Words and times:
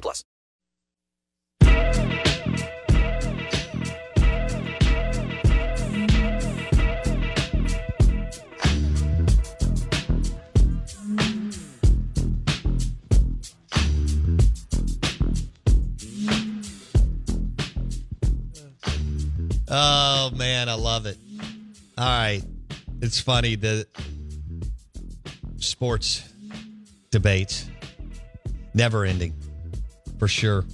plus. 0.00 0.24
Oh 19.70 20.30
man, 20.34 20.68
I 20.68 20.74
love 20.74 21.06
it. 21.06 21.18
All 21.98 22.04
right. 22.06 22.42
It's 23.00 23.20
funny 23.20 23.54
the 23.54 23.86
sports 25.58 26.22
debates 27.10 27.68
never 28.74 29.04
ending 29.04 29.34
for 30.18 30.28
sure. 30.28 30.64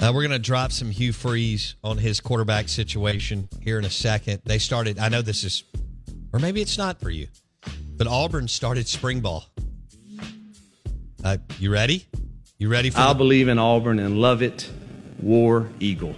Uh, 0.00 0.10
we're 0.14 0.22
going 0.22 0.30
to 0.30 0.38
drop 0.38 0.72
some 0.72 0.90
Hugh 0.90 1.12
Freeze 1.12 1.76
on 1.84 1.98
his 1.98 2.20
quarterback 2.20 2.68
situation 2.68 3.48
here 3.60 3.78
in 3.78 3.84
a 3.84 3.90
second. 3.90 4.40
They 4.44 4.58
started, 4.58 4.98
I 4.98 5.08
know 5.08 5.22
this 5.22 5.44
is, 5.44 5.64
or 6.32 6.40
maybe 6.40 6.60
it's 6.60 6.78
not 6.78 6.98
for 7.00 7.10
you, 7.10 7.28
but 7.96 8.06
Auburn 8.06 8.48
started 8.48 8.88
spring 8.88 9.20
ball. 9.20 9.44
Uh, 11.22 11.36
you 11.58 11.70
ready? 11.72 12.06
You 12.58 12.68
ready 12.68 12.90
for 12.90 12.98
I'll 13.00 13.14
the- 13.14 13.18
believe 13.18 13.48
in 13.48 13.58
Auburn 13.58 13.98
and 13.98 14.18
love 14.18 14.42
it. 14.42 14.68
War 15.20 15.68
Eagle. 15.78 16.16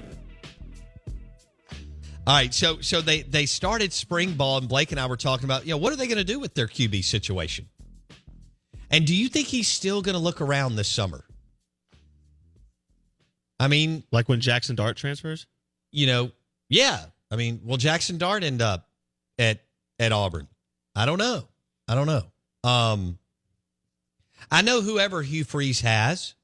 All 2.27 2.35
right, 2.35 2.55
so 2.55 2.81
so 2.81 3.03
they 3.03 3.21
they 3.21 3.45
started 3.45 3.93
spring 3.93 4.33
ball, 4.33 4.57
and 4.57 4.67
Blake 4.67 4.93
and 4.93 4.99
I 4.99 5.05
were 5.05 5.17
talking 5.19 5.45
about, 5.45 5.67
you 5.67 5.73
know, 5.73 5.77
what 5.77 5.93
are 5.93 5.97
they 5.97 6.07
going 6.07 6.17
to 6.17 6.25
do 6.25 6.41
with 6.41 6.55
their 6.55 6.67
QB 6.69 7.05
situation? 7.05 7.69
And 8.91 9.07
do 9.07 9.15
you 9.15 9.29
think 9.29 9.49
he's 9.49 9.69
still 9.69 10.01
going 10.01 10.15
to 10.15 10.19
look 10.21 10.41
around 10.41 10.77
this 10.77 10.89
summer? 10.89 11.27
I 13.59 13.69
mean, 13.69 14.05
like 14.11 14.29
when 14.29 14.41
Jackson 14.41 14.77
Dart 14.77 14.97
transfers. 14.97 15.47
You 15.93 16.07
know, 16.07 16.33
yeah. 16.69 17.05
I 17.31 17.37
mean, 17.37 17.61
will 17.65 17.77
Jackson 17.77 18.19
Dart 18.19 18.43
end 18.43 18.63
up 18.63 18.89
at 19.39 19.61
at 19.99 20.13
Auburn? 20.13 20.49
I 20.95 21.07
don't 21.07 21.19
know. 21.19 21.45
I 21.89 21.95
don't 21.95 22.07
know. 22.07 22.25
Um, 22.69 23.19
I 24.51 24.63
know 24.63 24.81
whoever 24.81 25.23
Hugh 25.23 25.45
Freeze 25.45 25.81
has, 25.81 26.35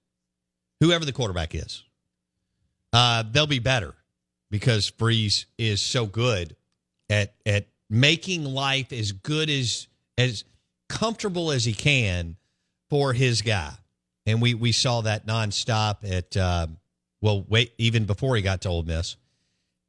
whoever 0.81 1.05
the 1.05 1.13
quarterback 1.13 1.55
is, 1.55 1.85
uh, 2.93 3.25
they'll 3.31 3.47
be 3.47 3.59
better 3.59 3.95
because 4.51 4.89
Freeze 4.89 5.47
is 5.59 5.81
so 5.81 6.07
good 6.07 6.57
at 7.09 7.35
at 7.47 7.67
making 7.89 8.45
life 8.45 8.93
as 8.93 9.13
good 9.13 9.51
as 9.51 9.89
as 10.19 10.45
comfortable 10.89 11.51
as 11.51 11.65
he 11.65 11.73
can 11.73 12.37
for 12.89 13.13
his 13.13 13.43
guy, 13.43 13.73
and 14.27 14.43
we 14.43 14.55
we 14.55 14.73
saw 14.73 15.01
that 15.03 15.27
nonstop 15.27 15.99
at 16.11 16.37
uh, 16.37 16.67
well, 17.21 17.45
wait, 17.49 17.73
even 17.79 18.05
before 18.05 18.37
he 18.37 18.43
got 18.43 18.63
to 18.63 18.69
Ole 18.69 18.83
Miss, 18.83 19.17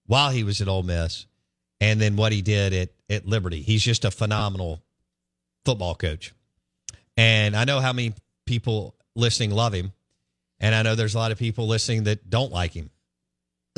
while 0.05 0.29
he 0.29 0.43
was 0.43 0.61
at 0.61 0.67
Ole 0.67 0.83
Miss, 0.83 1.25
and 1.79 1.99
then 1.99 2.15
what 2.15 2.31
he 2.31 2.41
did 2.41 2.73
at 2.73 2.89
at 3.09 3.25
Liberty. 3.25 3.61
He's 3.61 3.83
just 3.83 4.05
a 4.05 4.11
phenomenal 4.11 4.81
football 5.65 5.95
coach, 5.95 6.33
and 7.17 7.55
I 7.55 7.65
know 7.65 7.79
how 7.79 7.93
many 7.93 8.13
people 8.45 8.95
listening 9.15 9.51
love 9.51 9.73
him, 9.73 9.91
and 10.59 10.73
I 10.75 10.83
know 10.83 10.95
there's 10.95 11.15
a 11.15 11.19
lot 11.19 11.31
of 11.31 11.37
people 11.37 11.67
listening 11.67 12.03
that 12.05 12.29
don't 12.29 12.51
like 12.51 12.73
him. 12.73 12.89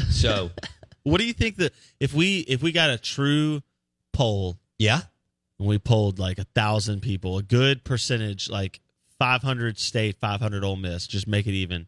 So, 0.10 0.52
what 1.04 1.20
do 1.20 1.26
you 1.26 1.34
think 1.34 1.58
that 1.58 1.74
if 2.00 2.14
we 2.14 2.40
if 2.40 2.62
we 2.62 2.72
got 2.72 2.90
a 2.90 2.98
true 2.98 3.62
poll, 4.12 4.58
yeah, 4.78 5.02
and 5.60 5.68
we 5.68 5.78
polled 5.80 6.20
like 6.20 6.40
a 6.40 6.46
thousand 6.56 7.02
people, 7.02 7.38
a 7.38 7.44
good 7.44 7.84
percentage, 7.84 8.50
like 8.50 8.80
500 9.20 9.80
state, 9.80 10.18
500 10.20 10.64
Ole 10.64 10.76
Miss, 10.76 11.08
just 11.08 11.28
make 11.28 11.48
it 11.48 11.54
even, 11.54 11.88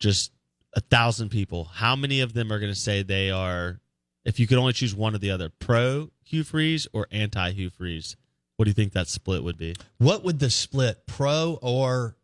just 0.00 0.32
a 0.74 0.80
thousand 0.80 1.28
people. 1.30 1.64
How 1.64 1.96
many 1.96 2.20
of 2.20 2.32
them 2.32 2.52
are 2.52 2.58
going 2.58 2.72
to 2.72 2.78
say 2.78 3.02
they 3.02 3.30
are, 3.30 3.80
if 4.24 4.38
you 4.40 4.46
could 4.46 4.58
only 4.58 4.72
choose 4.72 4.94
one 4.94 5.14
or 5.14 5.18
the 5.18 5.30
other, 5.30 5.48
pro 5.48 6.10
Hugh 6.24 6.44
Freeze 6.44 6.86
or 6.92 7.06
anti 7.10 7.50
Hugh 7.52 7.70
Freeze? 7.70 8.16
What 8.56 8.64
do 8.66 8.70
you 8.70 8.74
think 8.74 8.92
that 8.92 9.08
split 9.08 9.42
would 9.42 9.58
be? 9.58 9.74
what 9.98 10.22
would 10.24 10.38
the 10.38 10.50
split 10.50 11.06
pro 11.06 11.58
or 11.60 12.16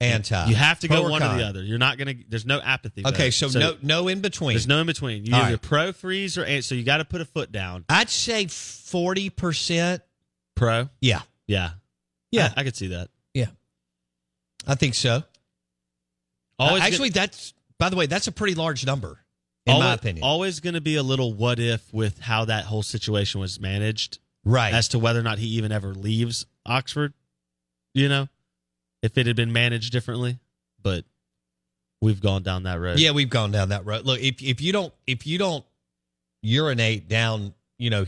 anti? 0.00 0.46
You 0.46 0.54
have 0.54 0.80
to 0.80 0.88
Pro 0.88 1.02
go 1.02 1.06
or 1.06 1.10
one 1.10 1.20
con? 1.20 1.34
or 1.34 1.38
the 1.38 1.46
other. 1.46 1.62
You're 1.62 1.78
not 1.78 1.98
going 1.98 2.16
to. 2.18 2.24
There's 2.28 2.46
no 2.46 2.60
apathy. 2.60 3.02
Okay, 3.06 3.26
vote. 3.30 3.32
so, 3.50 3.58
no 3.58 3.76
no 3.82 4.08
in 4.08 4.20
between. 4.20 4.54
There's 4.54 4.66
no 4.66 4.78
in 4.80 4.86
between. 4.86 5.26
You 5.26 5.34
either 5.34 5.50
right. 5.52 5.60
pro 5.62 5.92
freeze 5.92 6.38
or 6.38 6.44
an- 6.44 6.62
so 6.62 6.74
you 6.74 6.82
got 6.82 6.98
to 6.98 7.04
put 7.04 7.20
a 7.20 7.24
foot 7.24 7.52
down. 7.52 7.84
I'd 7.88 8.08
say 8.08 8.46
forty 8.46 9.28
percent 9.28 10.02
pro. 10.54 10.88
Yeah, 11.00 11.22
Yeah, 11.46 11.70
Yeah. 12.30 12.52
I, 12.56 12.60
I 12.60 12.64
could 12.64 12.76
see 12.76 12.88
that. 12.88 13.08
yeah, 13.34 13.46
I 14.66 14.74
think 14.76 14.94
so. 14.94 15.24
Always 16.58 16.82
Uh, 16.82 16.86
actually, 16.86 17.08
that's 17.10 17.52
by 17.82 17.88
the 17.88 17.96
way, 17.96 18.06
that's 18.06 18.28
a 18.28 18.32
pretty 18.32 18.54
large 18.54 18.86
number 18.86 19.18
in 19.66 19.72
always, 19.72 19.88
my 19.88 19.94
opinion. 19.94 20.24
always 20.24 20.60
going 20.60 20.74
to 20.74 20.80
be 20.80 20.94
a 20.94 21.02
little 21.02 21.34
what 21.34 21.58
if 21.58 21.92
with 21.92 22.20
how 22.20 22.44
that 22.44 22.64
whole 22.64 22.84
situation 22.84 23.40
was 23.40 23.58
managed, 23.58 24.20
right. 24.44 24.72
as 24.72 24.86
to 24.86 25.00
whether 25.00 25.18
or 25.18 25.24
not 25.24 25.38
he 25.38 25.48
even 25.48 25.72
ever 25.72 25.92
leaves 25.92 26.46
Oxford. 26.64 27.12
You 27.92 28.08
know, 28.08 28.28
if 29.02 29.18
it 29.18 29.26
had 29.26 29.34
been 29.34 29.52
managed 29.52 29.90
differently, 29.90 30.38
but 30.80 31.04
we've 32.00 32.20
gone 32.20 32.44
down 32.44 32.62
that 32.62 32.78
road. 32.78 33.00
Yeah, 33.00 33.10
we've 33.10 33.28
gone 33.28 33.50
down 33.50 33.70
that 33.70 33.84
road. 33.84 34.06
Look, 34.06 34.20
if 34.20 34.40
if 34.40 34.60
you 34.60 34.72
don't 34.72 34.94
if 35.08 35.26
you 35.26 35.38
don't 35.38 35.64
urinate 36.40 37.08
down, 37.08 37.52
you 37.78 37.90
know, 37.90 38.06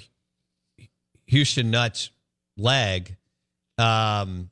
Houston 1.26 1.72
Nutt's 1.72 2.10
leg, 2.56 3.16
um, 3.78 4.50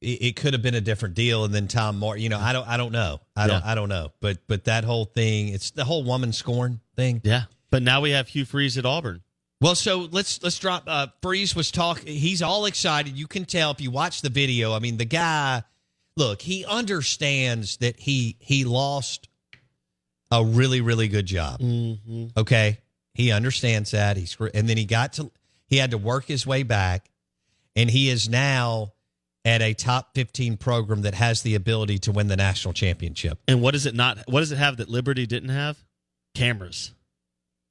it, 0.00 0.22
it 0.22 0.36
could 0.36 0.52
have 0.52 0.62
been 0.62 0.74
a 0.74 0.80
different 0.80 1.14
deal. 1.14 1.44
And 1.44 1.54
then 1.54 1.68
Tom 1.68 1.98
Moore, 1.98 2.16
you 2.16 2.28
know, 2.28 2.38
I 2.38 2.52
don't 2.52 2.66
I 2.66 2.76
don't 2.76 2.92
know, 2.92 3.20
I 3.36 3.46
don't 3.46 3.60
Yeah. 3.62 3.70
I 3.70 3.74
don't 3.74 3.88
know, 3.88 4.12
but 4.20 4.38
but 4.46 4.64
that 4.64 4.84
whole 4.84 5.04
thing, 5.04 5.48
it's 5.48 5.70
the 5.70 5.84
whole 5.84 6.04
woman 6.04 6.32
scorn 6.32 6.80
thing. 6.96 7.20
yeah. 7.24 7.44
But 7.70 7.82
now 7.82 8.00
we 8.00 8.12
have 8.12 8.28
Hugh 8.28 8.46
Freeze 8.46 8.78
at 8.78 8.86
Auburn. 8.86 9.22
Well, 9.60 9.74
so 9.74 10.08
let's 10.10 10.42
let's 10.42 10.58
drop. 10.58 10.84
Uh, 10.86 11.08
Freeze 11.20 11.54
was 11.56 11.70
talking. 11.70 12.14
He's 12.14 12.42
all 12.42 12.64
excited. 12.64 13.18
You 13.18 13.26
can 13.26 13.44
tell 13.44 13.72
if 13.72 13.80
you 13.80 13.90
watch 13.90 14.22
the 14.22 14.30
video. 14.30 14.72
I 14.72 14.78
mean, 14.78 14.96
the 14.96 15.04
guy. 15.04 15.62
Look, 16.16 16.42
he 16.42 16.64
understands 16.64 17.76
that 17.78 17.98
he 17.98 18.36
he 18.40 18.64
lost 18.64 19.28
a 20.30 20.44
really 20.44 20.80
really 20.80 21.08
good 21.08 21.26
job. 21.26 21.60
Mm-hmm. 21.60 22.26
Okay, 22.36 22.78
he 23.14 23.32
understands 23.32 23.90
that. 23.90 24.16
He's 24.16 24.36
and 24.54 24.68
then 24.68 24.76
he 24.76 24.84
got 24.84 25.14
to 25.14 25.30
he 25.66 25.76
had 25.76 25.90
to 25.90 25.98
work 25.98 26.24
his 26.24 26.46
way 26.46 26.62
back, 26.62 27.10
and 27.76 27.90
he 27.90 28.08
is 28.08 28.28
now 28.28 28.92
at 29.48 29.62
a 29.62 29.72
top 29.74 30.14
fifteen 30.14 30.56
program 30.56 31.02
that 31.02 31.14
has 31.14 31.42
the 31.42 31.54
ability 31.54 31.98
to 32.00 32.12
win 32.12 32.28
the 32.28 32.36
national 32.36 32.74
championship. 32.74 33.38
And 33.48 33.62
what 33.62 33.72
does 33.72 33.86
it 33.86 33.94
not? 33.94 34.18
What 34.28 34.40
does 34.40 34.52
it 34.52 34.58
have 34.58 34.76
that 34.76 34.88
Liberty 34.88 35.26
didn't 35.26 35.48
have? 35.48 35.78
Cameras. 36.34 36.92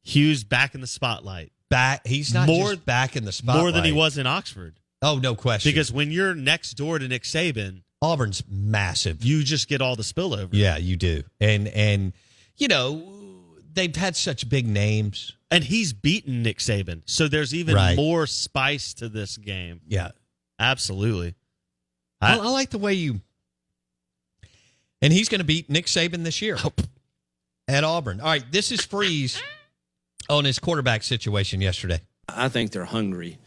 Hugh's 0.04 0.44
back 0.44 0.74
in 0.74 0.82
the 0.82 0.88
spotlight 0.88 1.52
Back, 1.70 2.08
he's 2.08 2.34
not 2.34 2.48
More- 2.48 2.74
just 2.74 2.86
back 2.86 3.16
in 3.18 3.26
the 3.26 3.32
spotlight 3.34 3.62
more 3.62 3.72
than 3.74 3.84
he 3.84 3.92
was 3.92 4.18
in 4.18 4.26
Oxford. 4.26 4.80
Oh, 5.02 5.20
no 5.20 5.36
question. 5.36 5.70
Because 5.70 5.92
when 5.92 6.12
you're 6.12 6.34
next 6.34 6.74
door 6.76 6.98
to 6.98 7.08
Nick 7.08 7.24
Saban, 7.24 7.82
Auburn's 8.02 8.42
massive. 8.50 9.24
You 9.24 9.44
just 9.44 9.68
get 9.68 9.82
all 9.82 9.96
the 9.98 10.04
spillover. 10.04 10.50
Yeah, 10.52 10.78
you 10.78 10.96
do. 10.96 11.24
And 11.42 11.68
and 11.68 12.14
you 12.56 12.68
know, 12.70 13.04
they've 13.74 13.96
had 13.96 14.16
such 14.16 14.48
big 14.50 14.66
names. 14.66 15.34
And 15.52 15.64
he's 15.64 15.94
beaten 15.94 16.42
Nick 16.44 16.60
Saban. 16.60 17.02
So 17.06 17.28
there's 17.28 17.54
even 17.54 17.76
Right. 17.76 17.96
more 17.96 18.28
spice 18.28 18.94
to 18.96 19.10
this 19.10 19.38
game. 19.38 19.82
Yeah. 19.88 20.12
Absolutely. 20.60 21.36
I, 22.22 22.36
I- 22.38 22.42
I 22.44 22.50
like 22.50 22.70
the 22.72 22.78
way 22.78 22.94
you 22.94 23.22
And 25.02 25.14
he's 25.14 25.30
going 25.30 25.40
to 25.40 25.46
beat 25.46 25.70
Nick 25.70 25.86
Saban 25.86 26.24
this 26.24 26.42
year 26.42 26.58
at 27.68 27.84
Auburn. 27.84 28.20
All 28.20 28.28
right, 28.28 28.44
this 28.52 28.72
is 28.72 28.82
Freeze 28.84 29.42
on 30.30 30.46
his 30.46 30.60
quarterback 30.60 31.04
situation 31.04 31.62
yesterday. 31.62 32.02
I 32.30 32.50
think 32.50 32.72
they're 32.72 32.86
hungry. 32.86 33.38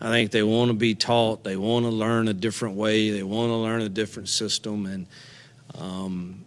I 0.00 0.08
think 0.10 0.30
they 0.30 0.42
want 0.42 0.68
to 0.70 0.74
be 0.74 0.94
taught. 0.94 1.44
They 1.44 1.56
want 1.56 1.84
to 1.84 1.90
learn 1.90 2.28
a 2.28 2.32
different 2.34 2.76
way. 2.76 3.10
They 3.10 3.22
want 3.22 3.50
to 3.50 3.56
learn 3.56 3.82
a 3.82 3.88
different 3.88 4.28
system. 4.28 4.86
And 4.86 5.06
um, 5.78 6.44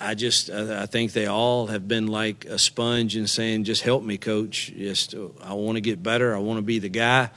I 0.00 0.14
just, 0.14 0.48
I 0.50 0.82
I 0.82 0.86
think 0.86 1.12
they 1.12 1.26
all 1.26 1.66
have 1.68 1.88
been 1.88 2.06
like 2.08 2.44
a 2.44 2.58
sponge 2.58 3.16
and 3.16 3.28
saying, 3.28 3.64
"Just 3.64 3.82
help 3.82 4.02
me, 4.04 4.16
coach. 4.18 4.72
Just, 4.76 5.14
uh, 5.14 5.28
I 5.42 5.54
want 5.54 5.76
to 5.76 5.80
get 5.80 6.02
better. 6.02 6.34
I 6.34 6.38
want 6.38 6.58
to 6.58 6.62
be 6.62 6.78
the 6.78 6.88
guy." 6.88 7.30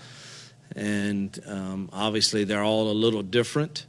And 0.76 1.40
um, 1.48 1.90
obviously, 1.94 2.44
they're 2.44 2.64
all 2.64 2.92
a 2.92 2.94
little 2.94 3.24
different. 3.24 3.86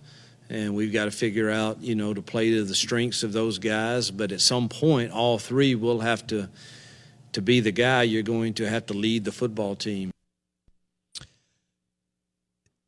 And 0.49 0.77
we've 0.77 0.93
got 0.93 1.07
to 1.07 1.11
figure 1.11 1.51
out, 1.51 1.83
you 1.83 1.97
know, 1.97 2.15
to 2.15 2.23
play 2.23 2.51
to 2.51 2.63
the 2.63 2.75
strengths 2.75 3.25
of 3.25 3.33
those 3.33 3.59
guys. 3.59 4.13
But 4.13 4.31
at 4.31 4.41
some 4.41 4.69
point, 4.69 5.11
all 5.11 5.39
three 5.39 5.75
will 5.75 6.01
have 6.01 6.27
to 6.29 6.49
to 7.37 7.43
be 7.43 7.61
the 7.61 7.71
guy, 7.71 8.03
you're 8.03 8.23
going 8.23 8.55
to 8.55 8.67
have 8.67 8.87
to 8.87 8.95
lead 8.95 9.23
the 9.23 9.31
football 9.31 9.77
team. 9.77 10.11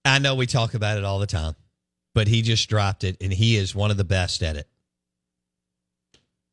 I 0.06 0.19
know 0.19 0.35
we 0.35 0.47
talk 0.47 0.73
about 0.73 0.97
it 0.97 1.05
all 1.05 1.19
the 1.19 1.27
time, 1.27 1.55
but 2.15 2.29
he 2.29 2.41
just 2.41 2.67
dropped 2.67 3.05
it, 3.05 3.19
and 3.21 3.31
he 3.31 3.56
is 3.56 3.75
one 3.75 3.91
of 3.91 3.99
the 3.99 4.05
best 4.05 4.43
at 4.43 4.56
it. 4.56 4.67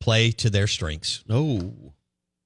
Play 0.01 0.31
to 0.31 0.49
their 0.49 0.67
strengths. 0.67 1.23
Oh. 1.29 1.71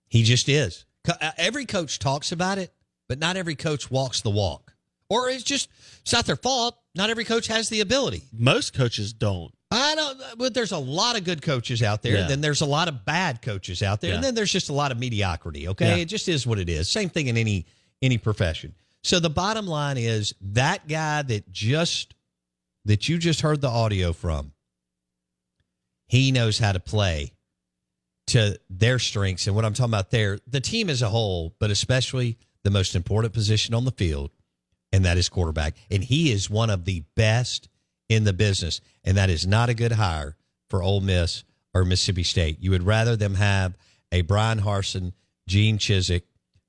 He 0.07 0.21
just 0.21 0.47
is. 0.47 0.85
Uh, 1.07 1.31
Every 1.35 1.65
coach 1.65 1.97
talks 1.97 2.31
about 2.31 2.59
it, 2.59 2.71
but 3.07 3.17
not 3.17 3.35
every 3.35 3.55
coach 3.55 3.89
walks 3.89 4.21
the 4.21 4.29
walk. 4.29 4.75
Or 5.09 5.29
it's 5.29 5.43
just, 5.43 5.69
it's 6.01 6.13
not 6.13 6.25
their 6.25 6.35
fault. 6.35 6.77
Not 6.95 7.09
every 7.09 7.25
coach 7.25 7.47
has 7.47 7.69
the 7.69 7.79
ability. 7.81 8.23
Most 8.31 8.73
coaches 8.73 9.13
don't. 9.13 9.51
I 9.71 9.93
don't, 9.95 10.19
but 10.37 10.53
there's 10.53 10.71
a 10.71 10.77
lot 10.79 11.15
of 11.17 11.23
good 11.23 11.41
coaches 11.41 11.83
out 11.83 12.01
there. 12.01 12.17
Yeah. 12.17 12.27
Then 12.27 12.41
there's 12.41 12.61
a 12.61 12.65
lot 12.65 12.87
of 12.87 13.05
bad 13.05 13.41
coaches 13.43 13.83
out 13.83 14.01
there, 14.01 14.15
and 14.15 14.23
then 14.23 14.33
there's 14.33 14.51
just 14.51 14.69
a 14.69 14.73
lot 14.73 14.91
of 14.91 14.97
mediocrity. 14.97 15.67
Okay, 15.67 15.89
Yeah. 15.89 15.95
it 16.01 16.05
just 16.05 16.27
is 16.27 16.47
what 16.47 16.57
it 16.57 16.69
is. 16.69 16.89
Same 16.89 17.09
thing 17.09 17.27
in 17.27 17.37
any 17.37 17.65
any 18.01 18.17
profession. 18.17 18.73
So 19.03 19.19
the 19.19 19.29
bottom 19.29 19.67
line 19.67 19.97
is 19.97 20.33
that 20.41 20.87
guy 20.87 21.21
that 21.21 21.51
just 21.51 22.15
that 22.85 23.07
you 23.07 23.19
just 23.19 23.41
heard 23.41 23.61
the 23.61 23.67
audio 23.69 24.11
from, 24.11 24.53
he 26.07 26.31
knows 26.31 26.57
how 26.57 26.71
to 26.71 26.79
play 26.79 27.33
to 28.27 28.59
their 28.69 28.97
strengths. 28.99 29.45
And 29.47 29.55
what 29.55 29.65
I'm 29.65 29.73
talking 29.73 29.91
about 29.91 30.09
there, 30.11 30.39
the 30.47 30.61
team 30.61 30.89
as 30.89 31.01
a 31.01 31.09
whole, 31.09 31.55
but 31.59 31.69
especially 31.69 32.37
the 32.63 32.71
most 32.71 32.95
important 32.95 33.33
position 33.33 33.73
on 33.75 33.85
the 33.85 33.91
field, 33.91 34.31
and 34.91 35.05
that 35.05 35.17
is 35.17 35.29
quarterback. 35.29 35.75
And 35.89 36.03
he 36.03 36.31
is 36.31 36.49
one 36.49 36.69
of 36.69 36.85
the 36.85 37.03
best 37.15 37.69
in 38.07 38.23
the 38.23 38.33
business. 38.33 38.81
And 39.03 39.17
that 39.17 39.29
is 39.29 39.45
not 39.45 39.69
a 39.69 39.73
good 39.73 39.93
hire 39.93 40.35
for 40.69 40.81
Ole 40.81 41.01
Miss 41.01 41.43
or 41.73 41.85
Mississippi 41.85 42.23
State. 42.23 42.57
You 42.59 42.71
would 42.71 42.83
rather 42.83 43.15
them 43.15 43.35
have 43.35 43.77
a 44.11 44.21
Bryan 44.21 44.59
Harsin, 44.59 45.13
Gene 45.47 45.77
Chizik 45.77 46.23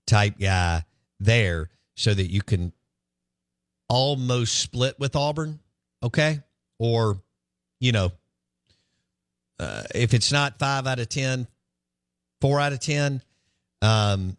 type 0.06 0.38
guy 0.38 0.84
there 1.19 1.70
so 1.96 2.12
that 2.12 2.31
you 2.31 2.43
can 2.43 2.72
almost 3.88 4.58
split 4.58 4.99
with 4.99 5.16
Auburn, 5.16 5.58
okay? 6.02 6.40
Or, 6.78 7.20
you 7.78 7.93
know, 7.93 8.12
uh, 9.58 9.82
if 9.94 10.14
it's 10.14 10.32
not 10.32 10.58
five 10.58 10.87
out 10.87 10.99
of 10.99 11.08
ten, 11.08 11.46
four 12.40 12.61
out 12.61 12.73
of 12.73 12.81
10, 12.81 13.23
um, 13.82 14.37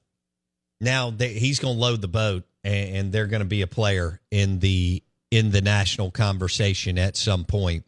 now 0.80 1.12
they, 1.12 1.34
he's 1.34 1.60
going 1.60 1.76
to 1.76 1.80
load 1.80 2.02
the 2.02 2.08
boat 2.08 2.44
and, 2.64 2.96
and 2.96 3.12
they're 3.12 3.28
going 3.28 3.42
to 3.42 3.46
be 3.46 3.62
a 3.62 3.68
player 3.68 4.20
in 4.30 4.60
the 4.60 5.04
in 5.30 5.52
the 5.52 5.62
national 5.62 6.12
conversation 6.12 6.98
at 7.00 7.16
some 7.16 7.46
point. 7.46 7.86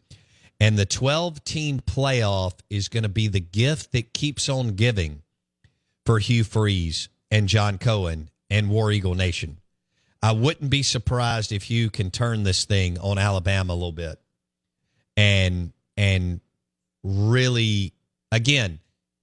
And 0.60 0.78
the 0.78 0.86
12 0.86 1.44
team 1.44 1.80
playoff 1.80 2.54
is 2.70 2.88
going 2.88 3.02
to 3.02 3.08
be 3.08 3.28
the 3.28 3.40
gift 3.40 3.92
that 3.92 4.14
keeps 4.14 4.48
on 4.48 4.68
giving 4.68 5.22
for 6.06 6.18
Hugh 6.18 6.44
Freeze 6.44 7.08
and 7.30 7.48
John 7.48 7.76
Cohen 7.76 8.30
and 8.48 8.70
War 8.70 8.90
Eagle 8.90 9.14
Nation. 9.14 9.58
I 10.22 10.32
wouldn't 10.32 10.70
be 10.70 10.82
surprised 10.82 11.52
if 11.52 11.64
Hugh 11.64 11.90
can 11.90 12.10
turn 12.10 12.44
this 12.44 12.64
thing 12.64 12.98
on 12.98 13.18
Alabama 13.18 13.72
a 13.72 13.74
little 13.74 13.92
bit 13.92 14.18
and 15.16 15.72
and 15.96 16.40
really 17.02 17.92
again 18.32 18.80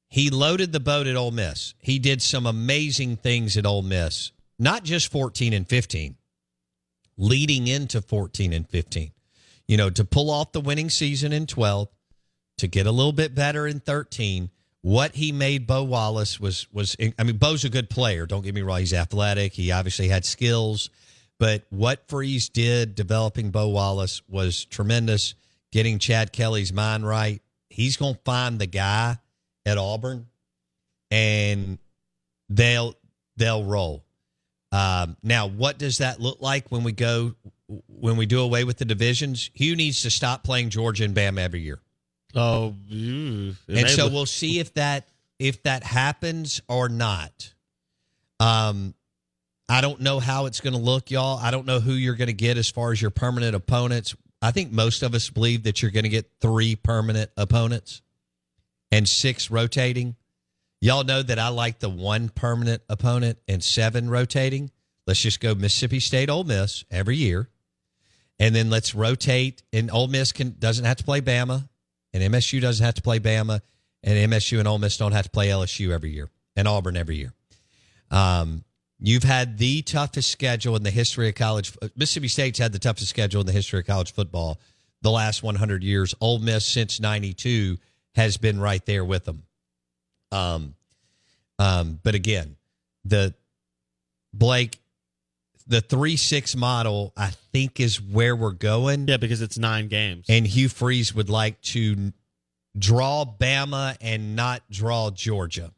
he 0.08 0.30
loaded 0.30 0.74
the 0.74 0.82
boat 0.82 1.08
at 1.08 1.16
Ole 1.16 1.32
Miss. 1.32 1.74
He 1.80 1.98
did 1.98 2.22
some 2.22 2.46
amazing 2.46 3.16
things 3.16 3.56
at 3.56 3.66
Ole 3.66 3.82
Miss, 3.82 4.34
not 4.62 4.84
just 4.84 5.12
14 5.12 5.54
and 5.54 5.68
15, 5.68 6.16
leading 7.18 7.66
into 7.66 8.00
14 8.00 8.54
and 8.54 8.70
15. 8.70 9.12
You 9.68 9.78
know, 9.78 9.90
to 9.90 10.06
pull 10.06 10.30
off 10.30 10.52
the 10.52 10.62
winning 10.62 10.92
season 10.92 11.34
in 11.34 11.48
12, 11.48 11.90
to 12.60 12.68
get 12.68 12.86
a 12.86 12.92
little 12.92 13.12
bit 13.12 13.34
better 13.34 13.66
in 13.66 13.80
13. 13.80 14.52
What 14.84 15.16
he 15.16 15.32
made 15.32 15.66
Bo 15.66 15.84
Wallace 15.84 16.40
was 16.40 16.68
was 16.72 16.96
I 17.18 17.24
mean 17.24 17.38
Bo's 17.38 17.66
a 17.66 17.70
good 17.70 17.90
player, 17.90 18.28
don't 18.28 18.44
get 18.44 18.54
me 18.54 18.62
wrong, 18.62 18.80
he's 18.80 18.94
athletic, 18.94 19.54
he 19.54 19.72
obviously 19.72 20.08
had 20.08 20.26
skills, 20.26 20.90
but 21.40 21.64
what 21.70 22.08
Freeze 22.08 22.50
did 22.50 22.94
developing 22.94 23.50
Bo 23.50 23.70
Wallace 23.70 24.22
was 24.28 24.66
tremendous, 24.66 25.34
getting 25.72 25.98
Chad 25.98 26.32
Kelly's 26.32 26.72
mind 26.72 27.06
right. 27.06 27.42
He's 27.70 27.98
going 27.98 28.16
to 28.16 28.22
find 28.26 28.60
the 28.60 28.68
guy 28.68 29.18
at 29.66 29.78
Auburn, 29.78 30.28
and 31.10 31.80
they'll 32.50 32.96
they'll 33.38 33.64
roll. 33.64 34.04
Um, 34.72 35.18
now, 35.22 35.48
what 35.48 35.78
does 35.78 35.98
that 35.98 36.20
look 36.22 36.42
like 36.42 36.72
when 36.72 36.84
we 36.84 36.92
go 36.94 37.36
when 37.88 38.18
we 38.18 38.26
do 38.26 38.42
away 38.42 38.64
with 38.64 38.78
the 38.78 38.86
divisions? 38.86 39.50
Hugh 39.54 39.76
needs 39.76 40.04
to 40.04 40.10
stop 40.12 40.44
playing 40.44 40.70
Georgia 40.70 41.04
and 41.04 41.14
Bam 41.14 41.38
every 41.38 41.62
year, 41.62 41.80
Oh, 42.36 42.76
ew. 42.88 43.56
and 43.68 43.90
so 43.90 44.08
we'll 44.10 44.26
see 44.26 44.60
if 44.60 44.74
that 44.76 45.08
if 45.40 45.62
that 45.64 45.84
happens 45.84 46.62
or 46.70 46.88
not. 46.88 47.54
Um, 48.40 48.94
I 49.68 49.82
don't 49.82 50.02
know 50.02 50.20
how 50.20 50.46
it's 50.48 50.62
going 50.62 50.74
to 50.74 50.80
look, 50.80 51.12
y'all. 51.12 51.38
I 51.38 51.52
don't 51.52 51.66
know 51.66 51.80
who 51.80 51.94
you're 51.94 52.16
going 52.16 52.28
to 52.28 52.34
get 52.34 52.58
as 52.58 52.70
far 52.70 52.92
as 52.92 53.02
your 53.02 53.12
permanent 53.12 53.56
opponents. 53.56 54.16
I 54.42 54.52
think 54.52 54.72
most 54.72 55.04
of 55.04 55.14
us 55.14 55.30
believe 55.30 55.64
that 55.64 55.82
you're 55.82 55.92
going 55.92 56.04
to 56.04 56.10
get 56.10 56.30
three 56.42 56.76
permanent 56.76 57.30
opponents 57.38 58.02
and 58.92 59.08
six 59.08 59.52
rotating. 59.52 60.16
Y'all 60.84 61.04
know 61.04 61.22
that 61.22 61.38
I 61.38 61.50
like 61.50 61.78
the 61.78 61.90
one 61.90 62.30
permanent 62.30 62.82
opponent 62.90 63.38
and 63.48 63.64
seven 63.64 64.10
rotating. 64.10 64.72
Let's 65.06 65.22
just 65.22 65.40
go 65.40 65.54
Mississippi 65.54 66.00
State, 66.00 66.28
Ole 66.28 66.44
Miss 66.44 66.84
every 66.90 67.18
year, 67.18 67.48
and 68.40 68.56
then 68.56 68.72
let's 68.72 68.96
rotate. 68.96 69.62
And 69.72 69.92
Ole 69.92 70.08
Miss 70.08 70.32
can 70.32 70.56
doesn't 70.58 70.84
have 70.84 70.98
to 70.98 71.04
play 71.04 71.22
Bama, 71.22 71.70
and 72.14 72.34
MSU 72.34 72.60
doesn't 72.60 72.84
have 72.84 72.96
to 72.96 73.02
play 73.04 73.20
Bama, 73.20 73.62
and 74.04 74.32
MSU 74.32 74.58
and 74.58 74.68
Ole 74.68 74.80
Miss 74.80 74.98
don't 74.98 75.12
have 75.12 75.26
to 75.26 75.30
play 75.30 75.50
LSU 75.50 75.92
every 75.92 76.10
year, 76.10 76.30
and 76.56 76.68
Auburn 76.68 76.98
every 76.98 77.18
year. 77.18 77.34
Um, 78.10 78.64
you've 79.00 79.24
had 79.24 79.60
the 79.60 79.84
toughest 79.84 80.32
schedule 80.32 80.76
in 80.76 80.82
the 80.82 80.90
history 80.90 81.30
of 81.30 81.36
college. 81.36 81.74
Mississippi 81.96 82.28
State's 82.28 82.58
had 82.58 82.74
the 82.74 82.80
toughest 82.80 83.10
schedule 83.10 83.42
in 83.42 83.48
the 83.48 83.54
history 83.54 83.82
of 83.82 83.86
college 83.86 84.14
football 84.14 84.60
the 85.04 85.12
last 85.12 85.44
100 85.44 85.84
years. 85.84 86.16
Ole 86.20 86.40
Miss 86.40 86.66
since 86.66 87.00
'92 87.00 87.78
has 88.16 88.38
been 88.38 88.60
right 88.60 88.84
there 88.88 89.06
with 89.06 89.26
them. 89.26 89.44
Um, 90.32 90.76
um, 91.60 92.00
but 92.04 92.16
again, 92.16 92.56
the 93.06 93.34
Blake, 94.34 94.80
the 95.68 95.82
three 95.82 96.18
six 96.18 96.56
model, 96.56 97.14
I 97.16 97.32
think 97.52 97.80
is 97.80 98.02
where 98.02 98.36
we're 98.36 98.52
going. 98.52 99.08
yeah, 99.08 99.18
because 99.18 99.42
it's 99.42 99.58
nine 99.58 99.88
games. 99.88 100.26
And 100.30 100.46
Hugh 100.48 100.70
Freeze 100.70 101.14
would 101.14 101.30
like 101.30 101.62
to 101.62 102.14
draw 102.78 103.26
Bama 103.26 103.98
and 104.02 104.36
not 104.36 104.62
draw 104.70 105.12
Georgia. 105.12 105.72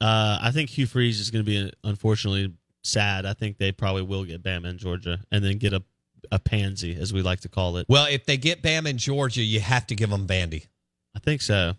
Uh, 0.00 0.38
I 0.40 0.50
think 0.50 0.70
Hugh 0.70 0.86
Freeze 0.86 1.20
is 1.20 1.30
going 1.30 1.44
to 1.44 1.50
be 1.50 1.72
unfortunately 1.84 2.52
sad. 2.82 3.26
I 3.26 3.34
think 3.34 3.58
they 3.58 3.70
probably 3.70 4.02
will 4.02 4.24
get 4.24 4.42
Bama 4.42 4.70
in 4.70 4.78
Georgia 4.78 5.20
and 5.30 5.44
then 5.44 5.58
get 5.58 5.72
a 5.72 5.82
a 6.30 6.38
pansy, 6.38 6.94
as 6.94 7.12
we 7.12 7.20
like 7.20 7.40
to 7.40 7.48
call 7.48 7.76
it. 7.76 7.86
Well, 7.88 8.06
if 8.08 8.24
they 8.24 8.36
get 8.36 8.62
Bama 8.62 8.90
and 8.90 8.98
Georgia, 8.98 9.42
you 9.42 9.60
have 9.60 9.86
to 9.88 9.94
give 9.94 10.08
them 10.08 10.26
Vandy. 10.26 10.66
I 11.16 11.18
think 11.18 11.42
so, 11.42 11.74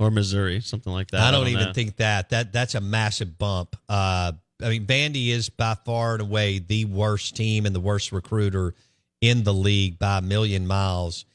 or 0.00 0.10
Missouri, 0.10 0.60
something 0.60 0.92
like 0.92 1.10
that. 1.10 1.20
I 1.20 1.30
don't, 1.30 1.46
even 1.48 1.66
know. 1.66 1.72
think 1.74 1.96
that 1.96 2.30
that 2.30 2.52
that's 2.52 2.74
a 2.74 2.80
massive 2.80 3.36
bump. 3.36 3.76
Uh, 3.86 4.32
I 4.62 4.68
mean, 4.70 4.86
Vandy 4.86 5.28
is 5.28 5.50
by 5.50 5.74
far 5.84 6.14
and 6.14 6.22
away 6.22 6.58
the 6.58 6.86
worst 6.86 7.36
team 7.36 7.66
and 7.66 7.74
the 7.74 7.80
worst 7.80 8.10
recruiter 8.10 8.74
in 9.20 9.44
the 9.44 9.52
league 9.52 9.98
by 9.98 10.18
a 10.18 10.22
million 10.22 10.66
miles. 10.66 11.26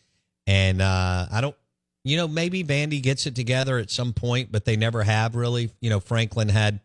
And 0.48 0.81
uh, 0.81 1.27
I 1.31 1.41
don't, 1.41 1.55
you 2.03 2.17
know, 2.17 2.27
maybe 2.27 2.63
Vandy 2.63 3.01
gets 3.01 3.27
it 3.27 3.36
together 3.36 3.77
at 3.77 3.91
some 3.91 4.13
point, 4.13 4.51
but 4.51 4.65
they 4.65 4.75
never 4.75 5.03
have 5.03 5.36
really. 5.36 5.69
You 5.79 5.91
know, 5.91 6.00
Franklin 6.00 6.50
had 6.50 6.79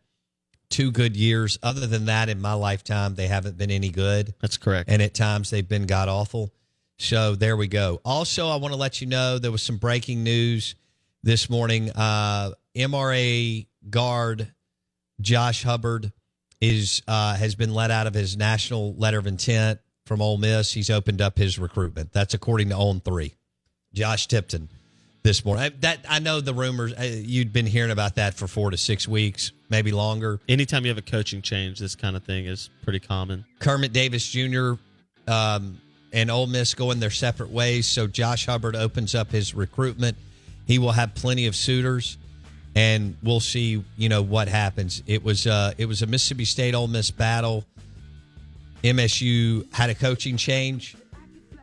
two 0.68 0.92
good 0.92 1.16
years. 1.16 1.58
Other 1.62 1.86
than 1.86 2.06
that, 2.06 2.28
in 2.28 2.42
my 2.42 2.52
lifetime, 2.52 3.14
they 3.14 3.26
haven't 3.26 3.56
been 3.56 3.70
any 3.70 3.88
good. 3.90 4.34
that's 4.40 4.58
correct. 4.58 4.90
and 4.90 5.00
at 5.00 5.14
times 5.14 5.48
they've 5.48 5.66
been 5.66 5.86
god 5.86 6.10
awful. 6.10 6.52
So 6.98 7.34
there 7.34 7.56
we 7.56 7.68
go. 7.68 8.02
Also, 8.04 8.48
I 8.48 8.56
want 8.56 8.74
to 8.74 8.78
let 8.78 9.00
you 9.00 9.06
know 9.06 9.38
there 9.38 9.50
was 9.50 9.62
some 9.62 9.78
breaking 9.78 10.22
news 10.22 10.74
this 11.22 11.50
morning. 11.50 11.90
Uh, 11.90 12.52
MRA 12.76 13.66
guard 13.88 14.52
Josh 15.20 15.62
Hubbard 15.62 16.12
is 16.60 17.02
uh, 17.08 17.34
has 17.36 17.54
been 17.54 17.74
let 17.74 17.90
out 17.90 18.06
of 18.06 18.14
his 18.14 18.36
national 18.36 18.94
letter 18.94 19.18
of 19.18 19.26
intent 19.26 19.80
from 20.06 20.22
Ole 20.22 20.38
Miss. 20.38 20.72
He's 20.72 20.90
opened 20.90 21.20
up 21.20 21.38
his 21.38 21.58
recruitment. 21.58 22.12
That's 22.12 22.34
according 22.34 22.70
to 22.70 22.76
On 22.76 23.00
Three. 23.00 23.34
Josh 23.92 24.28
Tipton 24.28 24.68
this 25.22 25.44
morning. 25.44 25.64
I, 25.64 25.68
that 25.80 26.06
I 26.08 26.18
know 26.20 26.40
the 26.40 26.54
rumors. 26.54 26.92
Uh, 26.92 27.02
you'd 27.02 27.52
been 27.52 27.66
hearing 27.66 27.90
about 27.90 28.14
that 28.16 28.34
for 28.34 28.46
four 28.46 28.70
to 28.70 28.76
six 28.76 29.08
weeks, 29.08 29.52
maybe 29.68 29.92
longer. 29.92 30.40
Anytime 30.48 30.84
you 30.84 30.90
have 30.90 30.98
a 30.98 31.02
coaching 31.02 31.42
change, 31.42 31.78
this 31.78 31.96
kind 31.96 32.16
of 32.16 32.24
thing 32.24 32.46
is 32.46 32.70
pretty 32.82 33.00
common. 33.00 33.44
Kermit 33.58 33.92
Davis 33.92 34.28
Jr. 34.28 34.74
Um, 35.26 35.80
and 36.12 36.30
Ole 36.30 36.46
Miss 36.46 36.74
going 36.74 37.00
their 37.00 37.10
separate 37.10 37.50
ways. 37.50 37.86
So 37.86 38.06
Josh 38.06 38.46
Hubbard 38.46 38.76
opens 38.76 39.14
up 39.14 39.30
his 39.30 39.54
recruitment. 39.54 40.16
He 40.70 40.78
will 40.78 40.92
have 40.92 41.16
plenty 41.16 41.48
of 41.48 41.56
suitors, 41.56 42.16
and 42.76 43.16
we'll 43.24 43.40
see. 43.40 43.82
You 43.96 44.08
know 44.08 44.22
what 44.22 44.46
happens. 44.46 45.02
It 45.04 45.24
was 45.24 45.44
uh, 45.44 45.74
it 45.78 45.86
was 45.86 46.02
a 46.02 46.06
Mississippi 46.06 46.44
State 46.44 46.76
Ole 46.76 46.86
Miss 46.86 47.10
battle. 47.10 47.64
MSU 48.84 49.66
had 49.74 49.90
a 49.90 49.96
coaching 49.96 50.36
change, 50.36 50.94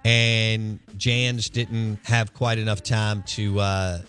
and 0.04 0.82
Jans 0.98 1.50
didn't 1.50 2.00
have 2.04 2.34
quite 2.34 2.58
enough 2.58 2.84
time 2.84 3.24
to, 3.28 3.58
uh, 3.62 4.02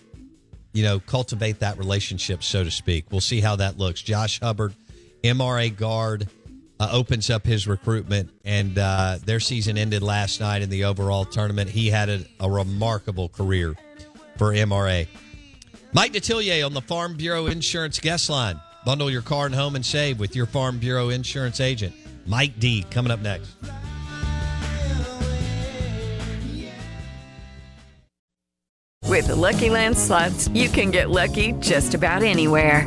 you 0.72 0.82
know, 0.82 0.98
cultivate 0.98 1.60
that 1.60 1.78
relationship, 1.78 2.42
so 2.42 2.64
to 2.64 2.70
speak. 2.72 3.04
We'll 3.12 3.20
see 3.20 3.40
how 3.40 3.54
that 3.54 3.78
looks. 3.78 4.02
Josh 4.02 4.40
Hubbard, 4.40 4.74
MRA 5.22 5.76
guard 5.76 6.26
uh, 6.80 6.88
opens 6.90 7.30
up 7.30 7.46
his 7.46 7.68
recruitment, 7.68 8.30
and 8.44 8.76
uh, 8.76 9.18
their 9.24 9.38
season 9.38 9.78
ended 9.78 10.02
last 10.02 10.40
night 10.40 10.60
in 10.60 10.70
the 10.70 10.86
overall 10.86 11.24
tournament. 11.24 11.70
He 11.70 11.88
had 11.88 12.08
a, 12.08 12.24
a 12.40 12.50
remarkable 12.50 13.28
career 13.28 13.76
for 14.38 14.52
MRA. 14.52 15.06
Mike 15.92 16.12
Detillier 16.12 16.64
on 16.64 16.74
the 16.74 16.80
Farm 16.80 17.16
Bureau 17.16 17.46
Insurance 17.46 17.98
guest 17.98 18.30
line. 18.30 18.60
Bundle 18.84 19.10
your 19.10 19.22
car 19.22 19.46
and 19.46 19.54
home 19.54 19.74
and 19.74 19.84
save 19.84 20.18
with 20.18 20.36
your 20.36 20.46
Farm 20.46 20.78
Bureau 20.78 21.08
Insurance 21.10 21.60
agent. 21.60 21.94
Mike 22.26 22.58
D 22.58 22.84
coming 22.90 23.10
up 23.10 23.20
next. 23.20 23.54
With 29.18 29.26
the 29.28 29.34
Lucky 29.34 29.68
Land 29.70 29.98
slots, 29.98 30.46
you 30.48 30.68
can 30.68 30.90
get 30.90 31.10
lucky 31.10 31.52
just 31.60 31.94
about 31.94 32.22
anywhere. 32.22 32.86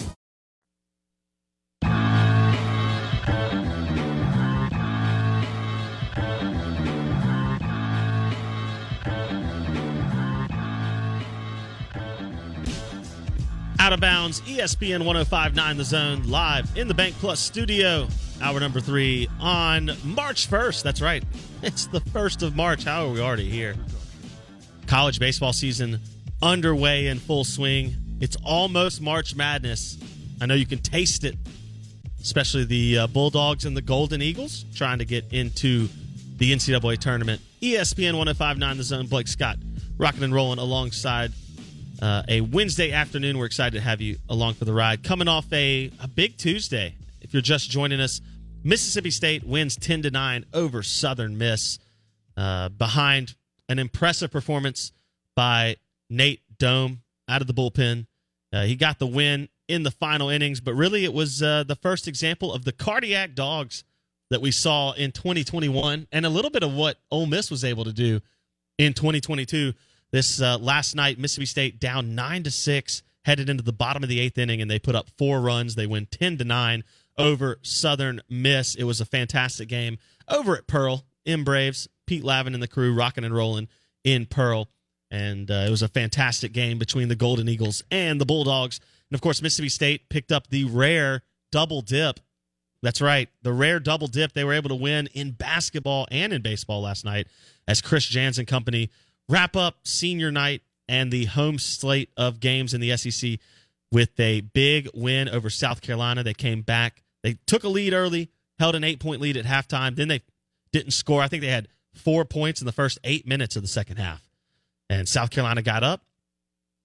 Out 13.91 13.95
of 13.95 13.99
bounds, 13.99 14.39
ESPN 14.43 15.03
1059 15.03 15.75
The 15.75 15.83
Zone, 15.83 16.23
live 16.29 16.77
in 16.77 16.87
the 16.87 16.93
Bank 16.93 17.13
Plus 17.15 17.41
studio. 17.41 18.07
Hour 18.41 18.61
number 18.61 18.79
three 18.79 19.27
on 19.37 19.91
March 20.05 20.49
1st. 20.49 20.81
That's 20.81 21.01
right. 21.01 21.21
It's 21.61 21.87
the 21.87 21.99
1st 21.99 22.43
of 22.43 22.55
March. 22.55 22.85
How 22.85 23.05
are 23.05 23.11
we 23.11 23.19
already 23.19 23.49
here? 23.49 23.75
College 24.87 25.19
baseball 25.19 25.51
season 25.51 25.99
underway 26.41 27.07
in 27.07 27.19
full 27.19 27.43
swing. 27.43 27.93
It's 28.21 28.37
almost 28.45 29.01
March 29.01 29.35
Madness. 29.35 29.97
I 30.39 30.45
know 30.45 30.53
you 30.53 30.65
can 30.65 30.79
taste 30.79 31.25
it, 31.25 31.35
especially 32.21 32.63
the 32.63 32.99
uh, 32.99 33.07
Bulldogs 33.07 33.65
and 33.65 33.75
the 33.75 33.81
Golden 33.81 34.21
Eagles 34.21 34.63
trying 34.73 34.99
to 34.99 35.05
get 35.05 35.33
into 35.33 35.89
the 36.37 36.53
NCAA 36.53 36.97
tournament. 36.97 37.41
ESPN 37.61 38.13
1059 38.17 38.77
The 38.77 38.83
Zone, 38.83 39.07
Blake 39.07 39.27
Scott 39.27 39.57
rocking 39.97 40.23
and 40.23 40.33
rolling 40.33 40.59
alongside 40.59 41.33
uh, 42.01 42.23
a 42.27 42.41
Wednesday 42.41 42.91
afternoon. 42.91 43.37
We're 43.37 43.45
excited 43.45 43.77
to 43.77 43.81
have 43.81 44.01
you 44.01 44.17
along 44.27 44.55
for 44.55 44.65
the 44.65 44.73
ride. 44.73 45.03
Coming 45.03 45.27
off 45.27 45.51
a, 45.53 45.91
a 46.01 46.07
big 46.07 46.37
Tuesday. 46.37 46.95
If 47.21 47.33
you're 47.33 47.41
just 47.41 47.69
joining 47.69 47.99
us, 47.99 48.21
Mississippi 48.63 49.11
State 49.11 49.43
wins 49.43 49.75
10 49.75 50.03
to 50.03 50.11
9 50.11 50.45
over 50.53 50.83
Southern 50.83 51.37
Miss 51.37 51.79
uh, 52.35 52.69
behind 52.69 53.35
an 53.69 53.79
impressive 53.79 54.31
performance 54.31 54.91
by 55.35 55.77
Nate 56.09 56.41
Dohm 56.57 57.01
out 57.29 57.41
of 57.41 57.47
the 57.47 57.53
bullpen. 57.53 58.07
Uh, 58.51 58.63
he 58.63 58.75
got 58.75 58.99
the 58.99 59.07
win 59.07 59.47
in 59.67 59.83
the 59.83 59.91
final 59.91 60.29
innings, 60.29 60.59
but 60.59 60.73
really 60.73 61.05
it 61.05 61.13
was 61.13 61.41
uh, 61.41 61.63
the 61.63 61.75
first 61.75 62.07
example 62.07 62.53
of 62.53 62.65
the 62.65 62.71
cardiac 62.71 63.33
dogs 63.33 63.83
that 64.29 64.41
we 64.41 64.51
saw 64.51 64.91
in 64.93 65.11
2021 65.11 66.07
and 66.11 66.25
a 66.25 66.29
little 66.29 66.51
bit 66.51 66.63
of 66.63 66.73
what 66.73 66.97
Ole 67.09 67.25
Miss 67.25 67.49
was 67.49 67.63
able 67.63 67.85
to 67.85 67.93
do 67.93 68.21
in 68.77 68.93
2022. 68.93 69.73
This 70.11 70.41
uh, 70.41 70.57
last 70.57 70.95
night, 70.95 71.19
Mississippi 71.19 71.45
State 71.45 71.79
down 71.79 72.15
nine 72.15 72.43
to 72.43 72.51
six, 72.51 73.01
headed 73.23 73.49
into 73.49 73.63
the 73.63 73.73
bottom 73.73 74.03
of 74.03 74.09
the 74.09 74.19
eighth 74.19 74.37
inning, 74.37 74.61
and 74.61 74.69
they 74.69 74.79
put 74.79 74.95
up 74.95 75.09
four 75.17 75.41
runs. 75.41 75.75
They 75.75 75.87
win 75.87 76.07
10 76.07 76.37
to 76.39 76.43
nine 76.43 76.83
over 77.17 77.59
Southern 77.61 78.21
Miss. 78.29 78.75
It 78.75 78.83
was 78.83 78.99
a 78.99 79.05
fantastic 79.05 79.69
game 79.69 79.97
over 80.27 80.55
at 80.55 80.67
Pearl. 80.67 81.05
M 81.25 81.43
Braves, 81.43 81.87
Pete 82.07 82.23
Lavin 82.23 82.53
and 82.53 82.63
the 82.63 82.67
crew 82.67 82.93
rocking 82.93 83.23
and 83.23 83.33
rolling 83.33 83.67
in 84.03 84.25
Pearl. 84.25 84.69
And 85.09 85.51
uh, 85.51 85.65
it 85.67 85.69
was 85.69 85.81
a 85.81 85.87
fantastic 85.87 86.53
game 86.53 86.79
between 86.79 87.09
the 87.09 87.15
Golden 87.15 87.47
Eagles 87.47 87.83
and 87.91 88.19
the 88.19 88.25
Bulldogs. 88.25 88.79
And 89.09 89.15
of 89.15 89.21
course, 89.21 89.41
Mississippi 89.41 89.69
State 89.69 90.09
picked 90.09 90.31
up 90.31 90.47
the 90.47 90.65
rare 90.65 91.21
double 91.51 91.81
dip. 91.81 92.19
That's 92.81 93.01
right, 93.01 93.29
the 93.43 93.53
rare 93.53 93.79
double 93.79 94.07
dip 94.07 94.33
they 94.33 94.43
were 94.43 94.53
able 94.53 94.69
to 94.69 94.75
win 94.75 95.07
in 95.13 95.31
basketball 95.31 96.07
and 96.09 96.33
in 96.33 96.41
baseball 96.41 96.81
last 96.81 97.05
night 97.05 97.27
as 97.67 97.79
Chris 97.79 98.05
Jans 98.05 98.39
and 98.39 98.47
company 98.47 98.89
wrap 99.29 99.55
up 99.55 99.79
senior 99.83 100.31
night 100.31 100.61
and 100.87 101.11
the 101.11 101.25
home 101.25 101.57
slate 101.59 102.09
of 102.17 102.39
games 102.39 102.73
in 102.73 102.81
the 102.81 102.95
SEC 102.97 103.39
with 103.91 104.19
a 104.19 104.41
big 104.41 104.89
win 104.93 105.29
over 105.29 105.49
South 105.49 105.81
Carolina. 105.81 106.23
They 106.23 106.33
came 106.33 106.61
back. 106.61 107.03
They 107.23 107.37
took 107.45 107.63
a 107.63 107.69
lead 107.69 107.93
early, 107.93 108.29
held 108.59 108.75
an 108.75 108.83
eight 108.83 108.99
point 108.99 109.21
lead 109.21 109.37
at 109.37 109.45
halftime. 109.45 109.95
Then 109.95 110.07
they 110.07 110.21
didn't 110.71 110.91
score. 110.91 111.21
I 111.21 111.27
think 111.27 111.41
they 111.41 111.49
had 111.49 111.67
four 111.93 112.25
points 112.25 112.61
in 112.61 112.65
the 112.65 112.71
first 112.71 112.99
eight 113.03 113.27
minutes 113.27 113.55
of 113.55 113.61
the 113.61 113.67
second 113.67 113.97
half. 113.97 114.27
And 114.89 115.07
South 115.07 115.29
Carolina 115.29 115.61
got 115.61 115.83
up. 115.83 116.01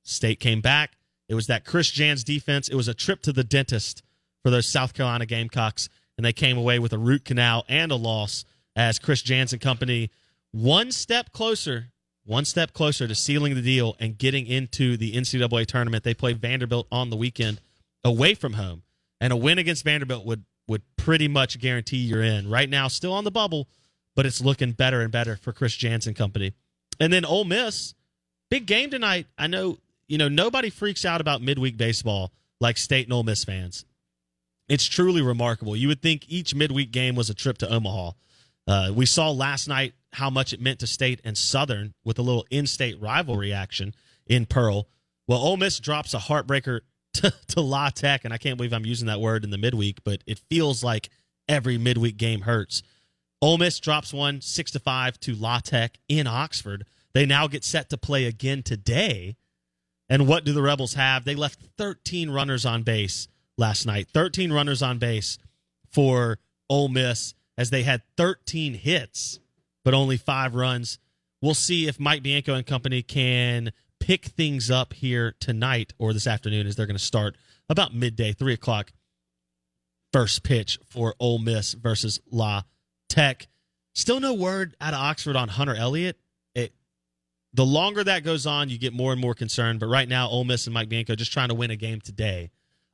State 0.04 0.40
came 0.40 0.60
back. 0.60 0.96
It 1.28 1.34
was 1.34 1.48
that 1.48 1.64
Chris 1.64 1.90
Jans 1.90 2.22
defense. 2.22 2.68
It 2.68 2.76
was 2.76 2.88
a 2.88 2.94
trip 2.94 3.22
to 3.22 3.32
the 3.32 3.44
dentist 3.44 4.02
for 4.42 4.50
those 4.50 4.66
South 4.66 4.94
Carolina 4.94 5.26
Gamecocks. 5.26 5.88
And 6.16 6.24
they 6.24 6.32
came 6.32 6.56
away 6.56 6.78
with 6.78 6.92
a 6.92 6.98
root 6.98 7.24
canal 7.24 7.64
and 7.68 7.90
a 7.90 7.96
loss 7.96 8.44
as 8.76 8.98
Chris 8.98 9.22
Jans 9.22 9.52
and 9.52 9.60
company 9.60 10.10
one 10.52 10.92
step 10.92 11.32
closer 11.32 11.88
one 12.26 12.44
step 12.44 12.72
closer 12.72 13.06
to 13.06 13.14
sealing 13.14 13.54
the 13.54 13.62
deal 13.62 13.96
and 14.00 14.18
getting 14.18 14.46
into 14.46 14.96
the 14.96 15.12
NCAA 15.12 15.66
tournament. 15.66 16.04
They 16.04 16.14
play 16.14 16.32
Vanderbilt 16.32 16.86
on 16.90 17.10
the 17.10 17.16
weekend 17.16 17.60
away 18.04 18.34
from 18.34 18.54
home, 18.54 18.82
and 19.20 19.32
a 19.32 19.36
win 19.36 19.58
against 19.58 19.84
Vanderbilt 19.84 20.24
would 20.26 20.44
would 20.68 20.82
pretty 20.96 21.28
much 21.28 21.58
guarantee 21.60 21.98
you're 21.98 22.22
in. 22.22 22.50
Right 22.50 22.68
now, 22.68 22.88
still 22.88 23.12
on 23.12 23.24
the 23.24 23.30
bubble, 23.30 23.68
but 24.14 24.26
it's 24.26 24.40
looking 24.40 24.72
better 24.72 25.00
and 25.00 25.12
better 25.12 25.36
for 25.36 25.52
Chris 25.52 25.74
Jansen 25.76 26.14
company. 26.14 26.52
And 26.98 27.12
then 27.12 27.24
Ole 27.24 27.44
Miss, 27.44 27.94
big 28.50 28.66
game 28.66 28.90
tonight. 28.90 29.26
I 29.38 29.46
know 29.46 29.78
you 30.08 30.18
know 30.18 30.28
nobody 30.28 30.70
freaks 30.70 31.04
out 31.04 31.20
about 31.20 31.42
midweek 31.42 31.76
baseball 31.76 32.32
like 32.60 32.76
State 32.76 33.06
and 33.06 33.12
Ole 33.12 33.22
Miss 33.22 33.44
fans. 33.44 33.84
It's 34.68 34.86
truly 34.86 35.22
remarkable. 35.22 35.76
You 35.76 35.88
would 35.88 36.02
think 36.02 36.24
each 36.28 36.54
midweek 36.54 36.90
game 36.90 37.14
was 37.14 37.30
a 37.30 37.34
trip 37.34 37.58
to 37.58 37.72
Omaha. 37.72 38.10
Uh, 38.66 38.90
we 38.92 39.06
saw 39.06 39.30
last 39.30 39.68
night 39.68 39.94
how 40.16 40.30
much 40.30 40.52
it 40.52 40.60
meant 40.60 40.80
to 40.80 40.86
State 40.86 41.20
and 41.24 41.36
Southern 41.36 41.92
with 42.04 42.18
a 42.18 42.22
little 42.22 42.46
in-state 42.50 43.00
rivalry 43.00 43.52
action. 43.52 43.94
in 44.26 44.44
Pearl. 44.44 44.88
Well, 45.28 45.38
Ole 45.38 45.56
Miss 45.56 45.78
drops 45.78 46.14
a 46.14 46.18
heartbreaker 46.18 46.80
to, 47.14 47.32
to 47.48 47.60
La 47.60 47.90
Tech, 47.90 48.24
and 48.24 48.34
I 48.34 48.38
can't 48.38 48.56
believe 48.56 48.72
I'm 48.72 48.86
using 48.86 49.06
that 49.06 49.20
word 49.20 49.44
in 49.44 49.50
the 49.50 49.58
midweek, 49.58 50.02
but 50.04 50.22
it 50.26 50.40
feels 50.50 50.82
like 50.82 51.10
every 51.48 51.78
midweek 51.78 52.16
game 52.16 52.40
hurts. 52.40 52.82
Ole 53.40 53.58
Miss 53.58 53.78
drops 53.78 54.12
one 54.12 54.40
six 54.40 54.70
to 54.72 54.80
five 54.80 55.20
to 55.20 55.34
La 55.34 55.60
Tech 55.60 55.98
in 56.08 56.26
Oxford. 56.26 56.86
They 57.14 57.26
now 57.26 57.46
get 57.46 57.64
set 57.64 57.90
to 57.90 57.96
play 57.96 58.24
again 58.24 58.62
today. 58.62 59.36
And 60.08 60.26
what 60.26 60.44
do 60.44 60.52
the 60.52 60.62
Rebels 60.62 60.94
have? 60.94 61.24
They 61.24 61.34
left 61.34 61.60
13 61.78 62.30
runners 62.30 62.64
on 62.64 62.82
base 62.82 63.28
last 63.58 63.86
night. 63.86 64.08
13 64.12 64.52
runners 64.52 64.82
on 64.82 64.98
base 64.98 65.38
for 65.92 66.38
Ole 66.68 66.88
Miss 66.88 67.34
as 67.58 67.70
they 67.70 67.82
had 67.82 68.02
13 68.16 68.74
hits, 68.74 69.40
but 69.86 69.94
only 69.94 70.16
five 70.16 70.56
runs. 70.56 70.98
We'll 71.40 71.54
see 71.54 71.86
if 71.86 72.00
Mike 72.00 72.24
Bianco 72.24 72.54
and 72.54 72.66
company 72.66 73.02
can 73.02 73.70
pick 74.00 74.24
things 74.24 74.68
up 74.68 74.92
here 74.92 75.36
tonight 75.38 75.92
or 75.96 76.12
this 76.12 76.26
afternoon 76.26 76.66
as 76.66 76.74
they're 76.74 76.86
going 76.86 76.98
to 76.98 77.02
start 77.02 77.36
about 77.68 77.94
midday, 77.94 78.32
three 78.32 78.52
o'clock. 78.52 78.92
First 80.12 80.42
pitch 80.42 80.80
for 80.84 81.14
Ole 81.20 81.38
Miss 81.38 81.74
versus 81.74 82.18
La 82.32 82.62
Tech. 83.08 83.46
Still 83.94 84.18
no 84.18 84.34
word 84.34 84.74
out 84.80 84.92
of 84.92 84.98
Oxford 84.98 85.36
on 85.36 85.46
Hunter 85.46 85.76
Elliott. 85.76 86.18
It, 86.56 86.74
the 87.54 87.64
longer 87.64 88.02
that 88.02 88.24
goes 88.24 88.44
on, 88.44 88.68
you 88.68 88.78
get 88.78 88.92
more 88.92 89.12
and 89.12 89.20
more 89.20 89.34
concerned. 89.34 89.78
But 89.78 89.86
right 89.86 90.08
now, 90.08 90.28
Ole 90.28 90.42
Miss 90.42 90.66
and 90.66 90.74
Mike 90.74 90.88
Bianco 90.88 91.14
just 91.14 91.32
trying 91.32 91.50
to 91.50 91.54
win 91.54 91.70
a 91.70 91.76
game 91.76 92.00
today 92.00 92.50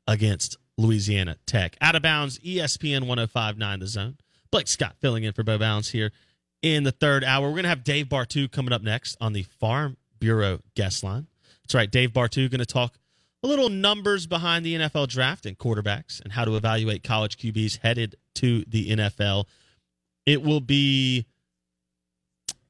against 0.07 0.59
Louisiana 0.77 1.39
Tech. 1.47 1.75
Out 1.81 1.95
of 1.95 2.03
bounds, 2.03 2.39
ESPN 2.41 3.07
1059 3.07 3.81
The 3.81 3.87
Zone. 3.87 4.19
Blake 4.51 4.69
Scott 4.69 4.97
filling 5.01 5.25
in 5.25 5.33
for 5.33 5.43
Bo 5.43 5.57
Bounds 5.57 5.89
here 5.89 6.13
in 6.63 6.85
the 6.85 6.93
third 6.93 7.25
hour. 7.25 7.49
We're 7.49 7.55
going 7.55 7.65
to 7.65 7.69
have 7.69 7.85
Dave 7.85 8.07
Bartoo 8.07 8.51
coming 8.51 8.73
up 8.73 8.83
next 8.83 9.17
on 9.21 9.33
the 9.33 9.43
Farm 9.43 9.97
Bureau 10.19 10.61
guest 10.75 11.03
line. 11.03 11.27
That's 11.63 11.75
right, 11.75 11.91
Dave 11.91 12.13
Bartoo 12.13 12.51
going 12.51 12.61
to 12.61 12.67
talk 12.67 12.95
a 13.43 13.49
little 13.49 13.69
numbers 13.69 14.27
behind 14.27 14.65
the 14.65 14.75
NFL 14.75 15.09
draft 15.09 15.47
and 15.47 15.59
quarterbacks 15.59 16.21
and 16.21 16.33
how 16.33 16.45
to 16.45 16.57
evaluate 16.57 17.03
college 17.03 17.37
QBs 17.37 17.79
headed 17.79 18.17
to 18.37 18.65
the 18.69 18.91
NFL. 18.91 19.47
It 20.25 20.43
will 20.43 20.61
be 20.61 21.27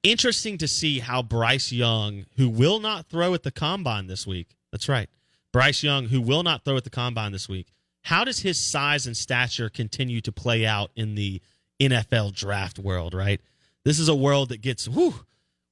interesting 0.02 0.56
to 0.58 0.66
see 0.66 1.00
how 1.00 1.22
Bryce 1.22 1.72
Young, 1.72 2.25
who 2.37 2.49
will 2.49 2.80
not 2.80 3.06
throw 3.06 3.34
at 3.34 3.42
the 3.42 3.50
combine 3.50 4.06
this 4.06 4.26
week, 4.26 4.56
that's 4.70 4.88
right, 4.88 5.11
Bryce 5.52 5.82
Young, 5.82 6.06
who 6.06 6.20
will 6.20 6.42
not 6.42 6.64
throw 6.64 6.76
at 6.78 6.84
the 6.84 6.90
combine 6.90 7.32
this 7.32 7.49
week, 7.49 7.68
how 8.02 8.25
does 8.25 8.40
his 8.40 8.58
size 8.58 9.06
and 9.06 9.16
stature 9.16 9.68
continue 9.68 10.20
to 10.22 10.32
play 10.32 10.64
out 10.66 10.90
in 10.96 11.14
the 11.14 11.42
NFL 11.78 12.34
draft 12.34 12.78
world, 12.78 13.12
right? 13.14 13.40
This 13.84 13.98
is 13.98 14.08
a 14.08 14.14
world 14.14 14.50
that 14.50 14.60
gets, 14.60 14.88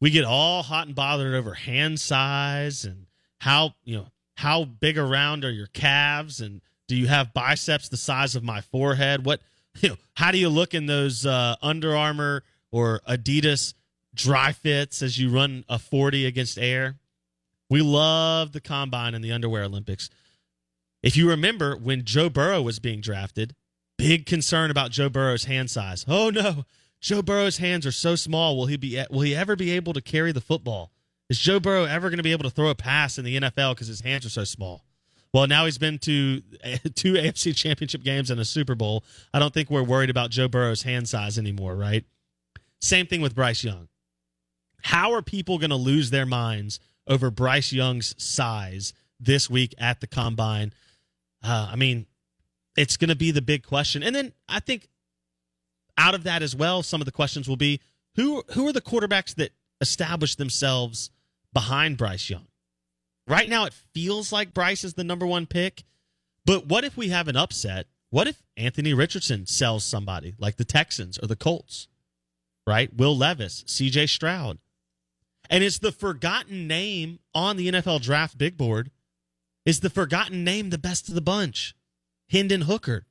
we 0.00 0.10
get 0.10 0.24
all 0.24 0.62
hot 0.62 0.86
and 0.86 0.96
bothered 0.96 1.34
over 1.34 1.54
hand 1.54 2.00
size 2.00 2.84
and 2.84 3.06
how, 3.38 3.74
you 3.84 3.96
know, 3.96 4.06
how 4.36 4.64
big 4.64 4.98
around 4.98 5.44
are 5.44 5.50
your 5.50 5.68
calves 5.68 6.40
and 6.40 6.60
do 6.88 6.96
you 6.96 7.06
have 7.06 7.32
biceps 7.32 7.88
the 7.88 7.96
size 7.96 8.34
of 8.34 8.42
my 8.42 8.60
forehead? 8.60 9.24
What, 9.24 9.40
you 9.80 9.90
know, 9.90 9.96
how 10.14 10.32
do 10.32 10.38
you 10.38 10.48
look 10.48 10.74
in 10.74 10.86
those 10.86 11.24
uh, 11.24 11.56
Under 11.62 11.94
Armour 11.94 12.42
or 12.72 13.00
Adidas 13.08 13.74
dry 14.14 14.52
fits 14.52 15.02
as 15.02 15.18
you 15.18 15.30
run 15.30 15.64
a 15.68 15.78
40 15.78 16.26
against 16.26 16.58
air? 16.58 16.96
We 17.68 17.80
love 17.82 18.50
the 18.52 18.60
combine 18.60 19.14
and 19.14 19.22
the 19.22 19.30
underwear 19.30 19.64
Olympics. 19.64 20.10
If 21.02 21.16
you 21.16 21.28
remember 21.28 21.76
when 21.76 22.04
Joe 22.04 22.28
Burrow 22.28 22.60
was 22.60 22.80
being 22.80 23.00
drafted, 23.00 23.54
big 23.96 24.26
concern 24.26 24.70
about 24.70 24.90
Joe 24.90 25.08
Burrow's 25.08 25.44
hand 25.44 25.70
size. 25.70 26.04
Oh 26.08 26.30
no, 26.30 26.64
Joe 27.00 27.22
Burrow's 27.22 27.58
hands 27.58 27.86
are 27.86 27.92
so 27.92 28.14
small. 28.14 28.56
Will 28.56 28.66
he 28.66 28.76
be 28.76 29.02
will 29.10 29.20
he 29.20 29.34
ever 29.34 29.56
be 29.56 29.70
able 29.70 29.92
to 29.94 30.00
carry 30.00 30.32
the 30.32 30.40
football? 30.40 30.92
Is 31.28 31.38
Joe 31.38 31.60
Burrow 31.60 31.84
ever 31.84 32.10
going 32.10 32.18
to 32.18 32.24
be 32.24 32.32
able 32.32 32.44
to 32.44 32.50
throw 32.50 32.68
a 32.68 32.74
pass 32.74 33.16
in 33.16 33.24
the 33.24 33.40
NFL 33.40 33.74
because 33.74 33.86
his 33.86 34.00
hands 34.00 34.26
are 34.26 34.30
so 34.30 34.44
small? 34.44 34.84
Well, 35.32 35.46
now 35.46 35.64
he's 35.64 35.78
been 35.78 35.98
to 36.00 36.40
two 36.94 37.14
AFC 37.14 37.54
championship 37.54 38.02
games 38.02 38.30
and 38.30 38.40
a 38.40 38.44
Super 38.44 38.74
Bowl. 38.74 39.04
I 39.32 39.38
don't 39.38 39.54
think 39.54 39.70
we're 39.70 39.82
worried 39.82 40.10
about 40.10 40.30
Joe 40.30 40.48
Burrow's 40.48 40.82
hand 40.82 41.08
size 41.08 41.38
anymore, 41.38 41.76
right? 41.76 42.04
Same 42.80 43.06
thing 43.06 43.20
with 43.20 43.34
Bryce 43.34 43.62
Young. 43.62 43.88
How 44.82 45.12
are 45.12 45.22
people 45.22 45.58
going 45.58 45.70
to 45.70 45.76
lose 45.76 46.10
their 46.10 46.26
minds 46.26 46.80
over 47.06 47.30
Bryce 47.30 47.72
Young's 47.72 48.14
size 48.22 48.92
this 49.20 49.48
week 49.48 49.74
at 49.78 50.00
the 50.00 50.06
combine? 50.06 50.72
Uh, 51.44 51.68
I 51.70 51.76
mean, 51.76 52.06
it's 52.76 52.96
going 52.96 53.10
to 53.10 53.16
be 53.16 53.30
the 53.30 53.42
big 53.42 53.64
question. 53.64 54.02
And 54.02 54.16
then 54.16 54.32
I 54.48 54.60
think 54.60 54.88
out 56.00 56.14
of 56.14 56.24
that 56.24 56.42
as 56.42 56.56
well, 56.56 56.82
some 56.82 57.02
of 57.02 57.04
the 57.04 57.12
questions 57.12 57.48
will 57.48 57.56
be 57.56 57.80
who 58.16 58.42
who 58.52 58.66
are 58.66 58.72
the 58.72 58.80
quarterbacks 58.80 59.34
that 59.36 59.52
establish 59.80 60.34
themselves 60.34 61.10
behind 61.52 61.98
Bryce 61.98 62.30
Young? 62.30 62.46
Right 63.28 63.48
now, 63.48 63.66
it 63.66 63.74
feels 63.94 64.32
like 64.32 64.54
Bryce 64.54 64.82
is 64.82 64.94
the 64.94 65.04
number 65.04 65.26
one 65.26 65.46
pick. 65.46 65.84
But 66.46 66.66
what 66.66 66.84
if 66.84 66.96
we 66.96 67.10
have 67.10 67.28
an 67.28 67.36
upset? 67.36 67.86
What 68.08 68.26
if 68.26 68.42
Anthony 68.56 68.94
Richardson 68.94 69.46
sells 69.46 69.84
somebody 69.84 70.34
like 70.38 70.56
the 70.56 70.64
Texans 70.64 71.18
or 71.18 71.28
the 71.28 71.36
Colts? 71.36 71.86
Right? 72.66 72.92
Will 72.96 73.16
Levis, 73.16 73.62
CJ 73.64 74.08
Stroud. 74.08 74.58
And 75.48 75.62
it's 75.62 75.78
the 75.78 75.92
forgotten 75.92 76.66
name 76.66 77.18
on 77.34 77.56
the 77.56 77.70
NFL 77.70 78.02
draft 78.02 78.38
big 78.38 78.56
board 78.56 78.90
is 79.66 79.80
the 79.80 79.90
forgotten 79.90 80.42
name 80.42 80.70
the 80.70 80.78
best 80.78 81.08
of 81.08 81.14
the 81.14 81.20
bunch? 81.20 81.74
Hendon 82.30 82.62
Hooker. 82.62 83.06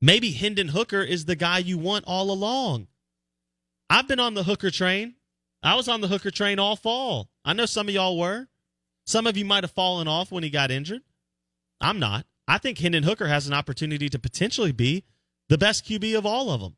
Maybe 0.00 0.32
Hendon 0.32 0.68
Hooker 0.68 1.02
is 1.02 1.24
the 1.24 1.36
guy 1.36 1.58
you 1.58 1.78
want 1.78 2.04
all 2.06 2.30
along. 2.30 2.86
I've 3.90 4.06
been 4.06 4.20
on 4.20 4.34
the 4.34 4.44
Hooker 4.44 4.70
train. 4.70 5.14
I 5.62 5.74
was 5.74 5.88
on 5.88 6.00
the 6.00 6.08
Hooker 6.08 6.30
train 6.30 6.58
all 6.58 6.76
fall. 6.76 7.30
I 7.44 7.52
know 7.52 7.66
some 7.66 7.88
of 7.88 7.94
y'all 7.94 8.18
were. 8.18 8.48
Some 9.06 9.26
of 9.26 9.36
you 9.36 9.44
might 9.44 9.64
have 9.64 9.72
fallen 9.72 10.06
off 10.06 10.30
when 10.30 10.42
he 10.42 10.50
got 10.50 10.70
injured. 10.70 11.02
I'm 11.80 11.98
not. 11.98 12.26
I 12.46 12.58
think 12.58 12.78
Hendon 12.78 13.02
Hooker 13.02 13.26
has 13.26 13.46
an 13.46 13.54
opportunity 13.54 14.08
to 14.08 14.18
potentially 14.18 14.72
be 14.72 15.04
the 15.48 15.58
best 15.58 15.86
QB 15.86 16.16
of 16.16 16.26
all 16.26 16.50
of 16.50 16.60
them. 16.60 16.76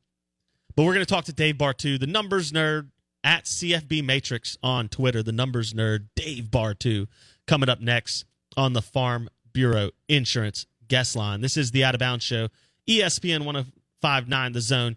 But 0.77 0.85
we're 0.85 0.95
going 0.95 1.05
to 1.05 1.13
talk 1.13 1.25
to 1.25 1.33
Dave 1.33 1.57
Bartoo, 1.57 1.99
the 1.99 2.07
numbers 2.07 2.53
nerd 2.53 2.91
at 3.23 3.45
CFB 3.45 4.05
Matrix 4.05 4.57
on 4.63 4.89
Twitter, 4.89 5.23
the 5.23 5.33
numbers 5.33 5.75
nerd, 5.75 6.07
Dave 6.15 6.45
Bartoo, 6.45 7.07
coming 7.47 7.69
up 7.69 7.81
next 7.81 8.25
on 8.57 8.73
the 8.73 8.83
Farm 8.83 9.29
Bureau 9.53 9.91
Insurance 10.09 10.67
guest 10.89 11.17
line. 11.17 11.41
This 11.41 11.57
is 11.57 11.73
the 11.73 11.85
Out 11.85 11.95
of 11.95 11.99
Bounds 11.99 12.25
Show, 12.25 12.49
ESPN 12.87 13.45
1059 13.45 14.53
The 14.53 14.61
Zone. 14.61 14.97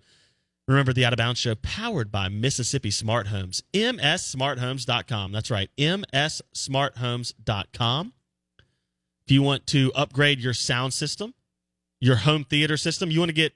Remember 0.67 0.93
the 0.93 1.03
Out 1.03 1.13
of 1.13 1.17
Bounds 1.17 1.41
Show, 1.41 1.55
powered 1.55 2.11
by 2.11 2.29
Mississippi 2.29 2.89
Smart 2.89 3.27
Homes, 3.27 3.61
mssmarthomes.com. 3.73 5.33
That's 5.33 5.51
right, 5.51 5.69
mssmarthomes.com. 5.77 8.13
If 9.25 9.31
you 9.31 9.41
want 9.41 9.67
to 9.67 9.91
upgrade 9.93 10.39
your 10.39 10.53
sound 10.53 10.93
system, 10.93 11.33
your 11.99 12.15
home 12.17 12.45
theater 12.45 12.77
system, 12.77 13.11
you 13.11 13.19
want 13.19 13.29
to 13.29 13.33
get, 13.33 13.53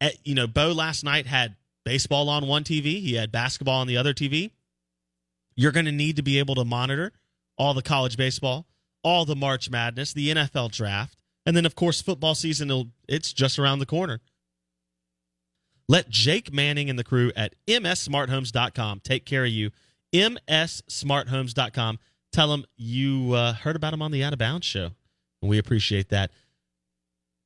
eh, 0.00 0.12
you 0.24 0.34
know, 0.34 0.46
Bo 0.46 0.72
last 0.72 1.04
night 1.04 1.26
had 1.26 1.56
baseball 1.84 2.30
on 2.30 2.46
one 2.46 2.64
TV, 2.64 3.00
he 3.00 3.14
had 3.14 3.30
basketball 3.30 3.80
on 3.80 3.86
the 3.86 3.96
other 3.96 4.14
TV. 4.14 4.50
You're 5.54 5.72
going 5.72 5.86
to 5.86 5.92
need 5.92 6.16
to 6.16 6.22
be 6.22 6.38
able 6.38 6.56
to 6.56 6.64
monitor 6.64 7.12
all 7.56 7.74
the 7.74 7.82
college 7.82 8.16
baseball, 8.16 8.66
all 9.02 9.24
the 9.24 9.36
March 9.36 9.70
Madness, 9.70 10.12
the 10.12 10.30
NFL 10.30 10.72
draft, 10.72 11.16
and 11.46 11.56
then, 11.56 11.64
of 11.64 11.76
course, 11.76 12.02
football 12.02 12.34
season, 12.34 12.92
it's 13.08 13.32
just 13.32 13.58
around 13.58 13.78
the 13.78 13.86
corner. 13.86 14.20
Let 15.88 16.08
Jake 16.10 16.52
Manning 16.52 16.90
and 16.90 16.98
the 16.98 17.04
crew 17.04 17.30
at 17.36 17.54
mssmarthomes.com 17.68 19.00
take 19.04 19.24
care 19.24 19.44
of 19.44 19.50
you. 19.50 19.70
mssmarthomes.com. 20.12 21.98
Tell 22.32 22.48
them 22.48 22.64
you 22.76 23.32
uh, 23.34 23.52
heard 23.52 23.76
about 23.76 23.92
them 23.92 24.02
on 24.02 24.10
the 24.10 24.24
Out 24.24 24.32
of 24.32 24.40
Bounds 24.40 24.66
show. 24.66 24.90
And 25.40 25.48
we 25.48 25.58
appreciate 25.58 26.08
that. 26.08 26.32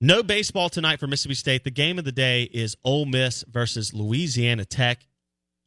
No 0.01 0.23
baseball 0.23 0.71
tonight 0.71 0.99
for 0.99 1.07
Mississippi 1.07 1.35
State. 1.35 1.65
The 1.65 1.71
game 1.71 1.99
of 1.99 2.07
the 2.07 2.13
day 2.13 2.45
is 2.45 2.77
Ole 2.83 3.05
Miss 3.05 3.45
versus 3.47 3.93
Louisiana 3.93 4.65
Tech. 4.65 5.07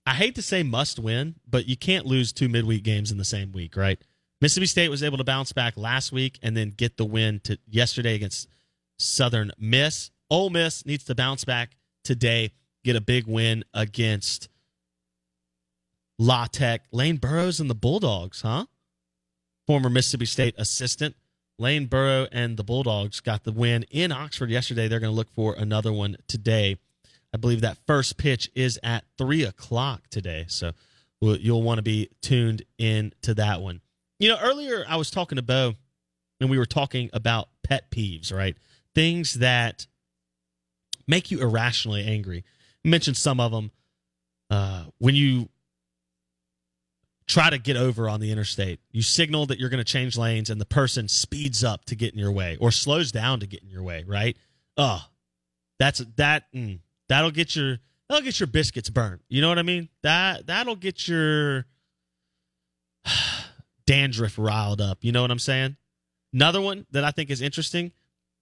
I 0.08 0.16
hate 0.16 0.34
to 0.36 0.42
say 0.42 0.64
must 0.64 0.98
win, 0.98 1.36
but 1.48 1.68
you 1.68 1.78
can't 1.78 2.08
lose 2.08 2.34
two 2.34 2.50
midweek 2.50 2.84
games 2.84 3.12
in 3.12 3.20
the 3.20 3.24
same 3.24 3.52
week, 3.52 3.78
right? 3.78 4.02
Mississippi 4.44 4.66
State 4.66 4.90
was 4.90 5.04
able 5.04 5.18
to 5.20 5.24
bounce 5.24 5.54
back 5.54 5.78
last 5.78 6.12
week 6.12 6.38
and 6.44 6.58
then 6.58 6.74
get 6.76 6.98
the 6.98 7.06
win 7.06 7.40
to 7.46 7.58
yesterday 7.66 8.14
against 8.14 8.50
Southern 8.98 9.54
Miss. 9.58 10.12
Ole 10.30 10.50
Miss 10.50 10.86
needs 10.86 11.06
to 11.06 11.16
bounce 11.16 11.46
back 11.46 11.78
today, 12.04 12.52
get 12.84 12.98
a 12.98 13.00
big 13.00 13.26
win 13.26 13.64
against 13.74 14.50
La 16.20 16.46
Tech. 16.48 16.82
Lane 16.92 17.16
Burroughs 17.16 17.62
and 17.62 17.70
the 17.70 17.74
Bulldogs, 17.74 18.42
huh? 18.42 18.66
Former 19.66 19.90
Mississippi 19.90 20.26
State 20.26 20.56
assistant. 20.58 21.16
Lane 21.58 21.86
Burrow 21.86 22.28
and 22.30 22.58
the 22.58 22.66
Bulldogs 22.66 23.22
got 23.22 23.46
the 23.46 23.54
win 23.54 23.86
in 23.92 24.12
Oxford 24.12 24.50
yesterday. 24.50 24.90
They're 24.90 25.00
going 25.00 25.14
to 25.14 25.16
look 25.16 25.32
for 25.34 25.54
another 25.54 25.94
one 25.94 26.18
today. 26.28 26.76
I 27.34 27.38
believe 27.38 27.62
that 27.62 27.78
first 27.88 28.18
pitch 28.18 28.52
is 28.54 28.78
at 28.84 29.06
3 29.18 29.46
o'clock 29.46 30.02
today. 30.10 30.44
So 30.50 30.74
you'll 31.22 31.64
want 31.64 31.78
to 31.78 31.82
be 31.82 32.10
tuned 32.22 32.64
in 32.78 33.14
to 33.22 33.34
that 33.36 33.62
one. 33.62 33.80
You 34.20 34.30
know, 34.30 34.38
earlier 34.42 34.86
I 34.88 34.96
was 34.96 35.12
talking 35.12 35.36
to 35.36 35.42
Bo 35.42 35.74
and 36.40 36.50
we 36.50 36.58
were 36.58 36.66
talking 36.66 37.10
about 37.14 37.50
pet 37.64 37.92
peeves, 37.92 38.34
right? 38.34 38.56
Things 38.96 39.36
that 39.36 39.88
make 41.08 41.32
you 41.32 41.42
irrationally 41.42 42.06
angry. 42.06 42.44
I 42.86 42.90
mentioned 42.90 43.18
some 43.18 43.40
of 43.40 43.52
them. 43.52 43.72
Uh, 44.50 44.84
when 45.00 45.16
you 45.16 45.50
try 47.28 47.50
to 47.50 47.58
get 47.58 47.78
over 47.78 48.10
on 48.10 48.20
the 48.20 48.32
interstate. 48.32 48.80
You 48.92 49.02
signal 49.02 49.46
that 49.48 49.60
you're 49.60 49.70
going 49.70 49.80
to 49.80 49.84
change 49.84 50.18
lanes 50.18 50.50
and 50.50 50.60
the 50.60 50.66
person 50.66 51.08
speeds 51.08 51.64
up 51.64 51.86
to 51.86 51.96
get 51.96 52.14
in 52.14 52.20
your 52.20 52.32
way 52.32 52.58
or 52.60 52.72
slows 52.72 53.12
down 53.12 53.40
to 53.40 53.48
get 53.48 53.64
in 53.64 53.70
your 53.70 53.84
way, 53.84 54.04
right? 54.06 54.38
Oh, 54.78 55.04
that's 55.80 56.00
that 56.18 56.52
mm, 56.54 56.80
that'll 57.10 57.32
get 57.32 57.56
your 57.56 57.80
that'll 58.08 58.24
get 58.24 58.40
your 58.40 58.48
biscuits 58.48 58.90
burnt. 58.90 59.22
You 59.30 59.42
know 59.42 59.50
what 59.50 59.60
I 59.60 59.64
mean? 59.64 59.90
That 60.02 60.48
that'll 60.48 60.76
get 60.76 61.08
your 61.08 61.66
dandruff 63.86 64.38
riled 64.38 64.82
up. 64.82 65.00
You 65.02 65.12
know 65.12 65.22
what 65.22 65.32
I'm 65.32 65.40
saying? 65.40 65.78
Another 66.34 66.62
one 66.62 66.86
that 66.92 67.04
I 67.04 67.12
think 67.12 67.30
is 67.30 67.42
interesting 67.42 67.92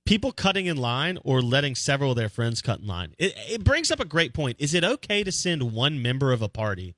people 0.05 0.31
cutting 0.31 0.65
in 0.65 0.77
line 0.77 1.17
or 1.23 1.41
letting 1.41 1.75
several 1.75 2.11
of 2.11 2.17
their 2.17 2.29
friends 2.29 2.61
cut 2.61 2.79
in 2.79 2.87
line. 2.87 3.13
It, 3.17 3.33
it 3.49 3.63
brings 3.63 3.91
up 3.91 3.99
a 3.99 4.05
great 4.05 4.33
point. 4.33 4.57
Is 4.59 4.73
it 4.73 4.83
okay 4.83 5.23
to 5.23 5.31
send 5.31 5.73
one 5.73 6.01
member 6.01 6.31
of 6.31 6.41
a 6.41 6.49
party 6.49 6.95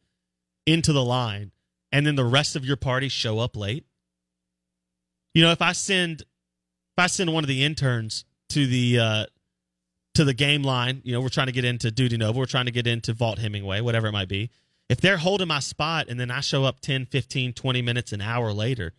into 0.66 0.94
the 0.94 1.04
line 1.04 1.52
and 1.92 2.08
then 2.08 2.16
the 2.16 2.26
rest 2.26 2.56
of 2.56 2.66
your 2.66 2.78
party 2.78 3.10
show 3.10 3.40
up 3.40 3.56
late? 3.56 3.86
You 5.34 5.44
know, 5.44 5.52
if 5.52 5.62
I 5.62 5.72
send 5.74 6.22
if 6.22 7.00
I 7.00 7.08
send 7.08 7.34
one 7.34 7.44
of 7.44 7.48
the 7.48 7.64
interns 7.64 8.26
to 8.50 8.68
the 8.68 9.00
uh 9.00 9.26
to 10.16 10.24
the 10.24 10.34
game 10.34 10.62
line, 10.62 11.02
you 11.04 11.12
know, 11.12 11.22
we're 11.22 11.30
trying 11.30 11.48
to 11.48 11.54
get 11.54 11.66
into 11.66 11.90
Duty 11.90 12.18
Nova, 12.18 12.38
we're 12.38 12.46
trying 12.46 12.66
to 12.66 12.72
get 12.72 12.86
into 12.86 13.14
Vault 13.14 13.40
Hemingway, 13.40 13.82
whatever 13.82 14.08
it 14.08 14.12
might 14.12 14.28
be. 14.28 14.52
If 14.90 15.02
they're 15.02 15.18
holding 15.18 15.48
my 15.48 15.60
spot 15.60 16.08
and 16.10 16.20
then 16.20 16.30
I 16.30 16.42
show 16.42 16.66
up 16.66 16.80
10, 16.82 17.06
15, 17.06 17.54
20 17.54 17.82
minutes 17.82 18.12
an 18.12 18.22
hour 18.22 18.52
later, 18.52 18.94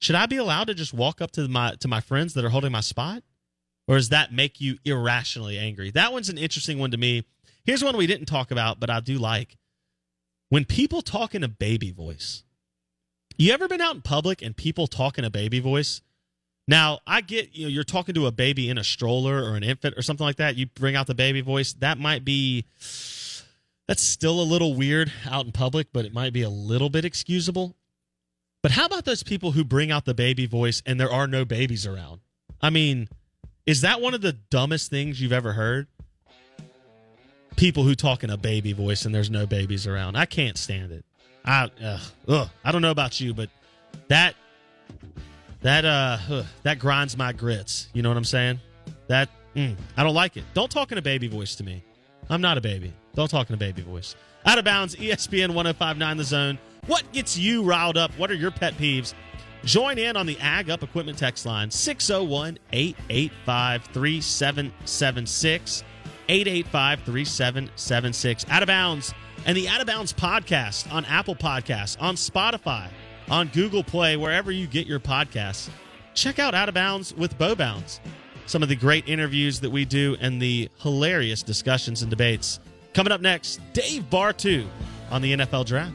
should 0.00 0.14
I 0.14 0.26
be 0.26 0.36
allowed 0.36 0.68
to 0.68 0.74
just 0.74 0.94
walk 0.94 1.20
up 1.20 1.30
to 1.32 1.48
my 1.48 1.74
to 1.80 1.88
my 1.88 2.00
friends 2.00 2.34
that 2.34 2.44
are 2.44 2.50
holding 2.50 2.72
my 2.72 2.80
spot? 2.80 3.22
Or 3.86 3.96
does 3.96 4.10
that 4.10 4.32
make 4.32 4.60
you 4.60 4.78
irrationally 4.84 5.58
angry? 5.58 5.90
That 5.90 6.12
one's 6.12 6.28
an 6.28 6.38
interesting 6.38 6.78
one 6.78 6.90
to 6.90 6.98
me. 6.98 7.24
Here's 7.64 7.82
one 7.82 7.96
we 7.96 8.06
didn't 8.06 8.26
talk 8.26 8.50
about, 8.50 8.78
but 8.80 8.90
I 8.90 9.00
do 9.00 9.18
like. 9.18 9.56
When 10.50 10.64
people 10.64 11.02
talk 11.02 11.34
in 11.34 11.42
a 11.42 11.48
baby 11.48 11.90
voice, 11.90 12.44
you 13.36 13.52
ever 13.52 13.68
been 13.68 13.80
out 13.80 13.94
in 13.94 14.02
public 14.02 14.42
and 14.42 14.56
people 14.56 14.86
talk 14.86 15.18
in 15.18 15.24
a 15.24 15.30
baby 15.30 15.60
voice? 15.60 16.02
Now, 16.66 17.00
I 17.06 17.22
get 17.22 17.54
you 17.54 17.64
know 17.64 17.70
you're 17.70 17.84
talking 17.84 18.14
to 18.14 18.26
a 18.26 18.32
baby 18.32 18.68
in 18.68 18.78
a 18.78 18.84
stroller 18.84 19.42
or 19.42 19.56
an 19.56 19.62
infant 19.62 19.96
or 19.96 20.02
something 20.02 20.24
like 20.24 20.36
that. 20.36 20.56
You 20.56 20.66
bring 20.66 20.96
out 20.96 21.06
the 21.06 21.14
baby 21.14 21.40
voice. 21.40 21.72
That 21.74 21.98
might 21.98 22.24
be 22.24 22.66
that's 23.88 24.02
still 24.02 24.40
a 24.40 24.44
little 24.44 24.74
weird 24.74 25.10
out 25.28 25.46
in 25.46 25.52
public, 25.52 25.88
but 25.92 26.04
it 26.04 26.12
might 26.12 26.34
be 26.34 26.42
a 26.42 26.50
little 26.50 26.90
bit 26.90 27.06
excusable. 27.06 27.74
But 28.62 28.70
how 28.72 28.84
about 28.84 29.06
those 29.06 29.22
people 29.22 29.52
who 29.52 29.64
bring 29.64 29.90
out 29.90 30.04
the 30.04 30.14
baby 30.14 30.46
voice 30.46 30.82
and 30.84 31.00
there 31.00 31.10
are 31.10 31.26
no 31.26 31.44
babies 31.44 31.86
around? 31.86 32.20
I 32.60 32.70
mean, 32.70 33.08
is 33.66 33.80
that 33.80 34.00
one 34.00 34.12
of 34.12 34.20
the 34.20 34.34
dumbest 34.34 34.90
things 34.90 35.20
you've 35.20 35.32
ever 35.32 35.54
heard? 35.54 35.86
People 37.56 37.82
who 37.82 37.94
talk 37.94 38.22
in 38.22 38.30
a 38.30 38.36
baby 38.36 38.72
voice 38.74 39.06
and 39.06 39.14
there's 39.14 39.30
no 39.30 39.46
babies 39.46 39.86
around. 39.86 40.16
I 40.16 40.26
can't 40.26 40.58
stand 40.58 40.92
it. 40.92 41.04
I 41.44 41.70
ugh, 41.82 42.00
ugh, 42.28 42.50
I 42.62 42.72
don't 42.72 42.82
know 42.82 42.90
about 42.90 43.20
you, 43.20 43.32
but 43.32 43.48
that 44.08 44.34
that 45.62 45.84
uh 45.84 46.18
ugh, 46.28 46.46
that 46.62 46.78
grinds 46.78 47.16
my 47.16 47.32
grits. 47.32 47.88
You 47.94 48.02
know 48.02 48.10
what 48.10 48.18
I'm 48.18 48.24
saying? 48.24 48.60
That 49.06 49.30
mm, 49.56 49.76
I 49.96 50.02
don't 50.02 50.14
like 50.14 50.36
it. 50.36 50.44
Don't 50.52 50.70
talk 50.70 50.92
in 50.92 50.98
a 50.98 51.02
baby 51.02 51.26
voice 51.26 51.56
to 51.56 51.64
me. 51.64 51.82
I'm 52.28 52.42
not 52.42 52.58
a 52.58 52.60
baby. 52.60 52.92
Don't 53.18 53.28
talk 53.28 53.50
in 53.50 53.54
a 53.54 53.58
baby 53.58 53.82
voice. 53.82 54.14
Out 54.46 54.58
of 54.58 54.64
bounds, 54.64 54.94
ESPN 54.94 55.52
1059 55.52 56.16
The 56.18 56.22
Zone. 56.22 56.58
What 56.86 57.02
gets 57.10 57.36
you 57.36 57.64
riled 57.64 57.96
up? 57.96 58.12
What 58.12 58.30
are 58.30 58.34
your 58.34 58.52
pet 58.52 58.74
peeves? 58.74 59.12
Join 59.64 59.98
in 59.98 60.16
on 60.16 60.24
the 60.24 60.38
Ag 60.38 60.70
Up 60.70 60.84
Equipment 60.84 61.18
text 61.18 61.44
line 61.44 61.68
601 61.68 62.60
885 62.72 63.86
3776. 63.86 65.82
885 66.28 67.00
3776. 67.00 68.46
Out 68.50 68.62
of 68.62 68.68
bounds. 68.68 69.12
And 69.46 69.56
the 69.56 69.68
Out 69.68 69.80
of 69.80 69.88
Bounds 69.88 70.12
podcast 70.12 70.88
on 70.92 71.04
Apple 71.06 71.34
Podcasts, 71.34 72.00
on 72.00 72.14
Spotify, 72.14 72.86
on 73.28 73.48
Google 73.48 73.82
Play, 73.82 74.16
wherever 74.16 74.52
you 74.52 74.68
get 74.68 74.86
your 74.86 75.00
podcasts. 75.00 75.70
Check 76.14 76.38
out 76.38 76.54
Out 76.54 76.68
of 76.68 76.76
Bounds 76.76 77.12
with 77.14 77.36
Bo 77.36 77.56
Bounds. 77.56 77.98
Some 78.46 78.62
of 78.62 78.68
the 78.68 78.76
great 78.76 79.08
interviews 79.08 79.58
that 79.58 79.70
we 79.70 79.84
do 79.84 80.16
and 80.20 80.40
the 80.40 80.70
hilarious 80.78 81.42
discussions 81.42 82.02
and 82.02 82.10
debates. 82.10 82.60
Coming 82.98 83.12
up 83.12 83.20
next, 83.20 83.60
Dave 83.74 84.10
Bartoo 84.10 84.66
on 85.12 85.22
the 85.22 85.32
NFL 85.32 85.66
Draft. 85.66 85.94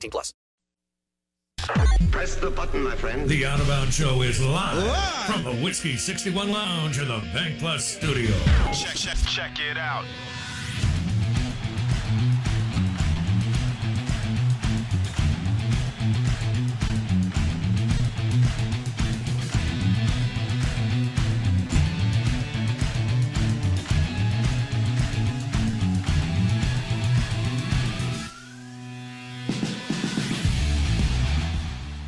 plus. 0.09 0.33
Press 2.11 2.35
the 2.35 2.51
button, 2.51 2.83
my 2.83 2.95
friend. 2.95 3.29
The 3.29 3.45
Out 3.45 3.59
of 3.59 3.67
Bounds 3.67 3.95
Show 3.95 4.21
is 4.21 4.41
live, 4.43 4.77
live, 4.77 5.25
from 5.25 5.43
the 5.43 5.63
Whiskey 5.63 5.95
61 5.95 6.51
Lounge 6.51 6.99
in 6.99 7.07
the 7.07 7.19
Bank 7.33 7.59
Plus 7.59 7.85
studio. 7.85 8.35
Check, 8.73 8.95
check, 8.95 9.17
check 9.27 9.59
it 9.59 9.77
out. 9.77 10.05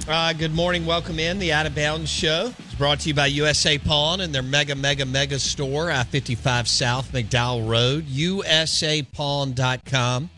Uh, 0.05 0.33
good 0.33 0.53
morning. 0.53 0.85
Welcome 0.85 1.17
in. 1.17 1.39
The 1.39 1.53
Out 1.53 1.65
of 1.65 1.73
Bounds 1.75 2.09
Show 2.09 2.51
is 2.59 2.75
brought 2.75 2.99
to 3.01 3.07
you 3.07 3.13
by 3.13 3.27
USA 3.27 3.77
Pawn 3.77 4.19
and 4.19 4.35
their 4.35 4.43
mega, 4.43 4.75
mega, 4.75 5.05
mega 5.05 5.39
store, 5.39 5.89
I 5.89 6.03
55 6.03 6.67
South 6.67 7.13
McDowell 7.13 7.69
Road, 7.69 8.05
usapawn.com. 8.07 10.29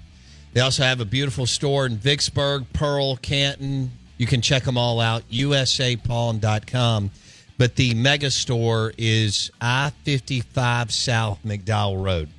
They 0.53 0.61
also 0.61 0.83
have 0.83 1.01
a 1.01 1.05
beautiful 1.05 1.47
store 1.47 1.87
in 1.87 1.97
Vicksburg, 1.97 2.67
Pearl, 2.73 3.15
Canton. 3.17 3.89
You 4.17 4.27
can 4.27 4.41
check 4.41 4.65
them 4.65 4.77
all 4.77 4.99
out, 4.99 5.27
usapawn.com. 5.31 7.09
But 7.57 7.75
the 7.75 7.95
mega 7.95 8.29
store 8.29 8.93
is 8.99 9.49
I 9.59 9.93
55 10.03 10.91
South 10.91 11.39
McDowell 11.43 12.05
Road, 12.05 12.29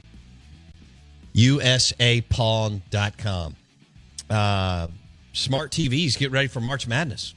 usapawn.com. 1.34 3.56
Uh, 4.30 4.86
smart 5.36 5.70
TVs 5.70 6.18
get 6.18 6.30
ready 6.30 6.48
for 6.48 6.60
March 6.60 6.86
Madness. 6.88 7.34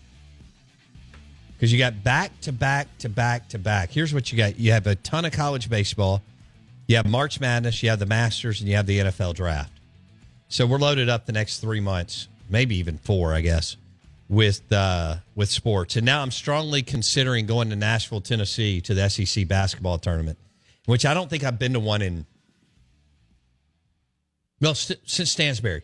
because 1.54 1.72
you 1.74 1.78
got 1.78 2.04
back 2.04 2.40
to 2.42 2.52
back 2.54 2.88
to 3.00 3.10
back 3.10 3.50
to 3.50 3.60
back. 3.60 3.92
Here's 3.92 4.14
what 4.14 4.32
you 4.32 4.38
got: 4.38 4.58
you 4.58 4.72
have 4.72 4.88
a 4.88 4.96
ton 4.96 5.26
of 5.26 5.34
college 5.34 5.70
baseball, 5.70 6.22
you 6.88 6.96
have 6.96 7.06
March 7.06 7.40
Madness, 7.40 7.84
you 7.84 7.90
have 7.90 8.00
the 8.00 8.06
Masters, 8.06 8.62
and 8.62 8.70
you 8.70 8.76
have 8.78 8.86
the 8.86 9.00
NFL 9.00 9.36
Draft. 9.36 9.74
So 10.48 10.66
we're 10.66 10.78
loaded 10.78 11.10
up 11.10 11.26
the 11.26 11.34
next 11.34 11.60
three 11.60 11.82
months, 11.82 12.28
maybe 12.50 12.78
even 12.78 12.98
four, 12.98 13.34
I 13.34 13.42
guess, 13.42 13.76
with 14.30 14.62
uh, 14.72 15.18
with 15.36 15.50
sports. 15.50 15.98
And 15.98 16.06
now 16.06 16.22
I'm 16.22 16.32
strongly 16.32 16.82
considering 16.82 17.46
going 17.46 17.70
to 17.70 17.76
Nashville, 17.76 18.22
Tennessee, 18.22 18.80
to 18.82 18.94
the 18.94 19.10
SEC 19.10 19.48
basketball 19.48 19.98
tournament, 20.00 20.38
which 20.86 21.06
I 21.06 21.14
don't 21.14 21.30
think 21.30 21.44
I've 21.44 21.60
been 21.60 21.74
to 21.74 21.80
one 21.80 22.02
in 22.02 22.26
well 24.62 24.74
since 24.74 25.32
Stansbury. 25.32 25.84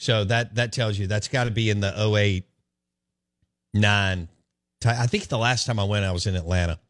So 0.00 0.24
that 0.24 0.54
that 0.54 0.72
tells 0.72 0.98
you 0.98 1.06
that's 1.06 1.28
got 1.28 1.44
to 1.44 1.50
be 1.50 1.68
in 1.68 1.80
the 1.80 1.92
08, 1.94 2.46
9. 3.74 4.28
ti- 4.80 4.88
I 4.88 5.06
think 5.06 5.28
the 5.28 5.36
last 5.36 5.66
time 5.66 5.78
I 5.78 5.84
went, 5.84 6.06
I 6.06 6.12
was 6.12 6.26
in 6.26 6.36
Atlanta 6.36 6.80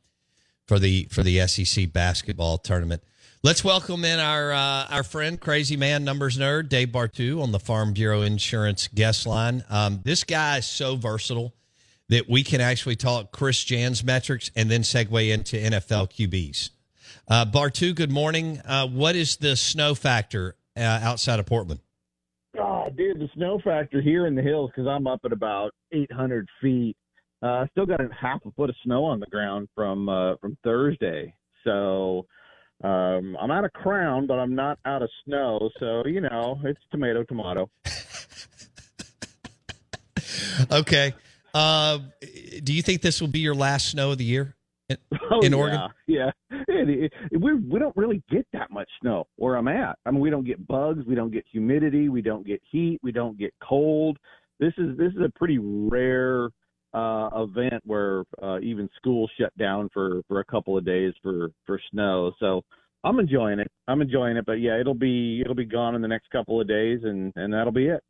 for 0.68 0.78
the 0.78 1.08
for 1.10 1.24
the 1.24 1.44
SEC 1.48 1.92
basketball 1.92 2.58
tournament. 2.58 3.02
Let's 3.42 3.64
welcome 3.64 4.04
in 4.04 4.20
our 4.20 4.52
uh, 4.52 4.86
our 4.90 5.02
friend, 5.02 5.40
crazy 5.40 5.76
man, 5.76 6.04
numbers 6.04 6.38
nerd, 6.38 6.68
Dave 6.68 6.90
Bartoo 6.90 7.42
on 7.42 7.50
the 7.50 7.58
Farm 7.58 7.94
Bureau 7.94 8.22
Insurance 8.22 8.86
guest 8.86 9.26
line. 9.26 9.64
Um, 9.68 10.02
this 10.04 10.22
guy 10.22 10.58
is 10.58 10.66
so 10.66 10.94
versatile 10.94 11.52
that 12.10 12.28
we 12.28 12.44
can 12.44 12.60
actually 12.60 12.94
talk 12.94 13.32
Chris 13.32 13.64
Jan's 13.64 14.04
metrics 14.04 14.52
and 14.54 14.70
then 14.70 14.82
segue 14.82 15.34
into 15.34 15.56
NFL 15.56 16.12
QBs. 16.12 16.70
Uh, 17.26 17.44
Bartoo, 17.44 17.92
good 17.92 18.12
morning. 18.12 18.60
Uh, 18.64 18.86
what 18.86 19.16
is 19.16 19.38
the 19.38 19.56
snow 19.56 19.96
factor 19.96 20.54
uh, 20.76 20.80
outside 21.02 21.40
of 21.40 21.46
Portland? 21.46 21.80
Oh, 22.58 22.86
dude, 22.96 23.20
the 23.20 23.28
snow 23.34 23.60
factor 23.62 24.00
here 24.00 24.26
in 24.26 24.34
the 24.34 24.42
hills 24.42 24.70
because 24.74 24.88
I'm 24.88 25.06
up 25.06 25.20
at 25.24 25.32
about 25.32 25.70
800 25.92 26.48
feet. 26.60 26.96
Uh, 27.42 27.66
still 27.70 27.86
got 27.86 28.00
a 28.00 28.08
half 28.18 28.40
a 28.44 28.50
foot 28.52 28.70
of 28.70 28.76
snow 28.84 29.04
on 29.04 29.20
the 29.20 29.26
ground 29.26 29.68
from 29.74 30.08
uh, 30.08 30.36
from 30.40 30.58
Thursday. 30.62 31.32
So 31.64 32.26
um, 32.82 33.36
I'm 33.40 33.50
out 33.50 33.64
of 33.64 33.72
crown, 33.72 34.26
but 34.26 34.38
I'm 34.38 34.54
not 34.54 34.78
out 34.84 35.02
of 35.02 35.08
snow. 35.24 35.70
So 35.78 36.04
you 36.06 36.20
know, 36.20 36.60
it's 36.64 36.80
tomato 36.90 37.24
tomato. 37.24 37.70
Okay. 40.70 41.14
Uh, 41.54 41.98
do 42.62 42.72
you 42.72 42.82
think 42.82 43.02
this 43.02 43.20
will 43.20 43.28
be 43.28 43.40
your 43.40 43.54
last 43.54 43.90
snow 43.90 44.12
of 44.12 44.18
the 44.18 44.24
year 44.24 44.54
in, 44.90 44.96
Oh, 45.30 45.40
in 45.40 45.52
yeah, 45.52 45.58
Oregon? 45.58 45.80
Yeah, 46.06 46.30
It- 46.68 47.12
it- 47.32 47.40
we 47.40 47.54
we 47.54 47.78
don't 47.78 47.96
really 47.96 48.22
get 48.30 48.46
that 48.52 48.70
much 48.70 48.88
snow 49.00 49.26
where 49.36 49.56
I'm 49.56 49.68
at. 49.68 49.98
I 50.04 50.10
mean, 50.10 50.20
we 50.20 50.30
don't 50.30 50.44
get 50.44 50.66
bugs, 50.66 51.04
we 51.06 51.14
don't 51.14 51.30
get 51.32 51.44
humidity, 51.50 52.08
we 52.08 52.22
don't 52.22 52.46
get 52.46 52.60
heat, 52.70 52.98
we 53.02 53.12
don't 53.12 53.38
get 53.38 53.54
cold. 53.62 54.18
This 54.58 54.72
is 54.78 54.96
this 54.98 55.12
is 55.12 55.20
a 55.24 55.30
pretty 55.36 55.58
rare 55.58 56.50
uh, 56.92 57.30
event 57.34 57.82
where 57.84 58.24
uh, 58.42 58.58
even 58.60 58.88
schools 58.96 59.30
shut 59.38 59.56
down 59.56 59.88
for 59.94 60.22
for 60.28 60.40
a 60.40 60.44
couple 60.44 60.76
of 60.76 60.84
days 60.84 61.14
for 61.22 61.50
for 61.66 61.80
snow. 61.90 62.32
So 62.40 62.62
I'm 63.04 63.18
enjoying 63.20 63.60
it. 63.60 63.70
I'm 63.88 64.02
enjoying 64.02 64.36
it, 64.36 64.44
but 64.44 64.60
yeah, 64.60 64.78
it'll 64.78 64.94
be 64.94 65.40
it'll 65.40 65.54
be 65.54 65.64
gone 65.64 65.94
in 65.94 66.02
the 66.02 66.08
next 66.08 66.30
couple 66.30 66.60
of 66.60 66.66
days, 66.68 67.00
and 67.04 67.32
and 67.36 67.52
that'll 67.54 67.72
be 67.72 67.86
it. 67.86 68.02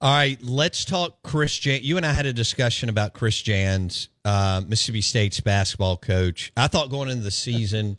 All 0.00 0.14
right, 0.14 0.38
let's 0.42 0.84
talk 0.84 1.22
Chris 1.22 1.58
Jan. 1.58 1.80
You 1.82 1.96
and 1.96 2.06
I 2.06 2.12
had 2.12 2.24
a 2.24 2.32
discussion 2.32 2.88
about 2.88 3.14
Chris 3.14 3.42
Jans, 3.42 4.08
uh, 4.24 4.62
Mississippi 4.66 5.00
State's 5.00 5.40
basketball 5.40 5.96
coach. 5.96 6.52
I 6.56 6.68
thought 6.68 6.88
going 6.88 7.10
into 7.10 7.24
the 7.24 7.32
season, 7.32 7.96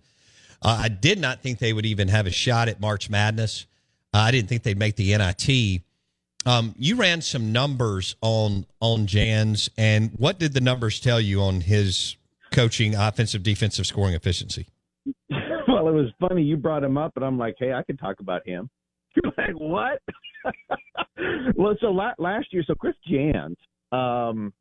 uh, 0.62 0.80
I 0.82 0.88
did 0.88 1.20
not 1.20 1.42
think 1.42 1.60
they 1.60 1.74
would 1.74 1.86
even 1.86 2.08
have 2.08 2.26
a 2.26 2.32
shot 2.32 2.70
at 2.70 2.80
March 2.80 3.10
Madness. 3.10 3.66
Uh, 4.14 4.20
I 4.20 4.32
didn't 4.32 4.48
think 4.48 4.64
they'd 4.64 4.80
make 4.80 4.96
the 4.96 5.18
NIT. 5.18 5.82
Um, 6.46 6.74
you 6.78 6.96
ran 6.96 7.22
some 7.22 7.52
numbers 7.52 8.16
on 8.22 8.66
on 8.80 9.06
Jans, 9.06 9.70
and 9.78 10.12
what 10.16 10.40
did 10.40 10.54
the 10.54 10.62
numbers 10.62 11.02
tell 11.02 11.20
you 11.20 11.42
on 11.42 11.60
his 11.60 12.16
coaching, 12.52 12.96
offensive, 12.96 13.44
defensive 13.44 13.86
scoring 13.86 14.14
efficiency? 14.14 14.68
well, 15.30 15.90
it 15.90 15.94
was 15.94 16.12
funny 16.20 16.44
you 16.44 16.56
brought 16.56 16.84
him 16.84 16.98
up, 16.98 17.12
and 17.18 17.26
I'm 17.26 17.38
like, 17.38 17.56
hey, 17.60 17.74
I 17.74 17.84
can 17.84 17.98
talk 17.98 18.22
about 18.22 18.48
him. 18.48 18.70
You're 19.16 19.34
like, 19.38 19.56
what? 19.56 20.02
well, 21.56 21.76
so 21.82 21.88
la- 21.88 22.14
last 22.18 22.48
year, 22.52 22.64
so 22.66 22.76
Chris 22.76 22.96
Jans, 23.08 23.58
um, 23.92 24.54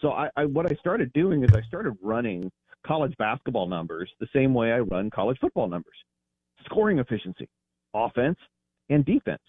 so 0.00 0.10
I, 0.12 0.28
I 0.36 0.44
what 0.44 0.66
I 0.66 0.74
started 0.80 1.12
doing 1.12 1.44
is 1.44 1.50
I 1.54 1.62
started 1.62 1.94
running 2.02 2.50
college 2.86 3.14
basketball 3.18 3.68
numbers 3.68 4.10
the 4.20 4.26
same 4.34 4.54
way 4.54 4.72
I 4.72 4.80
run 4.80 5.10
college 5.10 5.38
football 5.40 5.68
numbers, 5.68 5.94
scoring 6.64 6.98
efficiency, 6.98 7.48
offense 7.94 8.38
and 8.90 9.04
defense. 9.04 9.42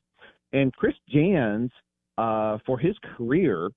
And 0.51 0.71
Chris 0.73 0.93
Jans, 1.09 1.71
uh, 2.17 2.59
for 2.65 2.77
his 2.77 2.95
career, 3.17 3.69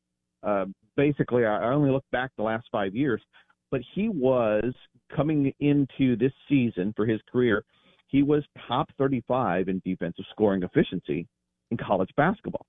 uh, 0.43 0.67
basically, 0.97 1.47
I 1.47 1.71
I 1.71 1.73
only 1.73 1.91
look 1.91 2.05
back 2.13 2.31
the 2.37 2.43
last 2.43 2.67
five 2.71 2.95
years, 2.95 3.23
but 3.71 3.81
he 3.95 4.09
was 4.09 4.75
coming 5.15 5.53
into 5.61 6.17
this 6.17 6.33
season 6.49 6.93
for 6.97 7.07
his 7.07 7.21
career, 7.31 7.65
he 8.09 8.23
was 8.23 8.45
top 8.69 8.89
35 8.99 9.69
in 9.69 9.83
defensive 9.85 10.25
scoring 10.31 10.63
efficiency 10.63 11.27
in 11.71 11.77
college 11.77 12.11
basketball. 12.17 12.67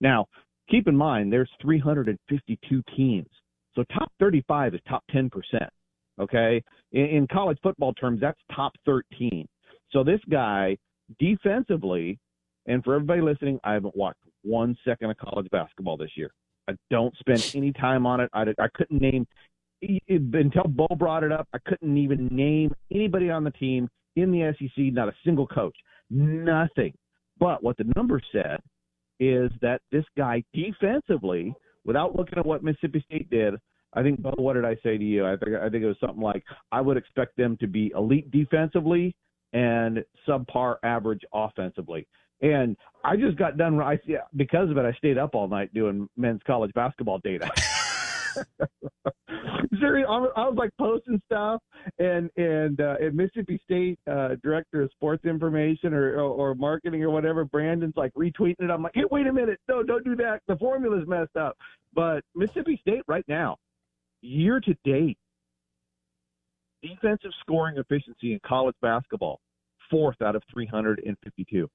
Now, 0.00 0.26
keep 0.68 0.88
in 0.88 0.96
mind, 0.96 1.32
there's 1.32 1.50
352 1.62 2.82
teams. 2.96 3.28
So 3.74 3.84
top 3.92 4.10
35 4.18 4.74
is 4.74 4.80
top 4.88 5.04
10%. 5.14 5.30
Okay. 6.20 6.62
In, 6.92 7.04
in 7.04 7.26
college 7.28 7.58
football 7.62 7.92
terms, 7.94 8.20
that's 8.20 8.40
top 8.54 8.72
13. 8.84 9.46
So 9.90 10.02
this 10.02 10.20
guy 10.30 10.76
defensively, 11.18 12.18
and 12.66 12.82
for 12.82 12.94
everybody 12.94 13.20
listening, 13.20 13.60
I 13.64 13.74
haven't 13.74 13.96
watched 13.96 14.18
one 14.42 14.76
second 14.84 15.10
of 15.10 15.16
college 15.18 15.48
basketball 15.50 15.96
this 15.96 16.10
year. 16.16 16.30
I 16.68 16.72
don't 16.90 17.14
spend 17.18 17.50
any 17.54 17.72
time 17.72 18.06
on 18.06 18.20
it. 18.20 18.30
I, 18.32 18.42
I 18.58 18.68
couldn't 18.74 19.00
name 19.00 19.26
until 20.08 20.64
Bo 20.64 20.88
brought 20.96 21.22
it 21.22 21.32
up. 21.32 21.46
I 21.52 21.58
couldn't 21.66 21.96
even 21.96 22.28
name 22.32 22.74
anybody 22.90 23.30
on 23.30 23.44
the 23.44 23.50
team 23.52 23.88
in 24.16 24.32
the 24.32 24.54
SEC, 24.58 24.92
not 24.92 25.08
a 25.08 25.14
single 25.24 25.46
coach, 25.46 25.76
nothing. 26.10 26.94
But 27.38 27.62
what 27.62 27.76
the 27.76 27.90
numbers 27.94 28.24
said 28.32 28.60
is 29.20 29.50
that 29.62 29.80
this 29.92 30.04
guy 30.16 30.42
defensively, 30.52 31.54
without 31.84 32.16
looking 32.16 32.38
at 32.38 32.46
what 32.46 32.64
Mississippi 32.64 33.04
State 33.06 33.30
did, 33.30 33.54
I 33.94 34.02
think, 34.02 34.20
Bo, 34.20 34.32
what 34.36 34.54
did 34.54 34.64
I 34.64 34.76
say 34.82 34.98
to 34.98 35.04
you? 35.04 35.26
I 35.26 35.36
think 35.36 35.56
I 35.56 35.70
think 35.70 35.82
it 35.82 35.86
was 35.86 35.96
something 36.00 36.20
like 36.20 36.44
I 36.70 36.80
would 36.80 36.96
expect 36.96 37.36
them 37.36 37.56
to 37.60 37.66
be 37.66 37.92
elite 37.96 38.30
defensively 38.30 39.14
and 39.52 40.04
subpar 40.28 40.76
average 40.82 41.22
offensively. 41.32 42.06
And 42.42 42.76
I 43.04 43.16
just 43.16 43.38
got 43.38 43.56
done. 43.56 43.80
I 43.80 43.98
see 44.06 44.16
because 44.36 44.70
of 44.70 44.76
it, 44.76 44.84
I 44.84 44.92
stayed 44.98 45.16
up 45.16 45.34
all 45.34 45.48
night 45.48 45.72
doing 45.72 46.08
men's 46.16 46.42
college 46.46 46.72
basketball 46.74 47.20
data. 47.20 47.50
Seriously, 49.80 50.06
I 50.08 50.48
was, 50.48 50.54
like 50.56 50.70
posting 50.78 51.20
stuff, 51.26 51.60
and 51.98 52.30
and 52.36 52.80
uh, 52.80 52.96
and 53.00 53.14
Mississippi 53.14 53.60
State 53.64 53.98
uh, 54.10 54.36
director 54.42 54.82
of 54.82 54.90
sports 54.92 55.24
information 55.24 55.92
or, 55.92 56.14
or 56.14 56.50
or 56.50 56.54
marketing 56.54 57.02
or 57.02 57.10
whatever, 57.10 57.44
Brandon's 57.44 57.96
like 57.96 58.12
retweeting 58.14 58.56
it. 58.60 58.70
I'm 58.70 58.82
like, 58.82 58.92
hey, 58.94 59.04
wait 59.10 59.26
a 59.26 59.32
minute, 59.32 59.58
no, 59.68 59.82
don't 59.82 60.04
do 60.04 60.16
that. 60.16 60.40
The 60.48 60.56
formula's 60.56 61.06
messed 61.06 61.36
up. 61.36 61.56
But 61.94 62.22
Mississippi 62.34 62.78
State 62.80 63.02
right 63.06 63.24
now, 63.28 63.56
year 64.22 64.60
to 64.60 64.74
date, 64.84 65.18
defensive 66.82 67.32
scoring 67.40 67.76
efficiency 67.78 68.32
in 68.32 68.40
college 68.46 68.76
basketball, 68.82 69.40
fourth 69.90 70.20
out 70.22 70.36
of 70.36 70.42
352. 70.52 71.68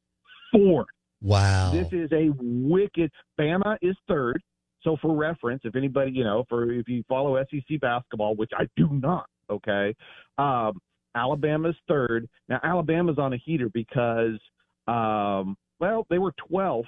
Fourth. 0.52 0.88
Wow. 1.21 1.71
This 1.71 1.88
is 1.91 2.12
a 2.12 2.30
wicked. 2.39 3.12
Bama 3.39 3.78
is 3.82 3.95
third. 4.08 4.41
So 4.83 4.97
for 5.01 5.15
reference, 5.15 5.61
if 5.63 5.75
anybody, 5.75 6.11
you 6.11 6.23
know, 6.23 6.45
for 6.49 6.71
if 6.71 6.87
you 6.87 7.03
follow 7.07 7.41
SEC 7.49 7.79
basketball, 7.79 8.35
which 8.35 8.51
I 8.57 8.67
do 8.75 8.89
not, 8.91 9.27
okay, 9.49 9.95
um, 10.37 10.79
Alabama's 11.15 11.75
third. 11.87 12.27
Now 12.49 12.59
Alabama's 12.63 13.17
on 13.17 13.33
a 13.33 13.37
heater 13.37 13.69
because, 13.69 14.39
um, 14.87 15.57
well, 15.79 16.05
they 16.09 16.17
were 16.17 16.33
12th 16.51 16.83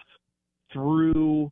through 0.71 1.51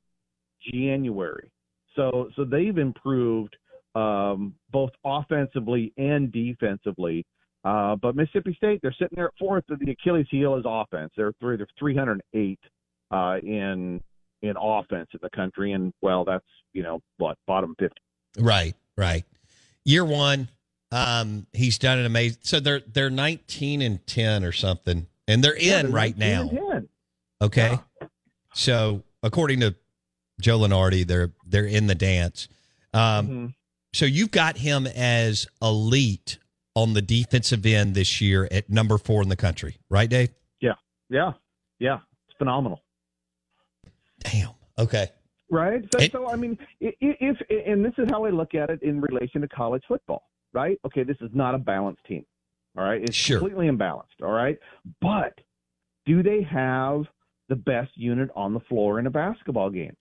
January. 0.74 1.52
So 1.96 2.30
so 2.36 2.46
they've 2.46 2.78
improved 2.78 3.56
um, 3.96 4.54
both 4.72 4.92
offensively 5.06 5.94
and 5.98 6.32
defensively. 6.32 7.26
Uh, 7.64 7.96
but 7.96 8.16
Mississippi 8.16 8.56
State, 8.56 8.80
they're 8.82 8.94
sitting 8.94 9.16
there 9.16 9.28
at 9.28 9.34
fourth. 9.38 9.64
The 9.68 9.92
Achilles 9.92 10.26
heel 10.32 10.56
is 10.56 10.64
offense. 10.66 11.12
They're 11.16 11.34
three, 11.40 11.58
they're 11.58 11.68
308 11.78 12.60
uh, 13.12 13.38
in 13.44 14.02
in 14.42 14.56
offense 14.60 15.10
in 15.14 15.20
the 15.22 15.30
country, 15.30 15.72
and 15.74 15.94
well, 16.02 16.24
that's 16.26 16.46
you 16.74 16.84
know 16.84 17.02
what 17.18 17.38
bottom 17.48 17.76
50. 17.80 17.96
Right, 18.40 18.76
right. 18.98 19.24
Year 19.86 20.06
one, 20.06 20.50
um, 20.92 21.48
he's 21.54 21.78
done 21.78 22.00
an 22.00 22.06
amazing. 22.06 22.40
So 22.44 22.60
they're 22.60 22.82
they're 22.92 23.10
nineteen 23.10 23.82
and 23.82 24.06
ten 24.08 24.44
or 24.44 24.52
something, 24.52 25.08
and 25.28 25.44
they're 25.44 25.58
Yeah, 25.60 25.80
in 25.80 25.88
they're 25.88 25.96
right 25.96 26.18
now. 26.18 26.42
and 26.42 26.52
10. 26.52 26.90
Okay, 27.42 27.80
so 28.54 29.04
according 29.24 29.60
to 29.62 29.76
Joe 30.40 30.60
Lunardi, 30.60 31.06
they're 31.06 31.32
they're 31.46 31.66
in 31.66 31.88
the 31.88 31.96
dance. 31.96 32.48
Um, 32.94 33.28
Mhm. 33.28 33.54
So 33.94 34.06
you've 34.06 34.32
got 34.32 34.58
him 34.58 34.88
as 34.88 35.48
elite 35.62 36.38
on 36.76 36.94
the 36.94 37.02
defensive 37.02 37.66
end 37.66 37.94
this 37.94 38.22
year 38.22 38.48
at 38.50 38.70
number 38.70 38.98
four 38.98 39.22
in 39.22 39.28
the 39.28 39.36
country, 39.36 39.76
right, 39.90 40.10
Dave? 40.10 40.30
Yeah, 40.62 40.76
yeah, 41.10 41.34
yeah. 41.80 42.00
It's 42.30 42.38
phenomenal. 42.38 42.82
Okay. 44.78 45.08
right? 45.50 45.84
So, 45.92 46.00
so 46.08 46.30
I 46.30 46.36
mean, 46.36 46.58
if 46.80 47.38
and 47.68 47.84
this 47.84 47.94
is 47.98 48.10
how 48.10 48.26
I 48.26 48.30
look 48.30 48.56
at 48.56 48.70
it 48.70 48.82
in 48.82 49.02
relation 49.02 49.42
to 49.42 49.48
college 49.48 49.84
football, 49.88 50.30
right? 50.54 50.80
Okay, 50.86 51.04
this 51.04 51.18
is 51.22 51.30
not 51.34 51.56
a 51.56 51.58
balanced 51.58 52.04
team, 52.06 52.26
all 52.78 52.84
right? 52.84 53.02
It's 53.02 53.16
Sure. 53.16 53.40
completely 53.40 53.68
imbalanced, 53.68 54.22
all 54.24 54.32
right? 54.32 54.58
But 55.02 55.34
do 56.06 56.24
they 56.24 56.42
have 56.44 57.04
the 57.50 57.56
best 57.56 57.92
unit 57.96 58.30
on 58.36 58.54
the 58.54 58.60
floor 58.62 59.00
in 59.00 59.08
a 59.08 59.12
basketball 59.12 59.70
game? 59.70 59.96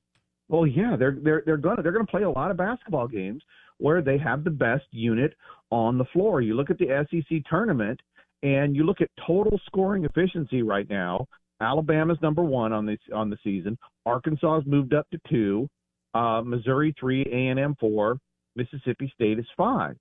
Well, 0.49 0.67
yeah, 0.67 0.97
they're 0.97 1.17
they're 1.21 1.43
they're 1.47 1.57
gonna 1.57 1.83
they're 1.83 1.93
gonna 1.93 2.07
play 2.07 2.23
a 2.23 2.31
lot 2.31 2.51
of 2.51 2.57
basketball 2.57 3.07
games 3.09 3.43
where 3.79 4.03
they 4.03 4.19
have 4.19 4.45
the 4.45 4.51
best 4.51 4.85
unit 4.91 5.35
on 5.71 5.99
the 5.99 6.05
floor. 6.07 6.41
You 6.41 6.55
look 6.55 6.71
at 6.71 6.79
the 6.79 7.07
SEC 7.11 7.43
tournament 7.49 8.01
and 8.43 8.75
you 8.75 8.85
look 8.85 9.01
at 9.01 9.09
total 9.27 9.61
scoring 9.67 10.05
efficiency 10.05 10.63
right 10.63 10.89
now. 10.89 11.27
Alabama's 11.61 12.19
number 12.23 12.43
one 12.43 12.73
on 12.73 12.87
this 12.87 12.99
on 13.15 13.31
the 13.31 13.39
season. 13.45 13.79
Arkansas's 14.07 14.67
moved 14.67 14.95
up 14.95 15.07
to 15.11 15.21
two. 15.29 15.69
Uh, 16.15 16.43
Missouri 16.45 16.95
three, 16.99 17.23
A 17.33 17.49
and 17.49 17.59
M 17.59 17.75
four. 17.79 18.19
Mississippi 18.57 19.11
State 19.15 19.39
is 19.39 19.47
five. 19.57 19.97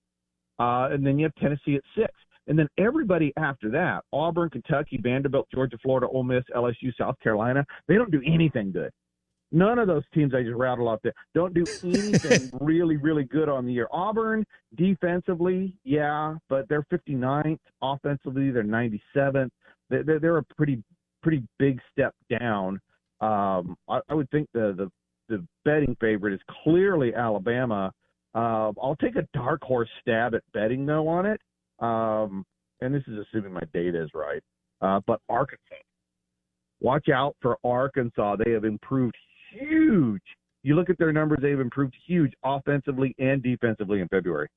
Uh, 0.60 0.90
and 0.92 1.06
then 1.06 1.18
you 1.18 1.26
have 1.26 1.36
Tennessee 1.36 1.76
at 1.76 1.84
six. 1.96 2.12
And 2.48 2.58
then 2.58 2.68
everybody 2.78 3.32
after 3.38 3.70
that, 3.72 4.04
Auburn, 4.12 4.50
Kentucky, 4.50 5.00
Vanderbilt, 5.02 5.48
Georgia, 5.54 5.78
Florida, 5.84 6.08
Ole 6.08 6.24
Miss, 6.24 6.44
LSU, 6.56 6.92
South 6.98 7.16
Carolina, 7.22 7.64
they 7.88 7.96
don't 7.96 8.12
do 8.12 8.22
anything 8.26 8.72
good. 8.72 8.92
None 9.52 9.80
of 9.80 9.88
those 9.88 10.04
teams 10.14 10.34
I 10.36 10.44
just 10.44 10.56
rattled 10.56 10.88
off 10.88 11.00
there 11.04 11.14
don't 11.34 11.54
do 11.54 11.64
anything 11.84 12.52
really, 12.62 12.98
really 12.98 13.24
good 13.24 13.50
on 13.50 13.66
the 13.66 13.74
year. 13.74 13.88
Auburn 13.92 14.46
defensively, 14.76 15.76
yeah, 15.84 16.36
but 16.50 16.68
they're 16.70 16.86
59th. 16.92 17.60
Offensively, 17.82 18.52
they're 18.52 18.64
97th. 18.64 19.50
They're, 19.90 20.04
they're, 20.04 20.20
they're 20.20 20.38
a 20.38 20.44
pretty, 20.56 20.84
pretty 21.22 21.44
big 21.58 21.80
step 21.92 22.14
down. 22.40 22.80
Um, 23.22 23.76
I, 23.88 24.00
I 24.10 24.14
would 24.14 24.30
think 24.32 24.48
the, 24.54 24.74
the 24.78 24.92
the 25.30 25.46
betting 25.64 25.96
favorite 26.02 26.34
is 26.34 26.40
clearly 26.64 27.14
Alabama. 27.14 27.92
Uh, 28.34 28.72
I'll 28.82 28.98
take 29.00 29.16
a 29.16 29.28
dark 29.34 29.62
horse 29.62 29.90
stab 30.02 30.34
at 30.34 30.44
betting 30.54 30.86
though 30.86 31.08
on 31.08 31.26
it. 31.26 31.40
Um, 31.80 32.46
and 32.82 32.94
this 32.94 33.04
is 33.08 33.18
assuming 33.20 33.54
my 33.54 33.64
data 33.74 34.02
is 34.02 34.10
right. 34.14 34.42
Uh, 34.82 35.02
but 35.06 35.20
Arkansas, 35.30 35.76
watch 36.80 37.10
out 37.10 37.36
for 37.42 37.58
Arkansas. 37.64 38.38
They 38.44 38.52
have 38.52 38.66
improved 38.66 39.16
huge. 39.52 40.22
You 40.64 40.76
look 40.76 40.90
at 40.90 40.98
their 40.98 41.14
numbers; 41.14 41.40
they've 41.42 41.60
improved 41.60 41.96
huge 42.06 42.34
offensively 42.44 43.16
and 43.20 43.42
defensively 43.44 44.02
in 44.02 44.08
February. 44.08 44.50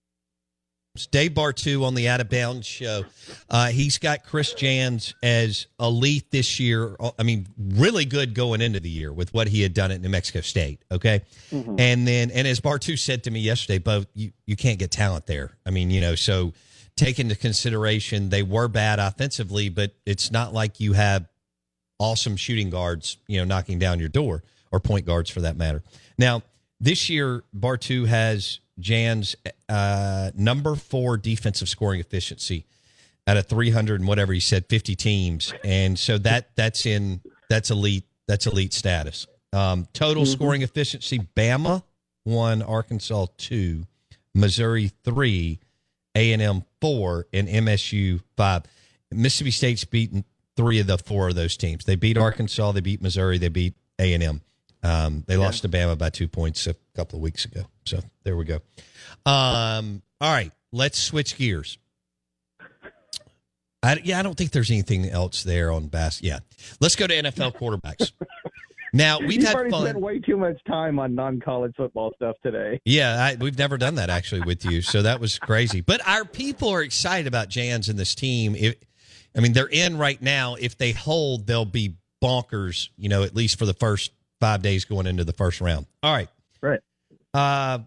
Dave 1.10 1.32
Bartoo 1.32 1.84
on 1.84 1.94
the 1.94 2.06
Out 2.08 2.20
of 2.20 2.28
Bounds 2.28 2.66
show. 2.66 3.06
Uh, 3.48 3.68
he's 3.68 3.96
got 3.96 4.24
Chris 4.24 4.52
Jans 4.52 5.14
as 5.22 5.66
elite 5.80 6.30
this 6.30 6.60
year. 6.60 6.96
I 7.18 7.22
mean, 7.22 7.46
really 7.56 8.04
good 8.04 8.34
going 8.34 8.60
into 8.60 8.78
the 8.78 8.90
year 8.90 9.10
with 9.10 9.32
what 9.32 9.48
he 9.48 9.62
had 9.62 9.72
done 9.72 9.90
at 9.90 10.02
New 10.02 10.10
Mexico 10.10 10.42
State. 10.42 10.80
Okay, 10.90 11.22
Mhm. 11.50 11.80
and 11.80 12.06
then 12.06 12.30
and 12.30 12.46
as 12.46 12.60
Bartoo 12.60 12.98
said 12.98 13.24
to 13.24 13.30
me 13.30 13.40
yesterday, 13.40 13.78
both 13.78 14.06
you 14.14 14.32
you 14.44 14.54
can't 14.54 14.78
get 14.78 14.90
talent 14.90 15.26
there. 15.26 15.56
I 15.64 15.70
mean, 15.70 15.90
you 15.90 16.02
know, 16.02 16.14
so 16.14 16.52
take 16.94 17.18
into 17.18 17.36
consideration 17.36 18.28
they 18.28 18.42
were 18.42 18.68
bad 18.68 18.98
offensively, 18.98 19.70
but 19.70 19.94
it's 20.04 20.30
not 20.30 20.52
like 20.52 20.78
you 20.78 20.92
have 20.92 21.26
awesome 21.98 22.36
shooting 22.36 22.68
guards, 22.68 23.16
you 23.28 23.38
know, 23.38 23.44
knocking 23.46 23.78
down 23.78 23.98
your 23.98 24.10
door 24.10 24.42
or 24.70 24.78
point 24.78 25.06
guards 25.06 25.30
for 25.30 25.40
that 25.40 25.56
matter. 25.56 25.82
Now, 26.18 26.42
this 26.80 27.08
year, 27.08 27.44
Bartoo 27.58 28.06
has 28.08 28.58
Jans 28.82 29.34
uh, 29.68 30.30
number 30.34 30.74
four 30.74 31.16
defensive 31.16 31.68
scoring 31.68 32.00
efficiency 32.00 32.66
out 33.26 33.36
of 33.36 33.46
300 33.46 34.00
and 34.00 34.08
whatever 34.08 34.32
he 34.32 34.40
said, 34.40 34.66
50 34.68 34.94
teams. 34.96 35.54
And 35.64 35.98
so 35.98 36.18
that 36.18 36.54
that's 36.56 36.84
in 36.86 37.20
that's 37.48 37.70
elite. 37.70 38.04
That's 38.28 38.46
elite 38.46 38.72
status. 38.74 39.26
Um, 39.52 39.86
total 39.92 40.24
Mhm. 40.24 40.32
scoring 40.32 40.62
efficiency, 40.62 41.20
Bama 41.36 41.82
one, 42.24 42.62
Arkansas 42.62 43.26
two, 43.36 43.86
Missouri 44.34 44.90
three, 45.04 45.58
A 46.14 46.32
and 46.32 46.40
M 46.42 46.64
four, 46.80 47.26
and 47.32 47.48
MSU 47.48 48.20
five. 48.36 48.62
Mississippi 49.10 49.50
State's 49.50 49.84
beaten 49.84 50.24
three 50.56 50.78
of 50.80 50.86
the 50.86 50.98
four 50.98 51.28
of 51.28 51.34
those 51.34 51.56
teams. 51.56 51.84
They 51.84 51.96
beat 51.96 52.16
Arkansas, 52.16 52.72
they 52.72 52.80
beat 52.80 53.02
Missouri, 53.02 53.38
they 53.38 53.48
beat 53.48 53.74
A 53.98 54.14
and 54.14 54.22
M. 54.22 54.40
Um, 54.82 55.24
they 55.26 55.36
lost 55.36 55.62
to 55.62 55.68
Bama 55.68 55.96
by 55.96 56.10
two 56.10 56.28
points 56.28 56.66
a 56.66 56.74
couple 56.96 57.18
of 57.18 57.22
weeks 57.22 57.44
ago. 57.44 57.62
So 57.84 58.00
there 58.24 58.36
we 58.36 58.44
go. 58.44 58.60
Um, 59.24 60.02
all 60.20 60.32
right, 60.32 60.50
let's 60.72 60.98
switch 60.98 61.36
gears. 61.36 61.78
I, 63.82 64.00
yeah, 64.04 64.18
I 64.18 64.22
don't 64.22 64.36
think 64.36 64.52
there's 64.52 64.70
anything 64.70 65.08
else 65.08 65.42
there 65.42 65.72
on 65.72 65.86
bass. 65.88 66.22
Yeah, 66.22 66.38
let's 66.80 66.96
go 66.96 67.06
to 67.06 67.14
NFL 67.14 67.56
quarterbacks. 67.58 68.12
Now 68.92 69.18
we've 69.20 69.32
You've 69.34 69.44
had 69.44 69.54
already 69.54 69.70
fun. 69.70 69.82
spent 69.82 70.00
way 70.00 70.18
too 70.18 70.36
much 70.36 70.62
time 70.68 70.98
on 70.98 71.14
non-college 71.14 71.74
football 71.76 72.12
stuff 72.14 72.36
today. 72.42 72.80
Yeah, 72.84 73.14
I, 73.14 73.36
we've 73.40 73.58
never 73.58 73.78
done 73.78 73.94
that 73.96 74.10
actually 74.10 74.42
with 74.42 74.64
you, 74.64 74.82
so 74.82 75.02
that 75.02 75.18
was 75.18 75.38
crazy. 75.38 75.80
But 75.80 76.06
our 76.06 76.24
people 76.24 76.68
are 76.68 76.82
excited 76.82 77.26
about 77.26 77.48
Jans 77.48 77.88
and 77.88 77.98
this 77.98 78.14
team. 78.14 78.54
If, 78.54 78.74
I 79.36 79.40
mean, 79.40 79.52
they're 79.54 79.66
in 79.66 79.96
right 79.96 80.20
now. 80.20 80.56
If 80.56 80.76
they 80.76 80.92
hold, 80.92 81.46
they'll 81.46 81.64
be 81.64 81.96
bonkers. 82.22 82.90
You 82.96 83.08
know, 83.08 83.22
at 83.22 83.34
least 83.34 83.58
for 83.58 83.64
the 83.66 83.74
first 83.74 84.12
five 84.42 84.60
days 84.60 84.84
going 84.84 85.06
into 85.06 85.22
the 85.22 85.32
first 85.32 85.60
round. 85.60 85.86
All 86.02 86.12
right, 86.12 86.28
right. 86.60 86.80
Uh, 87.32 87.78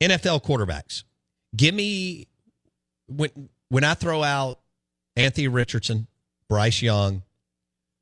NFL 0.00 0.44
quarterbacks. 0.44 1.02
Give 1.56 1.74
me 1.74 2.28
when 3.08 3.48
when 3.68 3.82
I 3.82 3.94
throw 3.94 4.22
out 4.22 4.60
Anthony 5.16 5.48
Richardson, 5.48 6.06
Bryce 6.48 6.80
Young, 6.80 7.24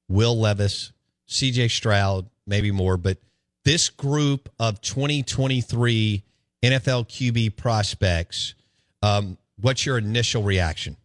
Will 0.07 0.39
Levis, 0.39 0.93
C.J. 1.25 1.69
Stroud, 1.69 2.29
maybe 2.47 2.71
more, 2.71 2.99
but 2.99 3.17
this 3.65 3.89
group 3.89 4.51
of 4.59 4.83
2023 4.83 6.23
NFL 6.63 7.09
QB 7.09 7.57
prospects. 7.57 8.55
Um, 9.03 9.39
what's 9.59 9.87
your 9.87 9.97
initial 9.97 10.43
reaction? 10.43 10.99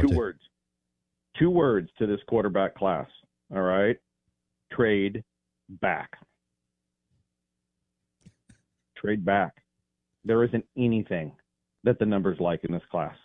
Two 0.00 0.16
words. 0.16 0.38
Two 1.38 1.50
words 1.50 1.90
to 1.98 2.06
this 2.06 2.20
quarterback 2.26 2.74
class. 2.74 3.06
All 3.54 3.60
right. 3.60 3.98
Trade 4.72 5.22
back. 5.68 6.10
Trade 8.96 9.24
back. 9.24 9.52
There 10.24 10.44
isn't 10.44 10.64
anything 10.76 11.32
that 11.84 11.98
the 11.98 12.06
numbers 12.06 12.38
like 12.40 12.64
in 12.64 12.72
this 12.72 12.82
class. 12.90 13.16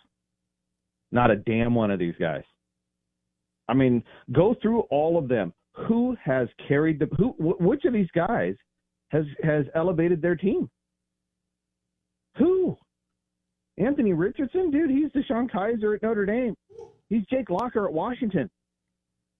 Not 1.12 1.30
a 1.30 1.36
damn 1.36 1.74
one 1.74 1.90
of 1.90 1.98
these 1.98 2.16
guys. 2.18 2.42
I 3.68 3.74
mean, 3.74 4.02
go 4.32 4.54
through 4.60 4.80
all 4.90 5.16
of 5.18 5.28
them. 5.28 5.52
Who 5.86 6.16
has 6.22 6.48
carried 6.66 6.98
the 6.98 7.06
who? 7.16 7.30
wh- 7.38 7.60
Which 7.60 7.84
of 7.84 7.92
these 7.92 8.10
guys 8.14 8.56
has 9.10 9.24
has 9.42 9.64
elevated 9.74 10.20
their 10.20 10.34
team? 10.36 10.68
Who? 12.36 12.76
Anthony 13.78 14.12
Richardson, 14.12 14.72
dude, 14.72 14.90
he's 14.90 15.10
DeShone 15.12 15.48
Kizer 15.48 15.94
at 15.94 16.02
Notre 16.02 16.26
Dame. 16.26 16.54
He's 17.08 17.24
Jake 17.30 17.48
Locker 17.48 17.86
at 17.86 17.92
Washington. 17.92 18.50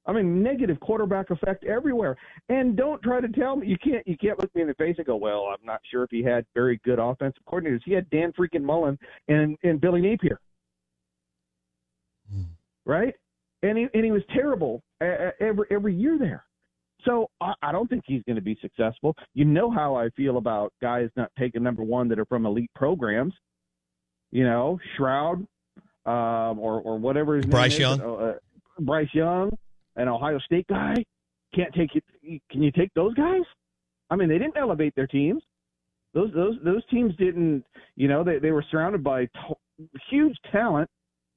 I 0.08 0.12
mean, 0.12 0.42
negative 0.42 0.80
quarterback 0.80 1.30
effect 1.30 1.64
everywhere. 1.64 2.16
And 2.48 2.76
don't 2.76 3.00
try 3.02 3.20
to 3.20 3.28
tell 3.28 3.56
me 3.56 3.66
you 3.68 3.76
can't 3.78 4.06
you 4.08 4.16
can't 4.16 4.38
look 4.40 4.52
me 4.54 4.62
in 4.62 4.68
the 4.68 4.74
face 4.74 4.94
and 4.96 5.06
go, 5.06 5.16
well, 5.16 5.44
I'm 5.52 5.64
not 5.64 5.80
sure 5.90 6.02
if 6.02 6.10
he 6.10 6.24
had 6.24 6.46
very 6.54 6.80
good 6.84 6.98
offensive 6.98 7.42
coordinators. 7.46 7.82
He 7.84 7.92
had 7.92 8.08
Dan 8.10 8.32
freaking 8.32 8.62
Mullen 8.62 8.98
and 9.28 9.56
and 9.62 9.80
Billy 9.80 10.00
Napier, 10.00 10.40
right? 12.86 13.14
And 13.62 13.76
he 13.76 13.86
and 13.92 14.04
he 14.04 14.10
was 14.10 14.22
terrible 14.34 14.82
every 15.00 15.66
every 15.70 15.94
year 15.94 16.18
there. 16.18 16.44
So 17.04 17.30
I, 17.40 17.52
I 17.62 17.72
don't 17.72 17.88
think 17.88 18.04
he's 18.06 18.22
going 18.24 18.36
to 18.36 18.42
be 18.42 18.58
successful. 18.60 19.14
You 19.34 19.44
know 19.44 19.70
how 19.70 19.94
I 19.94 20.08
feel 20.10 20.38
about 20.38 20.72
guys 20.80 21.10
not 21.16 21.30
taking 21.38 21.62
number 21.62 21.82
one 21.82 22.08
that 22.08 22.18
are 22.18 22.26
from 22.26 22.46
elite 22.46 22.70
programs. 22.74 23.34
You 24.30 24.44
know, 24.44 24.78
Shroud 24.96 25.46
um, 26.06 26.58
or 26.58 26.80
or 26.80 26.98
whatever 26.98 27.36
his 27.36 27.46
Bryce 27.46 27.78
name 27.78 27.92
is, 27.92 27.98
Young? 27.98 28.00
uh, 28.00 28.14
uh, 28.14 28.34
Bryce 28.80 29.08
Young, 29.12 29.50
an 29.98 30.08
Ohio 30.08 30.38
State 30.38 30.66
guy. 30.68 30.94
Can't 31.54 31.74
take 31.74 31.90
it. 31.94 32.04
Can 32.50 32.62
you 32.62 32.70
take 32.72 32.92
those 32.94 33.14
guys? 33.14 33.42
I 34.10 34.16
mean, 34.16 34.28
they 34.28 34.38
didn't 34.38 34.56
elevate 34.56 34.94
their 34.94 35.06
teams. 35.06 35.42
Those 36.14 36.32
those 36.34 36.56
those 36.64 36.86
teams 36.90 37.14
didn't. 37.16 37.64
You 37.96 38.08
know, 38.08 38.24
they 38.24 38.38
they 38.38 38.50
were 38.50 38.64
surrounded 38.70 39.04
by 39.04 39.26
t- 39.26 39.88
huge 40.10 40.36
talent, 40.50 40.88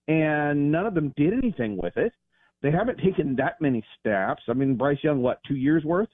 and 0.08 0.71
none 0.71 0.86
of 0.86 0.94
them 0.94 1.13
did 1.17 1.33
anything 1.33 1.77
with 1.77 1.98
it. 1.98 2.13
They 2.62 2.71
haven't 2.71 3.00
taken 3.00 3.36
that 3.38 3.60
many 3.60 3.83
steps. 4.00 4.44
I 4.48 4.54
mean, 4.54 4.75
Bryce 4.75 5.04
Young, 5.04 5.21
what 5.21 5.40
two 5.48 5.56
years 5.56 5.83
worth? 5.83 6.10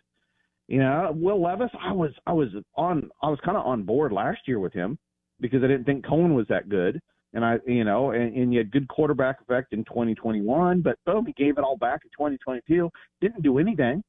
You 0.68 0.80
know, 0.80 1.12
Will 1.16 1.42
Levis, 1.42 1.72
I 1.82 1.92
was 1.92 2.12
I 2.26 2.34
was 2.34 2.50
on 2.76 3.10
I 3.22 3.30
was 3.30 3.40
kind 3.46 3.58
of 3.58 3.66
on 3.66 3.84
board 3.84 4.12
last 4.12 4.40
year 4.48 4.60
with 4.60 4.74
him 4.74 4.98
because 5.40 5.64
I 5.64 5.68
didn't 5.68 5.86
think 5.86 6.06
Coen 6.06 6.36
was 6.36 6.48
that 6.50 6.70
good, 6.70 7.00
and 7.34 7.44
I 7.44 7.58
you 7.66 7.84
know, 7.84 8.12
and, 8.12 8.36
and 8.36 8.54
you 8.54 8.60
had 8.60 8.72
good 8.72 8.88
quarterback 8.88 9.42
effect 9.42 9.74
in 9.74 9.84
2021, 9.86 10.82
but 10.82 10.98
boom, 11.06 11.26
he 11.26 11.34
gave 11.34 11.58
it 11.58 11.64
all 11.64 11.78
back 11.78 12.02
in 12.04 12.10
2022. 12.12 12.90
Didn't 13.22 13.44
do 13.44 13.60
anything, 13.60 14.04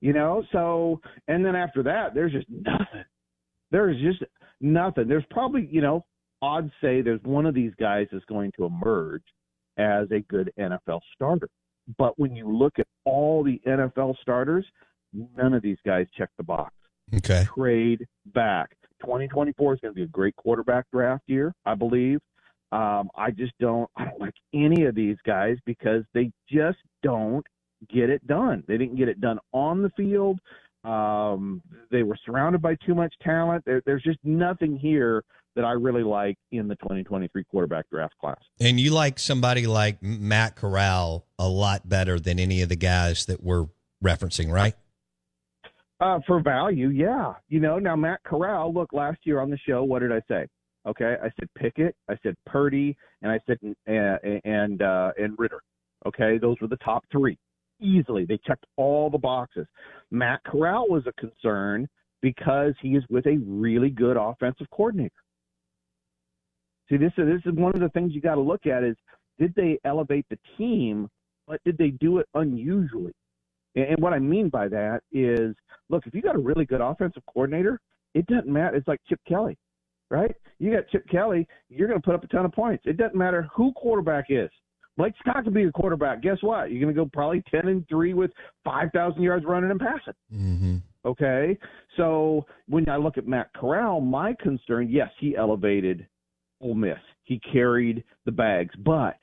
you 0.00 0.12
know. 0.12 0.44
So 0.52 1.00
and 1.28 1.44
then 1.44 1.56
after 1.56 1.82
that, 1.84 2.14
there's 2.14 2.32
just 2.32 2.46
nothing. 2.48 3.04
There's 3.70 4.00
just 4.00 4.22
nothing. 4.60 5.08
There's 5.08 5.24
probably 5.30 5.68
you 5.70 5.80
know, 5.80 6.04
odds 6.42 6.70
say 6.80 7.02
there's 7.02 7.22
one 7.22 7.46
of 7.46 7.54
these 7.54 7.72
guys 7.78 8.06
is 8.12 8.22
going 8.28 8.52
to 8.58 8.64
emerge 8.64 9.24
as 9.78 10.10
a 10.10 10.20
good 10.20 10.52
NFL 10.58 11.00
starter. 11.14 11.48
But 11.98 12.18
when 12.18 12.34
you 12.34 12.50
look 12.50 12.78
at 12.78 12.86
all 13.04 13.44
the 13.44 13.60
NFL 13.66 14.14
starters, 14.20 14.64
none 15.36 15.54
of 15.54 15.62
these 15.62 15.78
guys 15.84 16.06
check 16.16 16.30
the 16.36 16.42
box. 16.42 16.72
Okay. 17.14 17.44
Trade 17.54 18.06
back. 18.34 18.76
2024 19.00 19.74
is 19.74 19.80
going 19.80 19.92
to 19.92 19.96
be 19.96 20.02
a 20.02 20.08
great 20.08 20.36
quarterback 20.36 20.84
draft 20.92 21.24
year, 21.26 21.52
I 21.64 21.74
believe. 21.74 22.18
Um, 22.72 23.10
I 23.14 23.30
just 23.30 23.52
don't. 23.60 23.88
I 23.96 24.04
don't 24.04 24.20
like 24.20 24.34
any 24.52 24.84
of 24.84 24.94
these 24.94 25.16
guys 25.24 25.56
because 25.64 26.02
they 26.14 26.32
just 26.50 26.78
don't 27.02 27.46
get 27.92 28.10
it 28.10 28.26
done. 28.26 28.64
They 28.66 28.76
didn't 28.76 28.96
get 28.96 29.08
it 29.08 29.20
done 29.20 29.38
on 29.52 29.82
the 29.82 29.90
field. 29.90 30.40
Um, 30.84 31.62
they 31.90 32.02
were 32.02 32.16
surrounded 32.24 32.62
by 32.62 32.76
too 32.86 32.94
much 32.94 33.14
talent. 33.22 33.64
There, 33.66 33.82
there's 33.86 34.02
just 34.02 34.18
nothing 34.24 34.76
here 34.76 35.22
that 35.56 35.64
I 35.64 35.72
really 35.72 36.02
like 36.02 36.36
in 36.52 36.68
the 36.68 36.76
2023 36.76 37.44
quarterback 37.44 37.88
draft 37.90 38.14
class. 38.20 38.38
And 38.60 38.78
you 38.78 38.92
like 38.92 39.18
somebody 39.18 39.66
like 39.66 40.02
Matt 40.02 40.54
Corral 40.54 41.26
a 41.38 41.48
lot 41.48 41.88
better 41.88 42.20
than 42.20 42.38
any 42.38 42.62
of 42.62 42.68
the 42.68 42.76
guys 42.76 43.26
that 43.26 43.42
we're 43.42 43.66
referencing, 44.04 44.52
right? 44.52 44.74
Uh, 45.98 46.18
for 46.26 46.42
value, 46.42 46.88
yeah. 46.88 47.32
You 47.48 47.60
know, 47.60 47.78
now 47.78 47.96
Matt 47.96 48.22
Corral, 48.24 48.72
look, 48.72 48.92
last 48.92 49.18
year 49.24 49.40
on 49.40 49.50
the 49.50 49.58
show, 49.66 49.82
what 49.82 50.00
did 50.00 50.12
I 50.12 50.20
say? 50.28 50.46
Okay, 50.86 51.16
I 51.20 51.30
said 51.38 51.48
Pickett, 51.56 51.96
I 52.08 52.16
said 52.22 52.36
Purdy, 52.46 52.96
and 53.22 53.32
I 53.32 53.40
said 53.46 53.58
uh, 53.88 54.16
and 54.44 54.82
uh, 54.82 55.12
and 55.18 55.34
Ridder. 55.38 55.60
Okay, 56.06 56.38
those 56.38 56.56
were 56.60 56.68
the 56.68 56.76
top 56.76 57.02
three 57.10 57.38
easily. 57.80 58.24
They 58.24 58.38
checked 58.46 58.66
all 58.76 59.10
the 59.10 59.18
boxes. 59.18 59.66
Matt 60.10 60.44
Corral 60.44 60.86
was 60.88 61.02
a 61.06 61.12
concern 61.20 61.88
because 62.22 62.74
he 62.80 62.90
is 62.90 63.02
with 63.10 63.26
a 63.26 63.38
really 63.44 63.90
good 63.90 64.16
offensive 64.16 64.68
coordinator. 64.70 65.10
See, 66.88 66.96
this 66.98 67.12
is 67.18 67.26
this 67.26 67.52
is 67.52 67.58
one 67.58 67.74
of 67.74 67.80
the 67.80 67.88
things 67.88 68.12
you 68.14 68.20
got 68.20 68.36
to 68.36 68.40
look 68.40 68.66
at 68.66 68.84
is 68.84 68.96
did 69.38 69.54
they 69.56 69.78
elevate 69.84 70.26
the 70.30 70.38
team, 70.56 71.08
but 71.48 71.60
did 71.64 71.76
they 71.78 71.90
do 71.90 72.18
it 72.18 72.28
unusually? 72.34 73.12
And 73.76 73.96
what 73.98 74.12
I 74.12 74.18
mean 74.18 74.48
by 74.48 74.68
that 74.68 75.02
is, 75.12 75.54
look, 75.90 76.06
if 76.06 76.14
you 76.14 76.22
got 76.22 76.34
a 76.34 76.38
really 76.38 76.64
good 76.64 76.80
offensive 76.80 77.22
coordinator, 77.32 77.78
it 78.14 78.26
doesn't 78.26 78.48
matter. 78.48 78.74
It's 78.74 78.88
like 78.88 79.00
Chip 79.08 79.20
Kelly, 79.28 79.56
right? 80.10 80.34
You 80.58 80.74
got 80.74 80.88
Chip 80.88 81.06
Kelly, 81.08 81.46
you're 81.68 81.86
going 81.86 82.00
to 82.00 82.04
put 82.04 82.14
up 82.14 82.24
a 82.24 82.26
ton 82.28 82.46
of 82.46 82.52
points. 82.52 82.84
It 82.86 82.96
doesn't 82.96 83.14
matter 83.14 83.48
who 83.54 83.72
quarterback 83.74 84.26
is. 84.30 84.50
Blake 84.96 85.12
Scott 85.20 85.44
could 85.44 85.52
be 85.52 85.60
your 85.60 85.72
quarterback. 85.72 86.22
Guess 86.22 86.38
what? 86.40 86.70
You're 86.70 86.80
going 86.80 86.94
to 86.94 86.98
go 86.98 87.10
probably 87.12 87.42
ten 87.50 87.68
and 87.68 87.86
three 87.86 88.14
with 88.14 88.30
five 88.64 88.88
thousand 88.94 89.22
yards 89.22 89.44
running 89.44 89.70
and 89.70 89.78
passing. 89.78 90.14
Mm-hmm. 90.32 90.76
Okay, 91.04 91.56
so 91.96 92.46
when 92.66 92.88
I 92.88 92.96
look 92.96 93.18
at 93.18 93.28
Matt 93.28 93.52
Corral, 93.54 94.00
my 94.00 94.34
concern, 94.40 94.88
yes, 94.90 95.10
he 95.20 95.36
elevated 95.36 96.06
Ole 96.60 96.74
Miss. 96.74 96.98
He 97.24 97.38
carried 97.52 98.02
the 98.24 98.32
bags, 98.32 98.74
but 98.84 99.16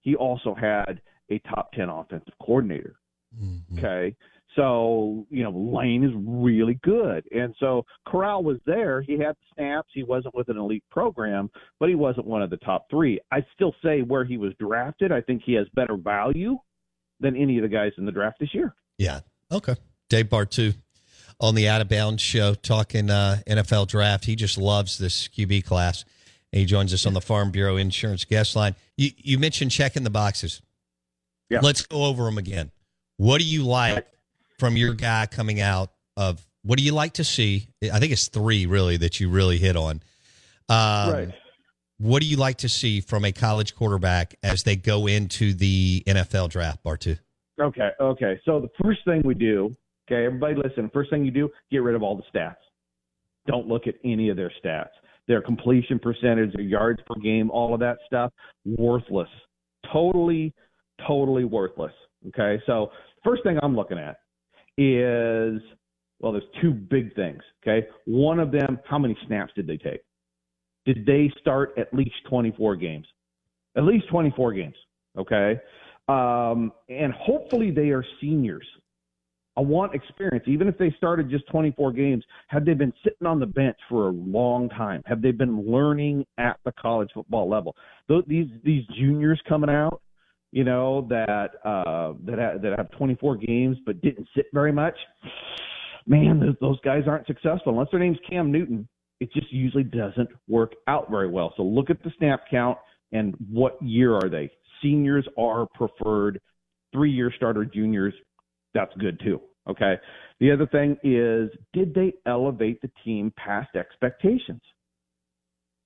he 0.00 0.16
also 0.16 0.54
had 0.54 1.00
a 1.30 1.38
top 1.48 1.72
ten 1.72 1.88
offensive 1.88 2.34
coordinator. 2.44 2.96
Mm-hmm. 3.40 3.78
Okay. 3.78 4.16
So, 4.56 5.26
you 5.30 5.42
know, 5.42 5.50
Lane 5.50 6.04
is 6.04 6.10
really 6.14 6.78
good. 6.82 7.24
And 7.32 7.54
so 7.58 7.86
Corral 8.06 8.42
was 8.42 8.58
there. 8.66 9.00
He 9.00 9.12
had 9.12 9.34
the 9.34 9.54
snaps. 9.54 9.88
He 9.94 10.02
wasn't 10.02 10.34
with 10.34 10.48
an 10.48 10.58
elite 10.58 10.84
program, 10.90 11.50
but 11.80 11.88
he 11.88 11.94
wasn't 11.94 12.26
one 12.26 12.42
of 12.42 12.50
the 12.50 12.58
top 12.58 12.86
three. 12.90 13.18
I 13.30 13.44
still 13.54 13.74
say 13.82 14.02
where 14.02 14.24
he 14.24 14.36
was 14.36 14.52
drafted, 14.60 15.10
I 15.10 15.22
think 15.22 15.42
he 15.44 15.54
has 15.54 15.66
better 15.74 15.96
value 15.96 16.58
than 17.20 17.36
any 17.36 17.56
of 17.56 17.62
the 17.62 17.68
guys 17.68 17.92
in 17.96 18.04
the 18.04 18.12
draft 18.12 18.40
this 18.40 18.52
year. 18.52 18.74
Yeah. 18.98 19.20
Okay. 19.50 19.74
Dave 20.10 20.26
Bartoo 20.26 20.74
on 21.40 21.54
the 21.54 21.68
Out 21.68 21.80
of 21.80 21.88
Bounds 21.88 22.22
show 22.22 22.54
talking 22.54 23.08
uh, 23.08 23.38
NFL 23.46 23.88
draft. 23.88 24.26
He 24.26 24.36
just 24.36 24.58
loves 24.58 24.98
this 24.98 25.28
QB 25.28 25.64
class. 25.64 26.04
And 26.52 26.60
He 26.60 26.66
joins 26.66 26.92
us 26.92 27.06
on 27.06 27.14
the 27.14 27.20
Farm 27.22 27.50
Bureau 27.50 27.76
Insurance 27.76 28.24
guest 28.26 28.54
line. 28.54 28.74
You, 28.98 29.10
you 29.16 29.38
mentioned 29.38 29.70
checking 29.70 30.04
the 30.04 30.10
boxes. 30.10 30.60
Yeah. 31.48 31.60
Let's 31.62 31.86
go 31.86 32.04
over 32.04 32.24
them 32.24 32.36
again. 32.36 32.70
What 33.16 33.40
do 33.40 33.46
you 33.46 33.64
like 33.64 34.06
from 34.58 34.76
your 34.76 34.94
guy 34.94 35.26
coming 35.26 35.60
out 35.60 35.90
of 36.16 36.44
what 36.62 36.78
do 36.78 36.84
you 36.84 36.92
like 36.92 37.14
to 37.14 37.24
see? 37.24 37.68
I 37.92 37.98
think 37.98 38.12
it's 38.12 38.28
three 38.28 38.66
really 38.66 38.96
that 38.98 39.20
you 39.20 39.28
really 39.28 39.58
hit 39.58 39.76
on. 39.76 40.02
Um, 40.68 41.12
right. 41.12 41.28
What 41.98 42.22
do 42.22 42.28
you 42.28 42.36
like 42.36 42.58
to 42.58 42.68
see 42.68 43.00
from 43.00 43.24
a 43.24 43.32
college 43.32 43.74
quarterback 43.76 44.34
as 44.42 44.64
they 44.64 44.76
go 44.76 45.06
into 45.06 45.54
the 45.54 46.02
NFL 46.06 46.50
draft, 46.50 46.82
Bartoo? 46.82 47.18
Okay. 47.60 47.90
Okay. 48.00 48.40
So 48.44 48.60
the 48.60 48.70
first 48.82 49.00
thing 49.04 49.22
we 49.24 49.34
do, 49.34 49.76
okay, 50.08 50.26
everybody 50.26 50.54
listen, 50.56 50.90
first 50.92 51.10
thing 51.10 51.24
you 51.24 51.30
do, 51.30 51.48
get 51.70 51.78
rid 51.78 51.94
of 51.94 52.02
all 52.02 52.16
the 52.16 52.38
stats. 52.38 52.56
Don't 53.46 53.68
look 53.68 53.86
at 53.86 53.94
any 54.04 54.30
of 54.30 54.36
their 54.36 54.52
stats. 54.64 54.90
Their 55.28 55.42
completion 55.42 55.98
percentage, 55.98 56.52
their 56.52 56.64
yards 56.64 57.00
per 57.06 57.20
game, 57.20 57.50
all 57.50 57.74
of 57.74 57.80
that 57.80 57.98
stuff, 58.06 58.32
worthless. 58.64 59.28
Totally, 59.92 60.52
totally 61.06 61.44
worthless. 61.44 61.92
Okay. 62.28 62.62
So 62.66 62.90
first 63.24 63.42
thing 63.42 63.58
I'm 63.62 63.76
looking 63.76 63.98
at 63.98 64.18
is 64.78 65.60
well, 66.20 66.32
there's 66.32 66.44
two 66.60 66.72
big 66.72 67.14
things. 67.14 67.42
Okay. 67.62 67.86
One 68.06 68.38
of 68.38 68.52
them, 68.52 68.78
how 68.88 68.98
many 68.98 69.16
snaps 69.26 69.52
did 69.54 69.66
they 69.66 69.76
take? 69.76 70.00
Did 70.86 71.04
they 71.04 71.30
start 71.40 71.74
at 71.76 71.92
least 71.92 72.14
24 72.28 72.76
games? 72.76 73.06
At 73.76 73.84
least 73.84 74.08
24 74.08 74.52
games. 74.52 74.74
Okay. 75.18 75.60
Um, 76.08 76.72
and 76.88 77.12
hopefully 77.12 77.70
they 77.70 77.90
are 77.90 78.04
seniors. 78.20 78.66
I 79.56 79.60
want 79.60 79.94
experience, 79.94 80.44
even 80.46 80.66
if 80.66 80.78
they 80.78 80.94
started 80.96 81.28
just 81.28 81.46
24 81.48 81.92
games. 81.92 82.24
Have 82.48 82.64
they 82.64 82.72
been 82.72 82.92
sitting 83.04 83.26
on 83.26 83.38
the 83.38 83.46
bench 83.46 83.76
for 83.88 84.08
a 84.08 84.12
long 84.12 84.70
time? 84.70 85.02
Have 85.04 85.20
they 85.20 85.30
been 85.30 85.70
learning 85.70 86.24
at 86.38 86.58
the 86.64 86.72
college 86.72 87.10
football 87.12 87.48
level? 87.50 87.76
These 88.26 88.48
these 88.64 88.84
juniors 88.98 89.40
coming 89.46 89.68
out, 89.68 90.00
you 90.52 90.64
know 90.64 91.06
that 91.08 91.50
uh, 91.64 92.12
that 92.24 92.38
have, 92.38 92.62
that 92.62 92.74
have 92.76 92.90
24 92.92 93.36
games 93.36 93.76
but 93.84 94.00
didn't 94.00 94.28
sit 94.36 94.46
very 94.52 94.72
much. 94.72 94.94
Man, 96.06 96.40
those, 96.40 96.54
those 96.60 96.80
guys 96.80 97.04
aren't 97.06 97.26
successful 97.26 97.72
unless 97.72 97.88
their 97.90 98.00
name's 98.00 98.18
Cam 98.28 98.52
Newton. 98.52 98.88
It 99.20 99.32
just 99.32 99.52
usually 99.52 99.84
doesn't 99.84 100.28
work 100.48 100.72
out 100.88 101.10
very 101.10 101.28
well. 101.28 101.54
So 101.56 101.62
look 101.62 101.90
at 101.90 102.02
the 102.02 102.10
snap 102.18 102.44
count 102.50 102.76
and 103.12 103.34
what 103.50 103.80
year 103.80 104.14
are 104.14 104.28
they? 104.28 104.50
Seniors 104.82 105.26
are 105.38 105.66
preferred. 105.74 106.40
Three-year 106.92 107.32
starter 107.36 107.64
juniors, 107.64 108.12
that's 108.74 108.92
good 108.98 109.18
too. 109.24 109.40
Okay. 109.68 109.94
The 110.40 110.50
other 110.50 110.66
thing 110.66 110.96
is, 111.02 111.50
did 111.72 111.94
they 111.94 112.14
elevate 112.26 112.82
the 112.82 112.90
team 113.04 113.32
past 113.36 113.76
expectations? 113.76 114.60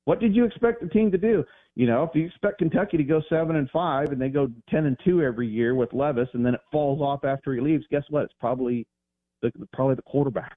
What 0.07 0.20
did 0.20 0.36
you 0.36 0.44
expect 0.44 0.80
the 0.80 0.88
team 0.88 1.11
to 1.11 1.18
do? 1.18 1.44
You 1.74 1.88
know, 1.88 2.04
if 2.04 2.11
you 2.14 2.24
expect 2.24 2.59
Kentucky 2.59 2.96
to 2.96 3.02
go 3.02 3.20
seven 3.28 3.57
and 3.57 3.68
five 3.70 4.12
and 4.12 4.20
they 4.20 4.28
go 4.28 4.48
ten 4.70 4.86
and 4.86 4.96
two 5.04 5.20
every 5.20 5.48
year 5.48 5.74
with 5.74 5.92
Levis, 5.92 6.28
and 6.32 6.46
then 6.46 6.54
it 6.54 6.61
falls 6.70 7.00
off 7.00 7.24
after 7.24 7.52
he 7.52 7.61
leaves, 7.61 7.84
guess 7.90 8.04
what? 8.09 8.22
It's 8.22 8.34
probably 8.38 8.86
the 9.42 9.50
probably 9.72 9.96
the 9.96 10.02
quarterback. 10.02 10.57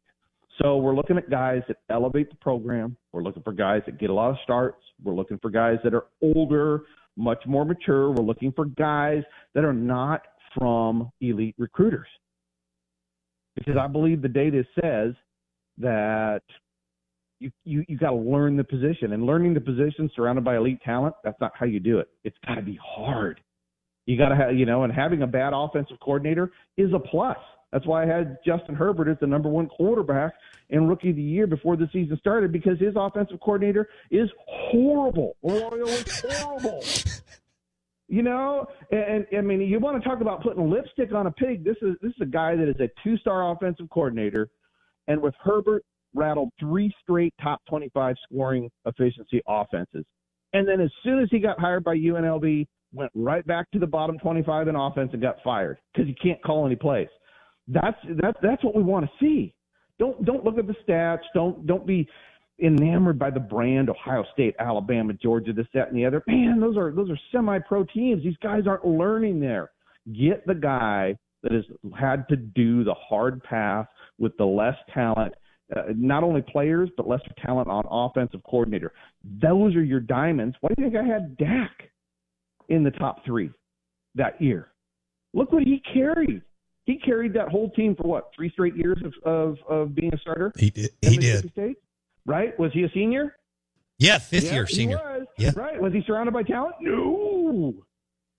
So 0.61 0.77
we're 0.77 0.95
looking 0.95 1.17
at 1.17 1.31
guys 1.31 1.63
that 1.67 1.77
elevate 1.89 2.29
the 2.29 2.35
program. 2.35 2.95
We're 3.11 3.23
looking 3.23 3.41
for 3.41 3.51
guys 3.51 3.81
that 3.87 3.97
get 3.97 4.11
a 4.11 4.13
lot 4.13 4.29
of 4.29 4.37
starts. 4.43 4.83
We're 5.03 5.15
looking 5.15 5.39
for 5.39 5.49
guys 5.49 5.77
that 5.83 5.95
are 5.95 6.05
older, 6.21 6.83
much 7.17 7.41
more 7.47 7.65
mature. 7.65 8.11
We're 8.11 8.23
looking 8.23 8.51
for 8.51 8.65
guys 8.65 9.23
that 9.55 9.65
are 9.65 9.73
not 9.73 10.21
from 10.55 11.11
elite 11.21 11.55
recruiters. 11.57 12.07
Because 13.55 13.77
I 13.77 13.87
believe 13.87 14.21
the 14.21 14.27
data 14.27 14.63
says 14.79 15.15
that 15.79 16.43
you 17.39 17.51
you, 17.63 17.83
you 17.87 17.97
got 17.97 18.11
to 18.11 18.15
learn 18.15 18.57
the 18.57 18.63
position 18.63 19.13
and 19.13 19.25
learning 19.25 19.53
the 19.53 19.61
position 19.61 20.09
surrounded 20.15 20.43
by 20.43 20.57
elite 20.57 20.81
talent 20.83 21.15
that's 21.23 21.39
not 21.41 21.51
how 21.57 21.65
you 21.65 21.79
do 21.79 21.99
it. 21.99 22.09
It's 22.23 22.37
got 22.45 22.55
to 22.55 22.61
be 22.61 22.77
hard. 22.83 23.39
You 24.05 24.17
got 24.17 24.29
to 24.29 24.35
have 24.35 24.55
you 24.55 24.65
know 24.65 24.83
and 24.83 24.93
having 24.93 25.21
a 25.21 25.27
bad 25.27 25.53
offensive 25.55 25.97
coordinator 26.01 26.51
is 26.77 26.91
a 26.93 26.99
plus. 26.99 27.37
That's 27.71 27.85
why 27.85 28.03
i 28.03 28.07
had 28.07 28.37
justin 28.45 28.75
herbert 28.75 29.07
as 29.09 29.17
the 29.21 29.27
number 29.27 29.47
one 29.47 29.67
quarterback 29.67 30.33
and 30.71 30.89
rookie 30.89 31.11
of 31.11 31.15
the 31.15 31.21
year 31.21 31.47
before 31.47 31.77
the 31.77 31.87
season 31.93 32.17
started 32.19 32.51
because 32.51 32.79
his 32.79 32.93
offensive 32.95 33.39
coordinator 33.39 33.87
is 34.11 34.29
horrible 34.47 35.35
Arroyo 35.43 35.85
is 35.85 36.25
horrible. 36.27 36.83
You 38.11 38.23
know 38.23 38.65
and, 38.91 39.27
and 39.31 39.37
i 39.37 39.41
mean 39.41 39.61
you 39.61 39.79
want 39.79 40.01
to 40.01 40.09
talk 40.09 40.19
about 40.19 40.41
putting 40.41 40.67
lipstick 40.67 41.13
on 41.13 41.27
a 41.27 41.31
pig? 41.31 41.63
This 41.63 41.75
is 41.83 41.95
this 42.01 42.09
is 42.09 42.21
a 42.21 42.25
guy 42.25 42.55
that 42.55 42.67
is 42.67 42.79
a 42.79 42.89
two 43.03 43.17
star 43.17 43.51
offensive 43.51 43.87
coordinator 43.91 44.49
and 45.07 45.21
with 45.21 45.35
herbert 45.43 45.85
rattled 46.13 46.49
three 46.59 46.93
straight 47.01 47.33
top 47.41 47.61
25 47.69 48.15
scoring 48.25 48.69
efficiency 48.85 49.41
offenses. 49.47 50.05
And 50.53 50.67
then 50.67 50.81
as 50.81 50.89
soon 51.03 51.21
as 51.21 51.29
he 51.31 51.39
got 51.39 51.59
hired 51.59 51.83
by 51.83 51.95
UNLV, 51.95 52.65
went 52.93 53.11
right 53.13 53.45
back 53.45 53.69
to 53.71 53.79
the 53.79 53.87
bottom 53.87 54.17
25 54.17 54.67
in 54.67 54.75
offense 54.75 55.11
and 55.13 55.21
got 55.21 55.37
fired 55.43 55.77
because 55.93 56.07
he 56.07 56.15
can't 56.15 56.41
call 56.43 56.65
any 56.65 56.75
plays. 56.75 57.07
That's 57.67 57.97
that's 58.21 58.37
that's 58.41 58.63
what 58.63 58.75
we 58.75 58.81
want 58.81 59.05
to 59.05 59.11
see. 59.19 59.53
Don't 59.99 60.25
don't 60.25 60.43
look 60.43 60.57
at 60.57 60.65
the 60.65 60.75
stats. 60.87 61.21
Don't 61.35 61.67
don't 61.67 61.85
be 61.85 62.07
enamored 62.61 63.19
by 63.19 63.29
the 63.29 63.39
brand 63.39 63.89
Ohio 63.89 64.25
State, 64.33 64.55
Alabama, 64.59 65.13
Georgia, 65.13 65.53
this, 65.53 65.67
that, 65.73 65.89
and 65.89 65.97
the 65.97 66.05
other. 66.05 66.23
Man, 66.27 66.59
those 66.59 66.77
are 66.77 66.91
those 66.91 67.09
are 67.09 67.19
semi-pro 67.31 67.85
teams. 67.85 68.23
These 68.23 68.37
guys 68.41 68.63
aren't 68.65 68.85
learning 68.85 69.39
there. 69.39 69.71
Get 70.17 70.45
the 70.47 70.55
guy 70.55 71.15
that 71.43 71.51
has 71.51 71.63
had 71.97 72.27
to 72.29 72.35
do 72.35 72.83
the 72.83 72.95
hard 72.95 73.41
path 73.43 73.85
with 74.17 74.35
the 74.37 74.45
less 74.45 74.75
talent 74.93 75.33
uh, 75.75 75.83
not 75.95 76.23
only 76.23 76.41
players 76.41 76.89
but 76.97 77.07
lesser 77.07 77.31
talent 77.45 77.67
on 77.69 77.83
offensive 77.89 78.41
coordinator. 78.49 78.91
Those 79.41 79.75
are 79.75 79.83
your 79.83 79.99
diamonds. 79.99 80.55
Why 80.61 80.69
do 80.69 80.81
you 80.83 80.89
think 80.89 81.03
I 81.03 81.07
had 81.07 81.37
Dak 81.37 81.71
in 82.69 82.83
the 82.83 82.91
top 82.91 83.23
three 83.25 83.51
that 84.15 84.41
year? 84.41 84.69
Look 85.33 85.51
what 85.51 85.63
he 85.63 85.81
carried. 85.93 86.41
He 86.85 86.97
carried 86.97 87.33
that 87.33 87.49
whole 87.49 87.69
team 87.71 87.95
for 87.95 88.07
what 88.07 88.31
three 88.35 88.49
straight 88.49 88.75
years 88.75 88.97
of 89.05 89.13
of, 89.23 89.57
of 89.69 89.95
being 89.95 90.13
a 90.13 90.17
starter. 90.17 90.51
He 90.57 90.69
did. 90.71 90.89
He 91.01 91.17
did. 91.17 91.51
State, 91.51 91.77
right? 92.25 92.57
Was 92.59 92.71
he 92.73 92.83
a 92.83 92.89
senior? 92.93 93.35
Yeah, 93.99 94.17
fifth 94.17 94.45
Yeah, 94.45 94.53
year 94.53 94.65
he 94.65 94.73
senior. 94.75 94.95
was. 94.97 95.27
Yeah. 95.37 95.51
Right. 95.55 95.79
Was 95.79 95.93
he 95.93 96.01
surrounded 96.07 96.31
by 96.33 96.43
talent? 96.43 96.75
No. 96.81 97.73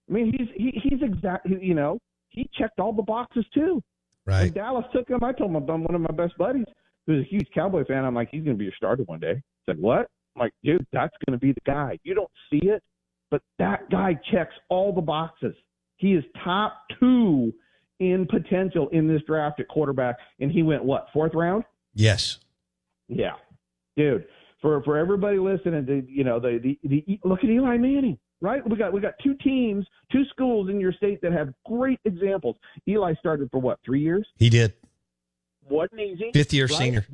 I 0.08 0.12
mean, 0.12 0.32
he's 0.36 0.48
he, 0.56 0.80
he's 0.82 1.00
exactly 1.02 1.58
you 1.62 1.74
know 1.74 1.98
he 2.30 2.48
checked 2.58 2.80
all 2.80 2.92
the 2.92 3.02
boxes 3.02 3.44
too. 3.54 3.80
When 4.24 4.36
Right. 4.36 4.54
Dallas 4.54 4.84
took 4.92 5.08
him. 5.08 5.22
I 5.22 5.32
told 5.32 5.50
him 5.50 5.56
I'm 5.56 5.84
one 5.84 5.94
of 5.94 6.00
my 6.00 6.12
best 6.14 6.36
buddies 6.36 6.66
who's 7.07 7.24
a 7.24 7.28
huge 7.28 7.48
Cowboy 7.55 7.84
fan. 7.84 8.05
I'm 8.05 8.14
like, 8.14 8.28
he's 8.30 8.44
going 8.44 8.57
to 8.57 8.59
be 8.59 8.64
your 8.64 8.74
starter 8.76 9.03
one 9.05 9.20
day. 9.20 9.42
Said 9.66 9.78
what? 9.78 10.09
I'm 10.36 10.40
like, 10.40 10.53
dude, 10.62 10.86
that's 10.92 11.14
going 11.26 11.38
to 11.38 11.44
be 11.44 11.53
the 11.53 11.61
guy. 11.66 11.98
You 12.05 12.14
don't 12.14 12.30
see 12.51 12.61
it, 12.68 12.82
but 13.30 13.42
that 13.59 13.90
guy 13.90 14.18
checks 14.32 14.55
all 14.68 14.92
the 14.94 15.01
boxes. 15.01 15.55
He 15.96 16.14
is 16.14 16.24
top 16.42 16.84
two 16.98 17.53
in 18.01 18.26
potential 18.26 18.88
in 18.92 19.07
this 19.07 19.22
draft 19.26 19.61
at 19.61 19.68
quarterback, 19.68 20.16
and 20.40 20.51
he 20.51 20.62
went 20.62 20.84
what 20.84 21.07
fourth 21.12 21.34
round? 21.34 21.64
Yes. 21.94 22.38
Yeah, 23.09 23.34
dude. 23.96 24.24
For 24.62 24.82
for 24.82 24.96
everybody 24.96 25.38
listening, 25.38 25.86
to, 25.86 26.05
you 26.07 26.24
know 26.24 26.38
the, 26.38 26.59
the 26.62 26.78
the 26.88 27.18
look 27.24 27.40
at 27.42 27.51
Eli 27.51 27.76
Manning, 27.76 28.18
right? 28.40 28.66
We 28.68 28.76
got 28.76 28.92
we 28.92 29.01
got 29.01 29.14
two 29.22 29.34
teams, 29.42 29.86
two 30.12 30.24
schools 30.30 30.68
in 30.68 30.80
your 30.80 30.92
state 30.92 31.20
that 31.22 31.32
have 31.32 31.53
great 31.66 31.98
examples. 32.05 32.57
Eli 32.88 33.14
started 33.18 33.48
for 33.51 33.59
what 33.59 33.78
three 33.84 34.01
years? 34.01 34.26
He 34.38 34.51
did. 34.51 34.74
Wasn't 35.68 36.00
easy. 36.00 36.30
Fifth 36.32 36.52
year 36.52 36.66
right? 36.66 36.78
senior. 36.78 37.06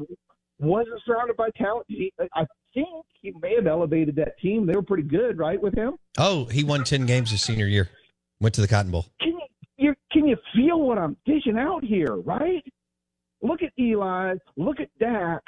Wasn't 0.58 1.00
surrounded 1.04 1.36
by 1.36 1.50
talent. 1.56 1.86
He, 1.88 2.12
I 2.34 2.46
think 2.72 2.88
he 3.20 3.32
may 3.42 3.54
have 3.56 3.66
elevated 3.66 4.16
that 4.16 4.38
team. 4.38 4.66
They 4.66 4.74
were 4.74 4.82
pretty 4.82 5.02
good, 5.02 5.38
right, 5.38 5.60
with 5.60 5.74
him. 5.74 5.96
Oh, 6.18 6.46
he 6.46 6.64
won 6.64 6.84
ten 6.84 7.06
games 7.06 7.30
his 7.30 7.42
senior 7.42 7.66
year. 7.66 7.90
Went 8.40 8.54
to 8.54 8.60
the 8.60 8.68
Cotton 8.68 8.90
Bowl. 8.90 9.06
Can 9.20 9.32
you, 9.32 9.46
you 9.76 9.94
can 10.12 10.26
you 10.26 10.36
feel 10.54 10.80
what 10.80 10.98
I'm 10.98 11.16
dishing 11.26 11.58
out 11.58 11.84
here, 11.84 12.14
right? 12.14 12.64
Look 13.42 13.62
at 13.62 13.72
Eli. 13.78 14.34
Look 14.56 14.80
at 14.80 14.88
Dak. 14.98 15.42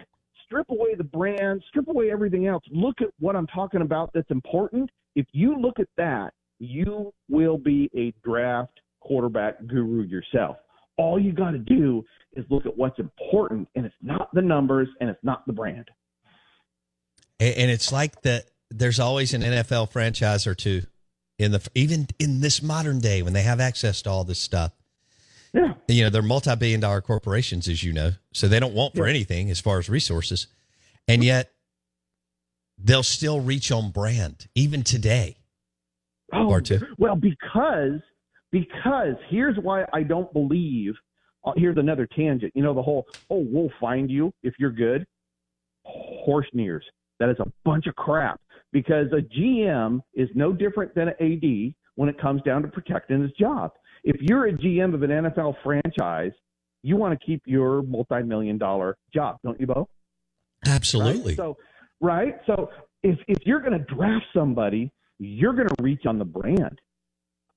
Strip 0.45 0.69
away 0.71 0.95
the 0.95 1.05
brand. 1.05 1.63
Strip 1.69 1.89
away 1.89 2.11
everything 2.11 2.47
else. 2.47 2.63
Look 2.71 3.01
at 3.01 3.09
what 3.19 3.37
I'm 3.37 3.47
talking 3.47 3.83
about. 3.83 4.11
That's 4.15 4.31
important. 4.31 4.91
If 5.15 5.27
you 5.33 5.59
look 5.59 5.79
at 5.79 5.89
that, 5.97 6.33
you 6.59 7.13
will 7.29 7.59
be 7.59 7.91
a 7.97 8.13
draft 8.27 8.81
quarterback 9.01 9.67
guru 9.67 10.03
yourself. 10.03 10.57
All 10.99 11.19
you 11.19 11.33
got 11.33 11.53
to 11.53 11.59
do 11.59 12.05
is 12.35 12.45
look 12.51 12.67
at 12.67 12.77
what's 12.77 12.99
important, 12.99 13.69
and 13.75 13.87
it's 13.87 13.95
not 14.03 14.29
the 14.35 14.43
numbers, 14.43 14.89
and 15.01 15.09
it's 15.09 15.23
not 15.23 15.47
the 15.47 15.53
brand. 15.53 15.91
And, 17.41 17.71
it's 17.71 17.93
like 17.93 18.23
that. 18.23 18.47
There's 18.71 19.01
always 19.01 19.33
an 19.33 19.43
NFL 19.43 19.91
franchise 19.93 20.47
or 20.47 20.55
two 20.55 20.83
in 21.39 21.53
the 21.53 21.67
even 21.75 22.09
in 22.19 22.41
this 22.41 22.61
modern 22.63 22.99
day 22.99 23.23
when 23.23 23.33
they 23.33 23.43
have 23.43 23.61
access 23.61 24.03
to 24.03 24.11
all 24.11 24.25
this 24.25 24.41
stuff. 24.41 24.73
Yeah. 25.55 25.75
You 25.87 26.05
know, 26.05 26.11
they're 26.11 26.21
multi-billion 26.21 26.81
dollar 26.81 27.01
corporations, 27.01 27.69
as 27.69 27.83
you 27.83 27.93
know, 27.93 28.13
so 28.33 28.49
they 28.49 28.61
don't 28.61 28.75
want 28.75 28.95
for 28.95 29.07
anything 29.07 29.51
as 29.51 29.61
far 29.61 29.79
as 29.79 29.89
resources, 29.89 30.49
and 31.07 31.25
yet 31.25 31.53
they'll 32.77 33.03
still 33.03 33.41
reach 33.41 33.73
on 33.73 33.91
brand 33.91 34.49
even 34.55 34.83
today. 34.83 35.37
Oh, 36.33 36.61
well, 36.99 37.17
because 37.17 38.01
because 38.51 39.15
here's 39.29 39.57
why 39.59 39.85
I 39.93 40.03
don't 40.03 40.33
believe. 40.33 40.95
Uh, 41.45 41.53
here's 41.57 41.77
another 41.77 42.07
tangent. 42.07 42.53
You 42.55 42.63
know 42.63 42.75
the 42.75 42.83
whole 42.83 43.07
oh 43.31 43.47
we'll 43.51 43.73
find 43.81 44.11
you 44.11 44.33
if 44.43 44.55
you're 44.59 44.73
good. 44.73 45.07
Horse 45.85 46.49
nears. 46.53 46.85
That 47.21 47.31
is 47.31 47.37
a 47.41 47.51
bunch 47.65 47.87
of 47.87 47.97
crap 47.97 48.41
because 48.73 49.07
a 49.13 49.23
GM 49.39 50.01
is 50.15 50.29
no 50.35 50.53
different 50.53 50.95
than 50.95 51.09
an 51.09 51.15
AD 51.21 51.75
when 51.95 52.09
it 52.09 52.21
comes 52.21 52.43
down 52.43 52.63
to 52.63 52.69
protecting 52.69 53.23
his 53.23 53.33
job. 53.33 53.73
If 54.05 54.21
you're 54.21 54.47
a 54.47 54.53
GM 54.53 54.95
of 54.95 55.03
an 55.03 55.11
NFL 55.11 55.57
franchise, 55.65 56.33
you 56.83 56.97
want 56.97 57.19
to 57.19 57.27
keep 57.27 57.43
your 57.45 57.83
multi-million 57.83 58.59
dollar 58.59 58.97
job, 59.13 59.39
don't 59.43 59.59
you, 59.61 59.67
Bo? 59.67 59.89
Absolutely. 60.67 61.33
Right? 61.33 61.37
So, 61.37 61.57
right. 62.01 62.37
So 62.47 62.71
if 63.03 63.19
if 63.27 63.39
you're 63.45 63.61
going 63.61 63.73
to 63.73 63.95
draft 63.95 64.27
somebody, 64.35 64.93
you're 65.19 65.55
going 65.55 65.69
to 65.69 65.83
reach 65.83 66.07
on 66.07 66.19
the 66.19 66.25
brand. 66.25 66.79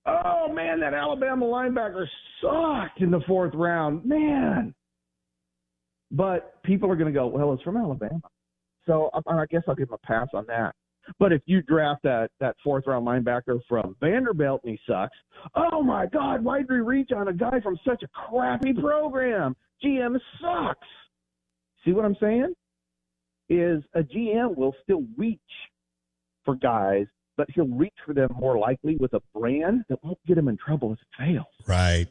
Oh 0.06 0.52
man, 0.52 0.80
that 0.80 0.94
Alabama 0.94 1.46
linebacker 1.46 2.06
sucked 2.42 3.02
in 3.02 3.12
the 3.12 3.22
fourth 3.28 3.54
round, 3.54 4.04
man. 4.06 4.74
But 6.12 6.62
people 6.64 6.92
are 6.92 6.96
going 6.96 7.12
to 7.12 7.18
go, 7.18 7.28
well, 7.28 7.54
it's 7.54 7.64
from 7.64 7.78
Alabama, 7.78 8.22
so 8.86 9.10
I, 9.14 9.34
I 9.34 9.46
guess 9.50 9.62
I'll 9.68 9.76
give 9.76 9.90
him 9.90 9.96
a 10.04 10.06
pass 10.06 10.28
on 10.34 10.46
that. 10.48 10.74
But 11.20 11.32
if 11.32 11.42
you 11.46 11.62
draft 11.62 12.04
that 12.04 12.30
that 12.40 12.56
fourth 12.64 12.86
round 12.88 13.06
linebacker 13.08 13.60
from 13.68 13.96
Vanderbilt 14.00 14.62
and 14.64 14.72
he 14.72 14.80
sucks, 14.88 15.16
oh 15.56 15.82
my 15.82 16.06
God, 16.08 16.44
why'd 16.44 16.70
we 16.70 16.80
reach 16.80 17.12
on 17.16 17.28
a 17.28 17.34
guy 17.34 17.60
from 17.62 17.78
such 17.86 18.04
a 18.04 18.08
crappy 18.08 18.74
program? 18.74 19.56
GM 19.84 20.20
sucks. 20.40 20.88
See 21.84 21.92
what 21.92 22.06
I'm 22.06 22.16
saying? 22.20 22.54
Is 23.50 23.84
a 23.96 24.02
GM 24.02 24.56
will 24.56 24.76
still 24.84 25.04
reach 25.18 25.40
for 26.46 26.56
guys, 26.56 27.08
but 27.38 27.50
he'll 27.52 27.68
reach 27.68 27.94
for 28.06 28.14
them 28.14 28.30
more 28.40 28.58
likely 28.58 28.98
with 28.98 29.14
a 29.14 29.22
brand 29.34 29.84
that 29.90 30.04
won't 30.04 30.20
get 30.28 30.38
him 30.38 30.48
in 30.48 30.58
trouble 30.58 30.94
if 30.94 31.00
it 31.00 31.08
fails. 31.18 31.46
Right. 31.68 32.08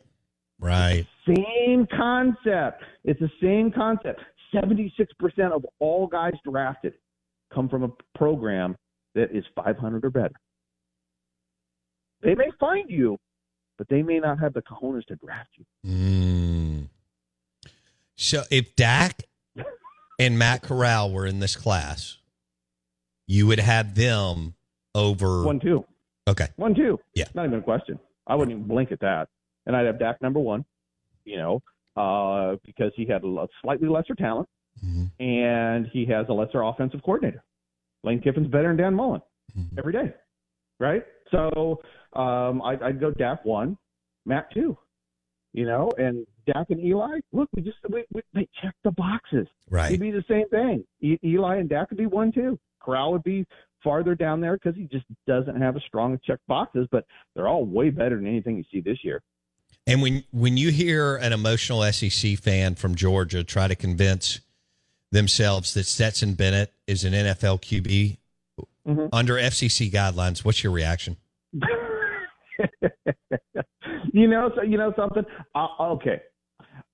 Right. 0.58 1.06
Same 1.26 1.86
concept. 1.96 2.82
It's 3.04 3.20
the 3.20 3.30
same 3.40 3.72
concept. 3.72 4.20
76% 4.54 4.90
of 5.52 5.64
all 5.78 6.06
guys 6.06 6.32
drafted 6.44 6.94
come 7.52 7.68
from 7.68 7.84
a 7.84 7.90
program 8.16 8.76
that 9.14 9.34
is 9.34 9.44
500 9.54 10.04
or 10.04 10.10
better. 10.10 10.34
They 12.22 12.34
may 12.34 12.50
find 12.58 12.90
you, 12.90 13.18
but 13.78 13.88
they 13.88 14.02
may 14.02 14.18
not 14.18 14.38
have 14.40 14.52
the 14.52 14.62
cojones 14.62 15.06
to 15.06 15.16
draft 15.16 15.50
you. 15.56 15.64
Mm. 15.86 16.88
So 18.16 18.42
if 18.50 18.76
Dak 18.76 19.22
and 20.18 20.38
Matt 20.38 20.62
Corral 20.62 21.10
were 21.10 21.26
in 21.26 21.40
this 21.40 21.56
class, 21.56 22.18
you 23.26 23.46
would 23.46 23.60
have 23.60 23.94
them 23.94 24.54
over 24.94 25.42
One, 25.44 25.60
two. 25.60 25.84
Okay. 26.28 26.48
One, 26.56 26.74
two. 26.74 26.98
Yeah. 27.14 27.26
Not 27.34 27.46
even 27.46 27.58
a 27.58 27.62
question. 27.62 27.98
I 28.26 28.34
wouldn't 28.34 28.56
even 28.56 28.68
blink 28.68 28.92
at 28.92 29.00
that. 29.00 29.28
And 29.66 29.76
I'd 29.76 29.86
have 29.86 29.98
Dak 29.98 30.20
number 30.22 30.40
one, 30.40 30.64
you 31.24 31.36
know, 31.36 31.62
uh, 31.96 32.56
because 32.64 32.92
he 32.96 33.04
had 33.06 33.24
a 33.24 33.46
slightly 33.62 33.88
lesser 33.88 34.14
talent 34.14 34.48
and 35.18 35.86
he 35.92 36.06
has 36.06 36.26
a 36.28 36.32
lesser 36.32 36.62
offensive 36.62 37.02
coordinator. 37.02 37.42
Lane 38.02 38.20
Kiffin's 38.20 38.46
better 38.48 38.68
than 38.68 38.76
Dan 38.78 38.94
Mullen 38.94 39.20
every 39.76 39.92
day, 39.92 40.14
right? 40.78 41.04
So 41.30 41.80
um, 42.14 42.62
I, 42.62 42.78
I'd 42.82 43.00
go 43.00 43.10
Dak 43.10 43.44
one, 43.44 43.76
Matt 44.24 44.50
two, 44.54 44.78
you 45.52 45.66
know, 45.66 45.90
and 45.98 46.26
Dak 46.46 46.70
and 46.70 46.80
Eli. 46.80 47.20
Look, 47.32 47.48
we 47.54 47.62
just 47.62 47.76
we, 47.90 48.04
we 48.14 48.22
they 48.32 48.48
check 48.62 48.74
the 48.84 48.92
boxes. 48.92 49.46
Right. 49.68 49.88
It'd 49.88 50.00
be 50.00 50.10
the 50.10 50.24
same 50.28 50.48
thing. 50.48 50.84
E- 51.02 51.18
Eli 51.22 51.56
and 51.56 51.68
Dak 51.68 51.90
would 51.90 51.98
be 51.98 52.06
one 52.06 52.32
two. 52.32 52.58
Corral 52.80 53.12
would 53.12 53.24
be 53.24 53.44
farther 53.82 54.14
down 54.14 54.40
there 54.40 54.54
because 54.54 54.76
he 54.76 54.84
just 54.84 55.04
doesn't 55.26 55.60
have 55.60 55.76
a 55.76 55.80
strong 55.80 56.18
check 56.24 56.38
boxes, 56.46 56.86
but 56.90 57.04
they're 57.34 57.48
all 57.48 57.64
way 57.64 57.90
better 57.90 58.16
than 58.16 58.26
anything 58.26 58.56
you 58.56 58.64
see 58.70 58.80
this 58.80 58.98
year. 59.02 59.22
And 59.86 60.02
when 60.02 60.24
when 60.30 60.56
you 60.56 60.70
hear 60.70 61.16
an 61.16 61.32
emotional 61.32 61.82
SEC 61.92 62.38
fan 62.38 62.74
from 62.74 62.94
Georgia 62.94 63.42
try 63.42 63.66
to 63.66 63.74
convince 63.74 64.40
themselves 65.10 65.74
that 65.74 65.84
Stetson 65.84 66.34
Bennett 66.34 66.72
is 66.86 67.04
an 67.04 67.12
NFL 67.12 67.62
QB 67.62 68.18
Mm-hmm. 68.88 69.06
under 69.12 69.34
FCC 69.34 69.90
guidelines, 69.92 70.42
what's 70.42 70.64
your 70.64 70.72
reaction? 70.72 71.18
you 74.12 74.26
know, 74.26 74.50
so 74.56 74.62
you 74.62 74.78
know 74.78 74.92
something. 74.96 75.22
i 75.54 75.68
okay, 75.80 76.22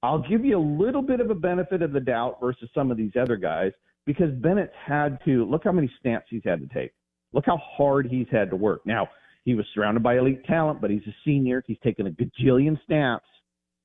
I'll 0.02 0.18
give 0.28 0.44
you 0.44 0.58
a 0.58 0.66
little 0.82 1.00
bit 1.00 1.20
of 1.20 1.30
a 1.30 1.34
benefit 1.34 1.82
of 1.82 1.92
the 1.92 2.00
doubt 2.00 2.38
versus 2.40 2.68
some 2.74 2.90
of 2.90 2.96
these 2.96 3.12
other 3.18 3.36
guys 3.36 3.70
because 4.06 4.32
Bennett's 4.36 4.72
had 4.84 5.18
to 5.24 5.44
look 5.44 5.64
how 5.64 5.72
many 5.72 5.90
snaps 6.00 6.26
he's 6.30 6.42
had 6.44 6.60
to 6.60 6.68
take. 6.72 6.92
Look 7.32 7.44
how 7.44 7.58
hard 7.58 8.06
he's 8.06 8.28
had 8.30 8.50
to 8.50 8.56
work. 8.56 8.80
Now 8.86 9.08
he 9.44 9.54
was 9.54 9.66
surrounded 9.74 10.02
by 10.02 10.18
elite 10.18 10.44
talent, 10.44 10.80
but 10.80 10.90
he's 10.90 11.06
a 11.06 11.14
senior. 11.24 11.62
He's 11.66 11.78
taken 11.82 12.06
a 12.06 12.10
gajillion 12.10 12.78
snaps. 12.86 13.26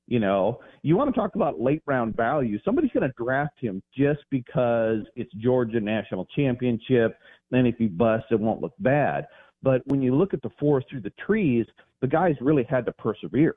You 0.08 0.18
know, 0.18 0.60
you 0.82 0.96
want 0.96 1.14
to 1.14 1.18
talk 1.18 1.36
about 1.36 1.60
late 1.60 1.82
round 1.86 2.16
value. 2.16 2.58
Somebody's 2.64 2.90
going 2.92 3.08
to 3.08 3.14
draft 3.16 3.54
him 3.60 3.82
just 3.96 4.20
because 4.30 4.98
it's 5.14 5.32
Georgia 5.34 5.80
national 5.80 6.26
championship. 6.36 7.16
Then 7.50 7.66
if 7.66 7.76
he 7.78 7.86
busts, 7.86 8.26
it 8.30 8.40
won't 8.40 8.60
look 8.60 8.74
bad. 8.80 9.26
But 9.62 9.82
when 9.86 10.02
you 10.02 10.14
look 10.14 10.34
at 10.34 10.42
the 10.42 10.50
forest 10.58 10.88
through 10.90 11.02
the 11.02 11.12
trees, 11.24 11.66
the 12.00 12.08
guy's 12.08 12.34
really 12.40 12.64
had 12.64 12.84
to 12.86 12.92
persevere. 12.92 13.54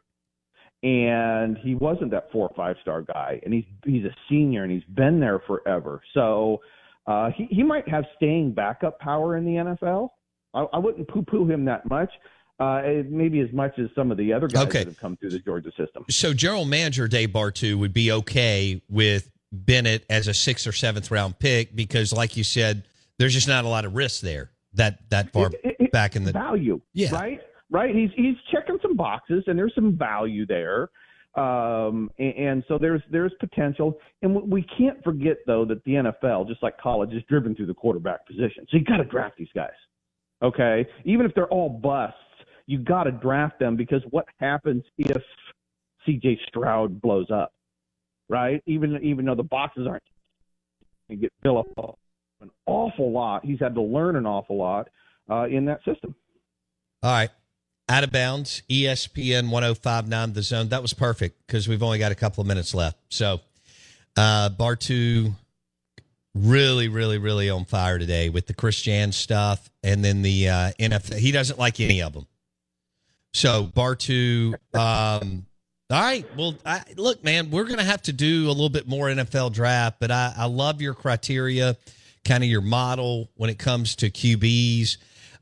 And 0.83 1.57
he 1.57 1.73
wasn't 1.75 2.11
that 2.11 2.31
four 2.31 2.47
or 2.47 2.55
five 2.55 2.75
star 2.81 3.01
guy. 3.01 3.39
And 3.43 3.53
he's 3.53 3.65
he's 3.85 4.05
a 4.05 4.15
senior 4.29 4.63
and 4.63 4.71
he's 4.71 4.83
been 4.95 5.19
there 5.19 5.39
forever. 5.47 6.01
So 6.13 6.61
uh, 7.07 7.31
he 7.35 7.47
he 7.49 7.63
might 7.63 7.87
have 7.87 8.05
staying 8.15 8.51
backup 8.53 8.99
power 8.99 9.37
in 9.37 9.45
the 9.45 9.51
NFL. 9.53 10.09
I, 10.53 10.65
I 10.73 10.77
wouldn't 10.77 11.07
poo 11.07 11.23
poo 11.23 11.49
him 11.49 11.65
that 11.65 11.89
much. 11.89 12.11
Uh, 12.57 12.81
maybe 13.09 13.41
as 13.41 13.51
much 13.51 13.77
as 13.79 13.87
some 13.95 14.11
of 14.11 14.17
the 14.17 14.31
other 14.31 14.47
guys 14.47 14.63
Okay. 14.67 14.79
that 14.79 14.87
have 14.87 14.99
come 14.99 15.17
through 15.17 15.29
the 15.31 15.39
Georgia 15.39 15.71
system. 15.75 16.05
So 16.09 16.33
general 16.33 16.63
manager 16.63 17.05
Dave 17.05 17.29
Bartoo 17.31 17.77
would 17.77 17.91
be 17.91 18.13
okay 18.13 18.81
with 18.89 19.29
Bennett 19.51 20.05
as 20.09 20.29
a 20.29 20.33
sixth 20.33 20.65
or 20.65 20.71
seventh 20.71 21.11
round 21.11 21.37
pick 21.37 21.75
because, 21.75 22.13
like 22.13 22.37
you 22.37 22.45
said, 22.45 22.83
there's 23.19 23.33
just 23.33 23.49
not 23.49 23.65
a 23.65 23.67
lot 23.67 23.83
of 23.83 23.93
risk 23.95 24.21
there 24.21 24.51
that 24.75 25.09
that 25.09 25.33
far 25.33 25.47
It- 25.47 25.75
it- 25.79 25.91
back 25.91 26.15
in 26.15 26.23
the 26.25 26.31
value, 26.31 26.79
Yeah. 26.93 27.13
right? 27.13 27.41
Right. 27.71 27.95
He's 27.95 28.09
he's 28.15 28.35
checking 28.51 28.77
some 28.81 28.95
boxes, 28.95 29.43
and 29.47 29.57
there's 29.57 29.73
some 29.75 29.97
value 29.97 30.45
there. 30.45 30.89
Um, 31.35 32.09
and, 32.17 32.33
and 32.37 32.63
so 32.67 32.77
there's 32.77 33.01
there's 33.11 33.33
potential, 33.39 33.97
and 34.21 34.35
we- 34.49 34.65
can't 34.77 35.03
forget 35.03 35.37
though 35.45 35.65
that 35.65 35.83
the 35.83 35.93
NFL, 35.93 36.47
just 36.47 36.63
like 36.63 36.77
college, 36.79 37.11
is 37.13 37.23
driven 37.27 37.55
through 37.55 37.65
the 37.65 37.73
quarterback 37.73 38.25
position. 38.25 38.65
So 38.69 38.77
you 38.77 38.85
got 38.85 38.97
to 38.97 39.03
draft 39.03 39.35
these 39.37 39.49
guys, 39.53 39.71
okay? 40.41 40.85
Even 41.03 41.25
if 41.25 41.33
they're 41.33 41.49
all 41.49 41.69
busts, 41.69 42.17
you 42.67 42.79
got 42.79 43.03
to 43.03 43.11
draft 43.11 43.59
them 43.59 43.75
because 43.75 44.01
what 44.11 44.25
happens 44.39 44.83
if 44.97 45.21
C.J. 46.05 46.39
Stroud 46.47 47.01
blows 47.01 47.29
up, 47.31 47.53
right? 48.29 48.61
Even 48.65 48.97
even 49.03 49.25
though 49.25 49.35
the 49.35 49.43
boxes 49.43 49.87
aren't, 49.87 50.03
you 51.09 51.17
get 51.17 51.33
Philip 51.43 51.67
an 52.41 52.49
awful 52.65 53.11
lot. 53.11 53.45
He's 53.45 53.59
had 53.59 53.75
to 53.75 53.81
learn 53.81 54.15
an 54.15 54.25
awful 54.25 54.57
lot 54.57 54.87
uh, 55.29 55.45
in 55.45 55.65
that 55.65 55.79
system. 55.83 56.15
All 57.03 57.11
right. 57.11 57.29
Out 57.87 58.03
of 58.03 58.11
bounds, 58.11 58.63
ESPN 58.69 59.49
1059 59.51 60.33
The 60.33 60.41
Zone. 60.41 60.69
That 60.69 60.81
was 60.81 60.93
perfect 60.93 61.45
because 61.45 61.67
we've 61.67 61.83
only 61.83 61.99
got 61.99 62.11
a 62.11 62.15
couple 62.15 62.41
of 62.41 62.47
minutes 62.47 62.73
left. 62.73 62.97
So, 63.09 63.41
uh, 64.17 64.49
Bartoo 64.49 65.35
really, 66.35 66.87
really, 66.89 67.17
really 67.17 67.49
on 67.49 67.65
fire 67.65 67.97
today 67.97 68.29
with 68.29 68.47
the 68.47 68.53
Chris 68.53 68.81
Jan 68.81 69.11
stuff 69.11 69.69
and 69.83 70.03
then 70.03 70.21
the 70.21 70.49
uh, 70.49 70.71
NFL. 70.79 71.17
He 71.17 71.31
doesn't 71.31 71.57
like 71.57 71.79
any 71.79 72.01
of 72.01 72.13
them. 72.13 72.27
So, 73.33 73.65
Bartoo, 73.65 74.53
um, 74.73 75.45
all 75.89 76.01
right. 76.01 76.25
Well, 76.37 76.55
I, 76.65 76.83
look, 76.97 77.23
man, 77.23 77.51
we're 77.51 77.65
going 77.65 77.79
to 77.79 77.85
have 77.85 78.01
to 78.03 78.13
do 78.13 78.47
a 78.47 78.49
little 78.49 78.69
bit 78.69 78.87
more 78.87 79.07
NFL 79.07 79.53
draft, 79.53 79.97
but 79.99 80.11
I, 80.11 80.33
I 80.35 80.45
love 80.45 80.81
your 80.81 80.93
criteria, 80.93 81.77
kind 82.23 82.43
of 82.43 82.49
your 82.49 82.61
model 82.61 83.29
when 83.35 83.49
it 83.49 83.59
comes 83.59 83.95
to 83.97 84.09
QBs. 84.09 84.97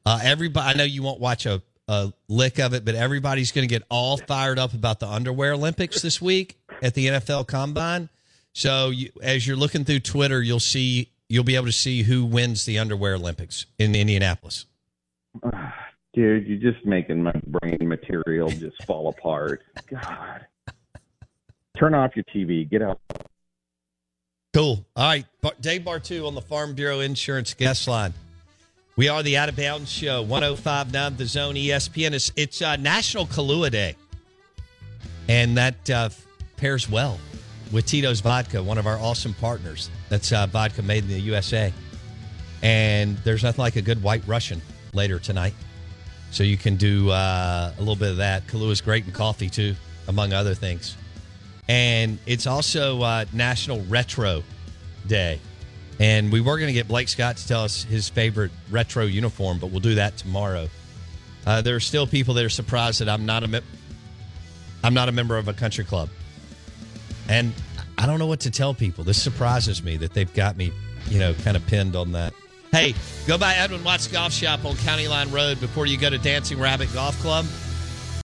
Uh, 0.06 0.20
everybody, 0.24 0.68
I 0.68 0.74
know 0.74 0.84
you 0.84 1.04
won't 1.04 1.20
watch 1.20 1.46
a, 1.46 1.62
a 1.88 2.14
lick 2.28 2.60
of 2.60 2.74
it, 2.74 2.86
but 2.86 2.96
everybody's 2.96 3.52
going 3.52 3.68
to 3.68 3.74
get 3.74 3.84
all 3.90 4.18
fired 4.18 4.60
up 4.60 4.74
about 4.74 5.00
the 5.00 5.08
underwear 5.08 5.54
Olympics 5.54 6.02
this 6.02 6.22
week 6.22 6.58
at 6.82 6.94
the 6.94 7.08
NFL 7.08 7.48
Combine. 7.48 8.10
So 8.54 8.90
you, 8.90 9.10
as 9.22 9.48
you're 9.48 9.58
looking 9.58 9.84
through 9.84 10.00
Twitter, 10.02 10.42
you'll 10.42 10.60
see 10.60 11.10
you'll 11.30 11.44
be 11.44 11.56
able 11.56 11.66
to 11.66 11.72
see 11.72 12.04
who 12.04 12.26
wins 12.26 12.66
the 12.66 12.78
underwear 12.80 13.16
Olympics 13.16 13.66
in 13.80 13.96
Indianapolis. 13.96 14.66
Dude, 16.14 16.46
you're 16.46 16.72
just 16.72 16.86
making 16.86 17.24
my 17.24 17.34
brain 17.48 17.80
material 17.82 18.50
just 18.50 18.84
fall 18.84 19.10
apart. 19.10 19.64
God. 19.90 20.46
Turn 21.76 21.96
off 21.96 22.12
your 22.16 22.26
TV. 22.26 22.70
Get 22.70 22.84
out. 22.84 23.00
Cool. 24.54 24.86
All 24.96 25.08
right. 25.08 25.26
Bar- 25.42 25.56
Dave 25.60 25.82
Bartoo 25.82 26.28
on 26.28 26.36
the 26.36 26.42
Farm 26.42 26.76
Bureau 26.76 27.00
Insurance 27.00 27.56
guest 27.56 27.88
line. 27.88 28.14
We 28.96 29.10
are 29.10 29.24
the 29.24 29.38
Out 29.38 29.50
of 29.50 29.56
Bounds 29.56 29.92
Show, 29.92 30.22
1059 30.22 31.16
The 31.16 31.26
Zone 31.26 31.56
ESPN. 31.56 32.12
It's, 32.12 32.32
it's 32.36 32.62
uh, 32.62 32.76
National 32.76 33.26
Kahlua 33.26 33.72
Day. 33.72 33.96
And 35.28 35.58
that 35.58 35.90
uh, 35.90 36.10
pairs 36.58 36.88
well 36.88 37.18
with 37.72 37.88
Tito's 37.88 38.20
Vodka, 38.20 38.62
one 38.62 38.78
of 38.78 38.86
our 38.86 39.00
awesome 39.00 39.34
partners. 39.34 39.90
That's 40.10 40.32
uh, 40.32 40.46
vodka 40.46 40.84
made 40.84 41.06
in 41.06 41.10
the 41.10 41.20
USA. 41.22 41.74
And 42.62 43.18
there's 43.24 43.42
nothing 43.42 43.64
like 43.64 43.78
a 43.78 43.82
good 43.82 44.04
white 44.04 44.22
Russian 44.28 44.62
later 44.94 45.18
tonight. 45.18 45.56
So 46.30 46.44
you 46.44 46.56
can 46.58 46.76
do 46.76 47.10
uh, 47.10 47.74
a 47.76 47.80
little 47.80 47.96
bit 47.96 48.12
of 48.12 48.18
that. 48.18 48.46
Kahlua 48.46 48.70
is 48.70 48.82
great 48.82 49.08
in 49.08 49.12
coffee, 49.12 49.50
too, 49.50 49.76
among 50.08 50.34
other 50.34 50.54
things. 50.54 50.96
And 51.68 52.20
it's 52.28 52.46
also 52.46 53.02
uh, 53.02 53.26
National 53.34 53.82
Retro 53.86 54.44
Day. 55.08 55.40
And 56.00 56.32
we 56.32 56.42
were 56.42 56.58
going 56.58 56.68
to 56.68 56.74
get 56.74 56.88
Blake 56.88 57.08
Scott 57.08 57.38
to 57.38 57.48
tell 57.48 57.64
us 57.64 57.84
his 57.84 58.10
favorite 58.10 58.52
retro 58.72 59.06
uniform, 59.06 59.60
but 59.60 59.68
we'll 59.68 59.80
do 59.80 59.96
that 59.96 60.18
tomorrow. 60.18 60.68
Uh, 61.46 61.62
there 61.62 61.76
are 61.76 61.82
still 61.82 62.08
people 62.08 62.34
that 62.36 62.46
are 62.46 62.50
surprised 62.50 63.00
that 63.02 63.10
I'm 63.10 63.26
not 63.26 63.44
a 63.44 63.62
I'm 64.84 64.94
not 64.94 65.10
a 65.10 65.12
member 65.12 65.38
of 65.38 65.48
a 65.48 65.54
country 65.54 65.84
club, 65.84 66.10
and 67.30 67.54
I 67.98 68.06
don't 68.06 68.20
know 68.20 68.28
what 68.28 68.42
to 68.42 68.52
tell 68.52 68.74
people. 68.74 69.04
This 69.04 69.22
surprises 69.22 69.84
me 69.84 69.98
that 69.98 70.14
they've 70.14 70.34
got 70.34 70.58
me, 70.58 70.72
you 71.10 71.20
know, 71.20 71.34
kind 71.34 71.56
of 71.56 71.66
pinned 71.68 71.96
on 71.96 72.14
that. 72.14 72.34
Hey, 72.72 72.96
go 73.28 73.38
by 73.38 73.54
Edwin 73.54 73.84
Watts 73.84 74.08
Golf 74.08 74.34
Shop 74.34 74.66
on 74.66 74.76
County 74.78 75.08
Line 75.08 75.30
Road 75.32 75.60
before 75.60 75.86
you 75.86 75.98
go 75.98 76.10
to 76.10 76.18
Dancing 76.18 76.60
Rabbit 76.60 76.92
Golf 76.94 77.20
Club. 77.22 77.46